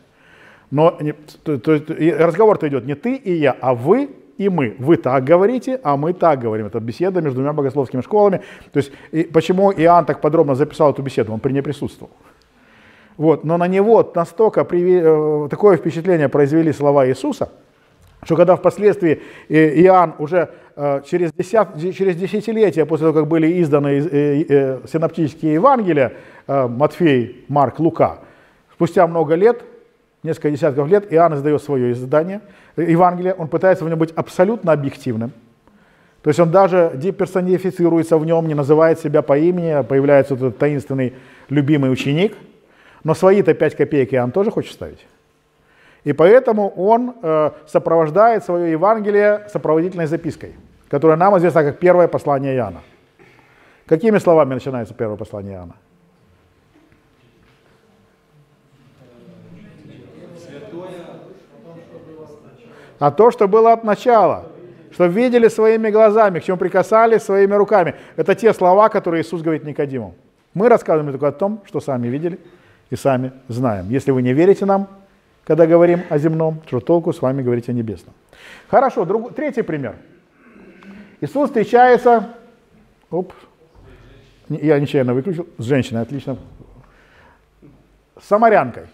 [0.71, 0.99] Но
[1.45, 4.77] разговор-то идет не ты и я, а вы и мы.
[4.79, 6.67] Вы так говорите, а мы так говорим.
[6.67, 8.43] Это беседа между двумя богословскими школами.
[8.73, 11.33] То есть и почему Иоанн так подробно записал эту беседу?
[11.33, 12.11] Он при ней присутствовал.
[13.17, 13.45] Вот.
[13.45, 17.49] Но на него настолько приве- э, такое впечатление произвели слова Иисуса,
[18.23, 23.99] что когда впоследствии э, Иоанн уже через, десят, через десятилетия после того, как были изданы
[23.99, 26.13] э, э, синоптические Евангелия,
[26.47, 28.19] э, Матфей, Марк, Лука,
[28.75, 29.65] спустя много лет,
[30.23, 32.43] несколько десятков лет, Иоанн издает свое издание
[32.77, 35.33] э, Евангелия, он пытается в нем быть абсолютно объективным.
[36.23, 40.59] То есть он даже деперсонифицируется в нем, не называет себя по имени, а появляется этот
[40.59, 41.15] таинственный
[41.49, 42.37] любимый ученик.
[43.05, 45.07] Но свои-то 5 копеек Иоанн тоже хочет ставить.
[46.03, 50.55] И поэтому он э, сопровождает свое Евангелие сопроводительной запиской,
[50.89, 52.81] которая нам известна как первое послание Иоанна.
[53.87, 55.77] Какими словами начинается первое послание Иоанна?
[62.99, 64.47] А то, что было от начала,
[64.91, 67.95] что видели своими глазами, к чему прикасались своими руками.
[68.17, 70.15] Это те слова, которые Иисус говорит Никодиму.
[70.55, 72.41] Мы рассказываем только о том, что сами видели
[72.89, 73.91] и сами знаем.
[73.91, 74.89] Если вы не верите нам,
[75.45, 78.15] когда говорим о земном, что толку с вами говорить о небесном.
[78.69, 79.97] Хорошо, друг, третий пример.
[81.21, 82.35] Иисус встречается,
[83.11, 83.33] оп,
[84.51, 86.37] я нечаянно выключил, с женщиной, отлично,
[88.21, 88.85] с самарянкой.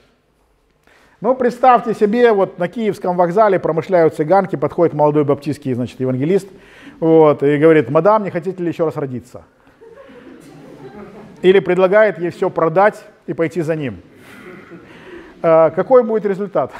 [1.20, 6.48] Ну, представьте себе, вот на Киевском вокзале промышляют цыганки, подходит молодой баптистский, значит, евангелист,
[7.00, 9.42] вот, и говорит, мадам, не хотите ли еще раз родиться?
[11.42, 14.00] Или предлагает ей все продать и пойти за ним.
[15.42, 16.72] А, какой будет результат?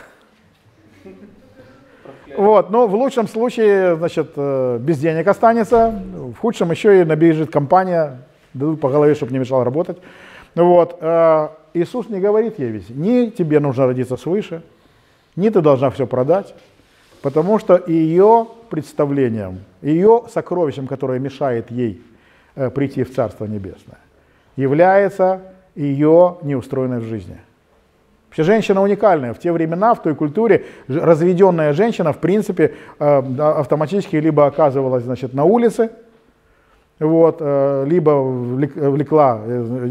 [2.37, 7.51] Вот, но в лучшем случае, значит, э, без денег останется, в худшем еще и набежит
[7.51, 8.19] компания,
[8.55, 9.99] дадут по голове, чтобы не мешал работать.
[10.55, 14.63] Вот, э, Иисус не говорит ей ведь, ни тебе нужно родиться свыше,
[15.37, 16.55] ни ты должна все продать,
[17.23, 22.03] потому что ее представлением, ее сокровищем, которое мешает ей
[22.55, 23.99] э, прийти в Царство Небесное,
[24.57, 25.41] является
[25.75, 27.39] ее неустроенность в жизни.
[28.33, 29.35] Вообще женщина уникальная.
[29.35, 35.35] В те времена, в той культуре, разведенная женщина, в принципе, э, автоматически либо оказывалась значит,
[35.35, 35.91] на улице,
[36.99, 39.89] вот, э, либо влекла э,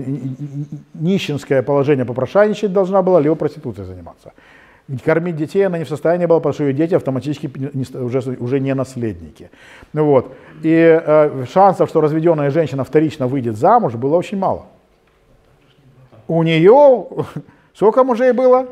[0.96, 4.34] нищенское положение, попрошайничать должна была, либо проституцией заниматься.
[5.06, 7.48] Кормить детей она не в состоянии была, потому что ее дети автоматически
[7.96, 9.52] уже, уже не наследники.
[9.94, 10.34] Вот.
[10.64, 14.66] И э, шансов, что разведенная женщина вторично выйдет замуж, было очень мало.
[16.28, 17.06] У нее
[17.74, 18.68] сколько мужей было?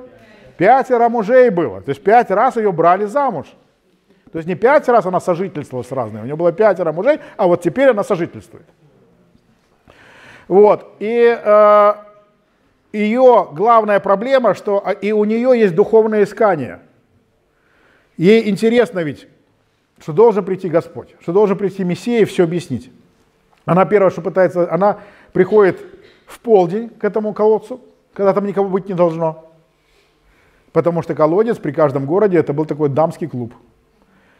[0.57, 1.81] Пятеро мужей было.
[1.81, 3.47] То есть пять раз ее брали замуж.
[4.31, 7.47] То есть не пять раз она сожительствовала с разными, у нее было пятеро мужей, а
[7.47, 8.65] вот теперь она сожительствует.
[10.47, 11.93] Вот, и э,
[12.91, 16.79] ее главная проблема, что а, и у нее есть духовное искание.
[18.17, 19.27] Ей интересно ведь,
[19.99, 22.91] что должен прийти Господь, что должен прийти Мессия и все объяснить.
[23.65, 24.99] Она первое, что пытается, она
[25.33, 25.79] приходит
[26.25, 27.81] в полдень к этому колодцу,
[28.13, 29.51] когда там никого быть не должно.
[30.71, 33.53] Потому что колодец при каждом городе это был такой дамский клуб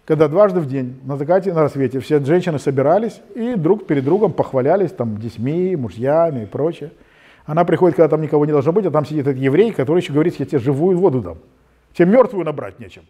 [0.10, 4.04] когда дважды в день, на закате и на рассвете, все женщины собирались и друг перед
[4.04, 6.94] другом похвалялись там детьми, мужьями и прочее.
[7.46, 10.12] Она приходит, когда там никого не должно быть, а там сидит этот еврей, который еще
[10.12, 11.38] говорит, я тебе живую воду дам.
[11.94, 13.04] Тебе мертвую набрать нечем.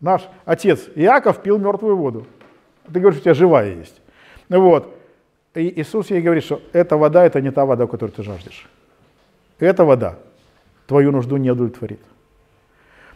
[0.00, 2.26] Наш отец Иаков пил мертвую воду.
[2.90, 4.00] Ты говоришь, у тебя живая есть.
[4.48, 4.96] Вот.
[5.54, 8.66] И Иисус ей говорит, что эта вода, это не та вода, которую ты жаждешь.
[9.58, 10.16] Эта вода
[10.86, 12.00] твою нужду не удовлетворит.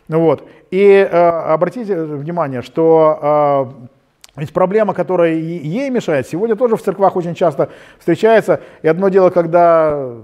[0.08, 0.48] Вот.
[0.70, 3.86] И э, обратите внимание, что э,
[4.36, 8.60] ведь проблема, которая ей мешает, сегодня тоже в церквах очень часто встречается.
[8.82, 10.14] И одно дело, когда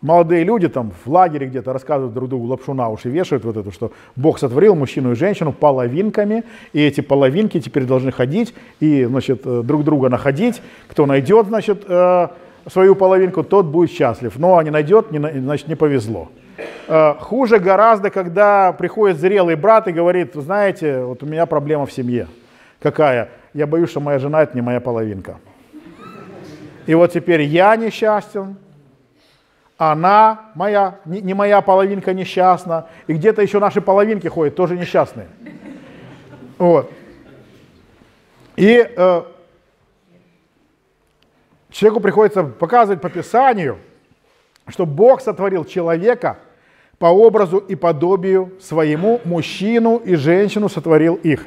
[0.00, 3.72] молодые люди там в лагере где-то рассказывают друг другу лапшу на уши, вешают вот это,
[3.72, 9.42] что Бог сотворил мужчину и женщину половинками, и эти половинки теперь должны ходить и, значит,
[9.44, 10.60] э, друг друга находить.
[10.88, 12.28] Кто найдет, значит, э,
[12.68, 14.38] свою половинку, тот будет счастлив.
[14.38, 16.28] Но не найдет, значит, не повезло.
[16.86, 21.86] Э, хуже гораздо, когда приходит зрелый брат и говорит, вы знаете, вот у меня проблема
[21.86, 22.28] в семье.
[22.80, 23.30] Какая?
[23.54, 25.38] Я боюсь, что моя жена это не моя половинка.
[26.86, 28.56] И вот теперь я несчастен,
[29.78, 35.28] она моя, не, не моя половинка несчастна, и где-то еще наши половинки ходят, тоже несчастные.
[36.58, 36.92] Вот.
[38.56, 39.22] И э,
[41.74, 43.78] человеку приходится показывать по Писанию,
[44.68, 46.38] что Бог сотворил человека
[46.98, 51.44] по образу и подобию своему, мужчину и женщину сотворил их.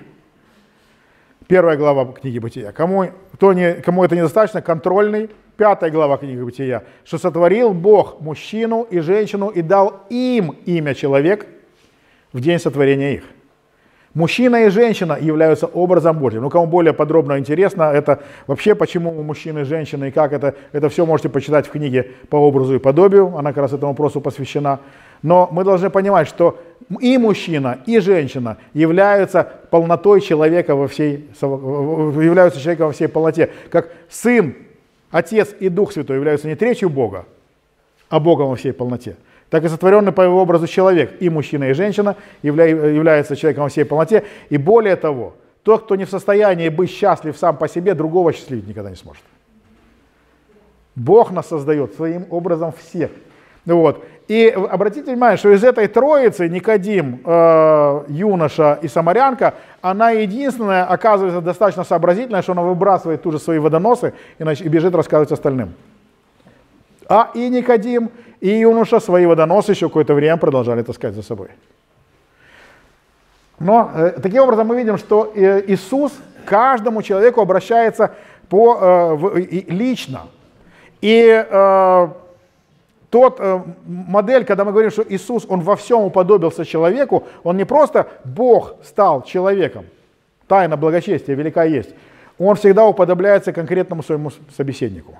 [1.47, 2.73] Первая глава книги Бытия.
[2.73, 5.29] Кому, кто не, кому это недостаточно, контрольный.
[5.55, 6.83] Пятая глава книги Бытия.
[7.05, 11.47] Что сотворил Бог мужчину и женщину и дал им имя человек
[12.33, 13.23] в день сотворения их.
[14.17, 16.41] Мужчина и женщина являются образом Божьим.
[16.41, 20.89] Ну, кому более подробно интересно, это вообще почему мужчины и женщины и как это, это
[20.89, 24.79] все можете почитать в книге по образу и подобию, она как раз этому вопросу посвящена.
[25.21, 26.59] Но мы должны понимать, что
[26.99, 33.51] и мужчина, и женщина являются полнотой человека во всей, являются человеком во всей полноте.
[33.69, 34.55] Как Сын,
[35.11, 37.25] Отец и Дух Святой являются не третью Бога,
[38.09, 39.15] а Богом во всей полноте
[39.49, 43.69] так и сотворенный по его образу человек, и мужчина, и женщина, явля, являются человеком во
[43.69, 44.23] всей полноте.
[44.49, 48.67] И более того, тот, кто не в состоянии быть счастлив сам по себе, другого счастливить
[48.67, 49.23] никогда не сможет.
[50.95, 53.11] Бог нас создает своим образом всех.
[53.65, 54.03] Вот.
[54.27, 61.39] И обратите внимание, что из этой троицы Никодим, э, юноша и самарянка, она единственная оказывается
[61.39, 65.73] достаточно сообразительная, что она выбрасывает тут же свои водоносы и, значит, и бежит рассказывать остальным.
[67.07, 71.49] А и Никодим, и юноша свои водоносы еще какое-то время продолжали таскать за собой.
[73.59, 76.13] Но э, таким образом мы видим, что э, Иисус
[76.45, 78.13] каждому человеку обращается
[78.49, 80.27] по, э, в, и, лично.
[81.01, 82.07] И э,
[83.09, 87.65] тот э, модель, когда мы говорим, что Иисус, Он во всем уподобился человеку, Он не
[87.65, 89.85] просто Бог стал человеком,
[90.47, 91.89] тайна благочестия велика есть,
[92.37, 95.17] Он всегда уподобляется конкретному своему собеседнику,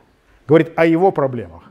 [0.48, 1.64] говорит о его проблемах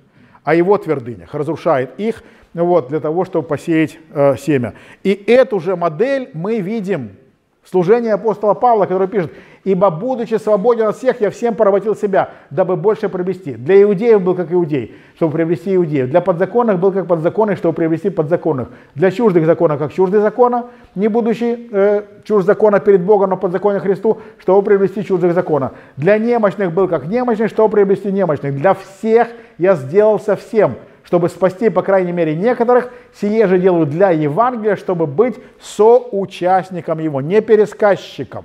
[0.47, 2.23] о его твердынях, разрушает их
[2.55, 4.75] вот, для того, чтобы посеять э, семя.
[5.03, 7.17] И эту же модель мы видим
[7.65, 9.33] в служении апостола Павла, который пишет,
[9.67, 13.55] «Ибо, будучи свободен от всех, я всем поработил себя, дабы больше приобрести».
[13.55, 16.09] Для иудеев был как иудей, чтобы приобрести иудеев.
[16.09, 18.69] Для подзаконных был как подзаконных, чтобы приобрести подзаконных.
[18.95, 23.81] Для чуждых закона, как чуждый закона, не будучи э, чужд закона перед Богом, но подзаконен
[23.81, 25.73] Христу, чтобы приобрести чуждых закона.
[25.97, 28.55] Для немощных был как немощный, чтобы приобрести немощных.
[28.55, 29.27] Для всех
[29.59, 35.09] я сделался всем, чтобы спасти, по крайней мере, некоторых, сие же делаю для Евангелия, чтобы
[35.09, 38.45] быть соучастником его, не пересказчиком,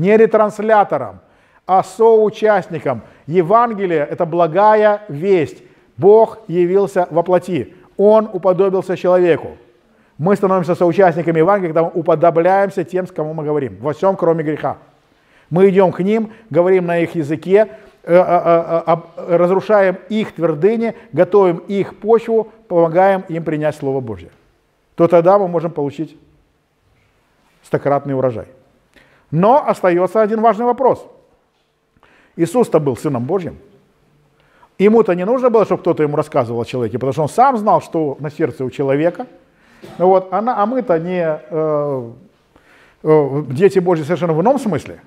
[0.00, 1.20] не ретранслятором,
[1.66, 3.02] а соучастником.
[3.26, 5.62] Евангелие– это благая весть.
[5.96, 7.74] Бог явился во плоти.
[7.96, 9.56] Он уподобился человеку.
[10.18, 13.76] Мы становимся соучастниками Евангелия, когда мы уподобляемся тем, с кому мы говорим.
[13.80, 14.78] Во всем, кроме греха.
[15.48, 17.68] Мы идем к ним, говорим на их языке,
[18.02, 24.30] Э, э, э, разрушаем их твердыни, готовим их почву, помогаем им принять Слово Божье,
[24.94, 26.16] то тогда мы можем получить
[27.62, 28.46] стократный урожай.
[29.30, 31.06] Но остается один важный вопрос.
[32.36, 33.58] Иисус-то был Сыном Божьим.
[34.78, 37.82] Ему-то не нужно было, чтобы кто-то ему рассказывал о человеке, потому что он сам знал,
[37.82, 39.26] что на сердце у человека.
[39.98, 42.10] Вот, а, а мы-то не э,
[43.02, 45.00] э, дети Божьи совершенно в ином смысле.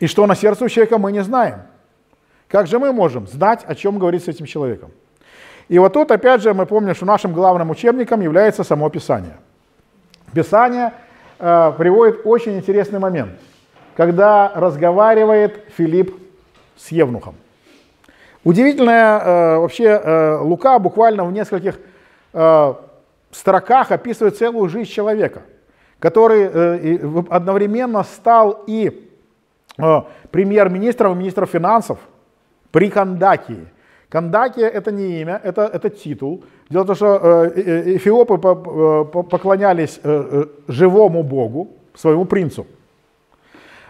[0.00, 1.62] И что на сердце у человека мы не знаем.
[2.48, 4.90] Как же мы можем знать, о чем говорить с этим человеком?
[5.68, 9.36] И вот тут, опять же, мы помним, что нашим главным учебником является само Писание.
[10.32, 10.92] Писание
[11.44, 13.32] э, приводит очень интересный момент,
[13.96, 16.14] когда разговаривает Филипп
[16.76, 17.34] с Евнухом.
[18.42, 21.78] Удивительная э, вообще э, Лука буквально в нескольких
[23.30, 25.42] строках описывает целую жизнь человека,
[26.00, 26.46] который
[27.30, 29.08] одновременно стал и
[30.32, 31.98] премьер-министром и министром финансов–
[32.74, 33.68] при Кандакии.
[34.14, 36.44] Кандакия это не имя, это, это титул.
[36.70, 38.38] Дело в том, что э, э, э, эфиопы
[39.28, 40.00] поклонялись
[40.68, 42.64] живому богу, своему принцу.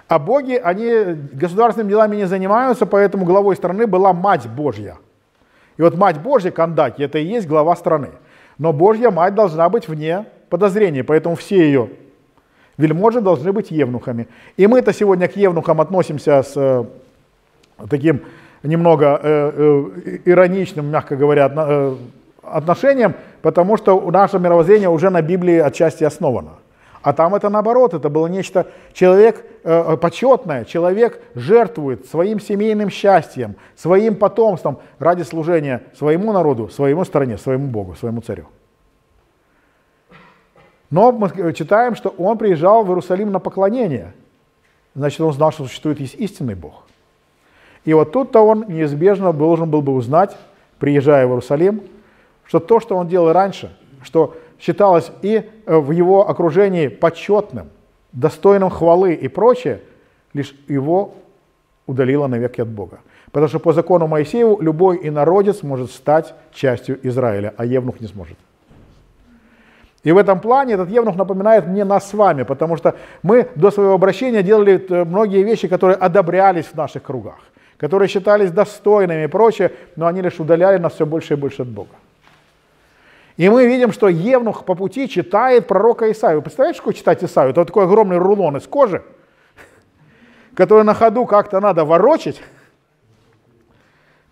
[0.09, 4.97] А боги, они государственными делами не занимаются, поэтому главой страны была мать Божья.
[5.77, 8.09] И вот мать Божья, Кандаки, это и есть глава страны.
[8.57, 11.91] Но Божья мать должна быть вне подозрения, поэтому все ее
[12.79, 14.27] вельможи должны быть евнухами.
[14.57, 16.87] И мы-то сегодня к евнухам относимся с
[17.91, 18.23] таким
[18.65, 21.97] немного э, э, ироничным, мягко говоря, э,
[22.43, 26.53] отношением, потому что наше мировоззрение уже на Библии отчасти основано.
[27.03, 33.57] А там это наоборот, это было нечто, человек э, почетное, человек жертвует своим семейным счастьем,
[33.77, 38.47] своим потомством ради служения своему народу, своему стране, своему Богу, своему царю.
[40.91, 44.15] Но мы читаем, что он приезжал в Иерусалим на поклонение.
[44.95, 46.84] Значит, он знал, что существует истинный Бог.
[47.85, 50.37] И вот тут-то он неизбежно должен был бы узнать,
[50.79, 51.83] приезжая в Иерусалим,
[52.47, 57.69] что то, что он делал раньше, что считалось и э, в его окружении почетным,
[58.13, 59.83] достойным хвалы и прочее,
[60.33, 61.15] лишь его
[61.87, 63.01] удалило навеки от Бога.
[63.33, 68.39] Потому что по закону Моисееву любой инородец может стать частью Израиля, а Евнух не сможет.
[70.05, 73.71] И в этом плане этот Евнух напоминает мне нас с вами, потому что мы до
[73.71, 77.39] своего обращения делали э, многие вещи, которые одобрялись в наших кругах
[77.85, 81.69] которые считались достойными и прочее, но они лишь удаляли нас все больше и больше от
[81.69, 81.91] Бога.
[83.37, 86.41] И мы видим, что Евнух по пути читает пророка Исаию.
[86.41, 87.51] Представляете, что читать Исаию?
[87.51, 89.03] Это такой огромный рулон из кожи,
[90.55, 92.41] который на ходу как-то надо ворочить.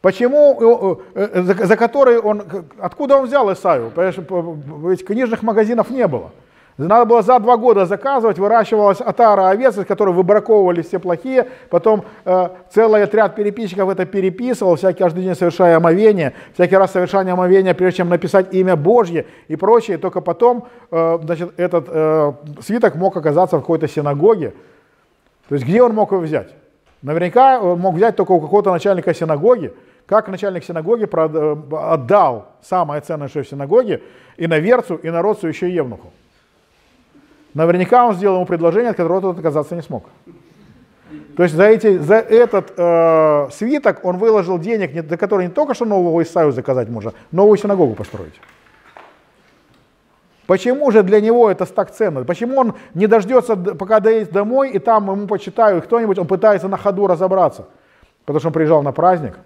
[0.00, 2.42] Почему, э, э, за, за который он,
[2.78, 3.92] откуда он взял Исаию?
[4.88, 6.30] Ведь книжных магазинов не было.
[6.86, 12.04] Надо было за два года заказывать, выращивалась отара овец, из которой выбраковывались все плохие, потом
[12.24, 17.74] э, целый отряд переписчиков это переписывал, всякий каждый день совершая омовение, всякий раз совершая омовение,
[17.74, 23.16] прежде чем написать имя Божье и прочее, только потом э, значит, этот э, свиток мог
[23.16, 24.54] оказаться в какой-то синагоге.
[25.48, 26.54] То есть где он мог его взять?
[27.02, 29.72] Наверняка он мог взять только у какого-то начальника синагоги,
[30.06, 34.02] как начальник синагоги э, отдал самое ценное, что в синагоге,
[34.36, 36.12] и на верцу, и народцу еще и евнуху.
[37.54, 40.04] Наверняка он сделал ему предложение, от которого тот отказаться не смог.
[41.36, 45.74] То есть за, эти, за этот э, свиток он выложил денег, за который не только
[45.74, 48.40] что нового Исаию заказать можно, новую синагогу построить.
[50.46, 52.24] Почему же для него это так ценно?
[52.24, 56.76] Почему он не дождется, пока доедет домой, и там ему почитают кто-нибудь, он пытается на
[56.76, 57.68] ходу разобраться?
[58.24, 59.38] Потому что он приезжал на праздник,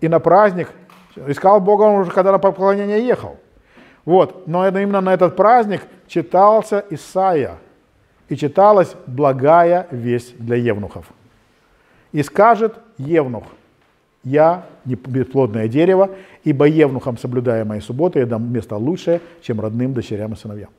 [0.00, 0.68] и на праздник
[1.26, 3.36] искал Бога он уже, когда на поклонение ехал.
[4.08, 4.46] Вот.
[4.46, 7.58] Но это именно на этот праздник читался Исаия,
[8.30, 11.04] и читалась благая весть для евнухов.
[12.12, 13.44] И скажет евнух,
[14.24, 16.08] я не бесплодное дерево,
[16.42, 20.70] ибо евнухам, соблюдая мои субботы, я дам место лучшее, чем родным дочерям и сыновьям.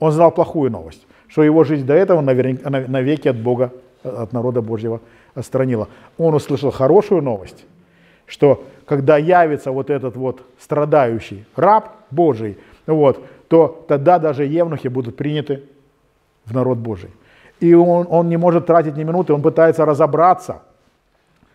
[0.00, 3.72] Он знал плохую новость, что его жизнь до этого навеки от Бога,
[4.02, 5.00] от народа Божьего
[5.36, 5.86] отстранила.
[6.18, 7.64] Он услышал хорошую новость,
[8.26, 15.16] что когда явится вот этот вот страдающий раб Божий, вот, то тогда даже евнухи будут
[15.16, 15.62] приняты
[16.44, 17.10] в народ Божий.
[17.60, 20.62] И он, он не может тратить ни минуты, он пытается разобраться,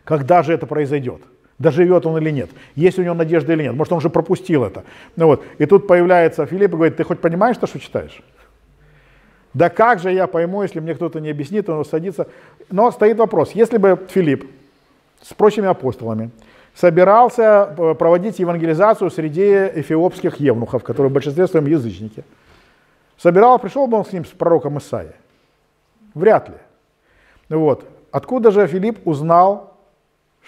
[0.05, 1.23] когда же это произойдет.
[1.59, 4.85] Доживет он или нет, есть у него надежда или нет, может он уже пропустил это.
[5.17, 5.43] Ну вот.
[5.57, 8.23] И тут появляется Филипп и говорит, ты хоть понимаешь, что, что читаешь?
[9.53, 12.29] Да как же я пойму, если мне кто-то не объяснит, он садится.
[12.71, 14.49] Но стоит вопрос, если бы Филипп
[15.21, 16.31] с прочими апостолами
[16.75, 22.23] собирался э, проводить евангелизацию среди эфиопских евнухов, которые в большинстве своем язычники,
[23.17, 25.15] собирал, пришел бы он с ним, с пророком Исаия?
[26.13, 26.55] Вряд ли.
[27.49, 27.85] Вот.
[28.11, 29.73] Откуда же Филипп узнал,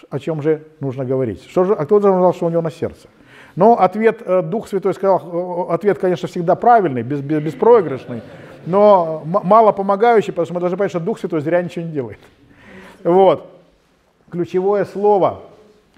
[0.09, 1.43] о чем же нужно говорить?
[1.49, 3.07] Что же, а кто же узнал, что у него на сердце?
[3.55, 8.21] Но ответ, э, Дух Святой сказал, ответ, конечно, всегда правильный, без, без, беспроигрышный,
[8.65, 12.19] но мало помогающий, потому что мы должны понять, что Дух Святой зря ничего не делает.
[13.03, 13.49] Вот.
[14.29, 15.41] Ключевое слово,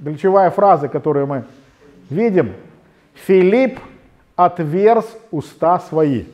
[0.03, 1.45] ключевая фраза, которую мы
[2.09, 2.53] видим,
[3.13, 3.79] Филипп
[4.35, 6.25] отверз уста свои.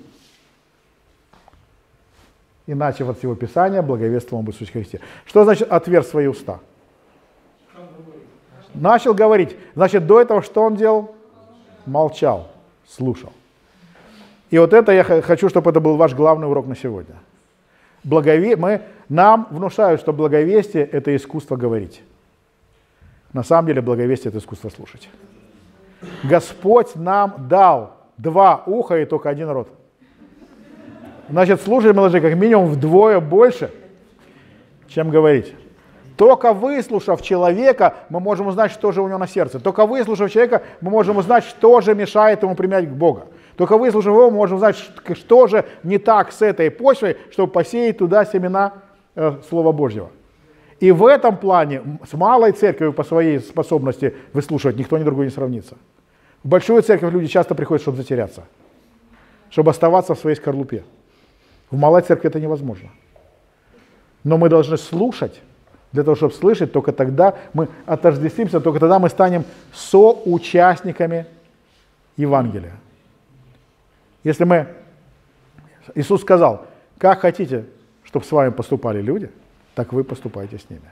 [2.68, 5.00] Иначе от всего Писания благовествовал об Иисусе Христе.
[5.26, 6.60] Что значит отверз свои уста?
[8.74, 9.56] Начал говорить.
[9.76, 11.16] Значит, до этого что он делал?
[11.86, 12.50] Молчал,
[12.88, 13.32] слушал.
[14.50, 17.16] И вот это я хочу, чтобы это был ваш главный урок на сегодня.
[18.04, 18.56] Благове...
[18.56, 22.02] Мы, нам внушают, что благовестие– это искусство говорить.
[23.36, 25.10] На самом деле благовестие– это искусство слушать.
[26.24, 29.68] Господь нам дал два уха и только один рот.
[31.28, 33.72] Значит, слушать мы должны как минимум вдвое больше,
[34.88, 35.54] чем говорить.
[36.16, 39.60] Только выслушав человека, мы можем узнать, что же у него на сердце.
[39.60, 43.26] Только выслушав человека, мы можем узнать, что же мешает ему принять Бога.
[43.58, 44.78] Только выслушав его, мы можем узнать,
[45.14, 48.76] что же не так с этой почвой, чтобы посеять туда семена
[49.14, 50.10] э, Слова Божьего.
[50.80, 55.32] И в этом плане с малой церковью по своей способности выслушивать никто ни другой не
[55.32, 55.78] сравнится.
[56.44, 58.44] В большую церковь люди часто приходят, чтобы затеряться,
[59.50, 60.84] чтобы оставаться в своей скорлупе.
[61.72, 62.90] В малой церкви это невозможно.
[64.24, 65.42] Но мы должны слушать,
[65.92, 71.26] для того, чтобы слышать, только тогда мы отождествимся, только тогда мы станем соучастниками
[72.18, 72.74] Евангелия.
[74.24, 74.68] Если мы,
[75.96, 76.66] Иисус сказал,
[76.98, 77.66] как хотите,
[78.04, 79.30] чтобы с вами поступали люди,
[79.76, 80.90] так вы поступайте с ними.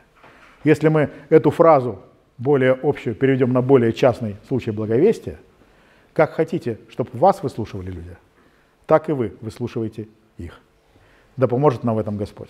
[0.64, 2.00] Если мы эту фразу
[2.38, 5.40] более общую переведем на более частный случай благовестия,
[6.14, 8.16] как хотите, чтобы вас выслушивали люди,
[8.86, 10.08] так и вы выслушиваете
[10.38, 10.60] их.
[11.38, 12.50] Да поможет нам в этом Господь.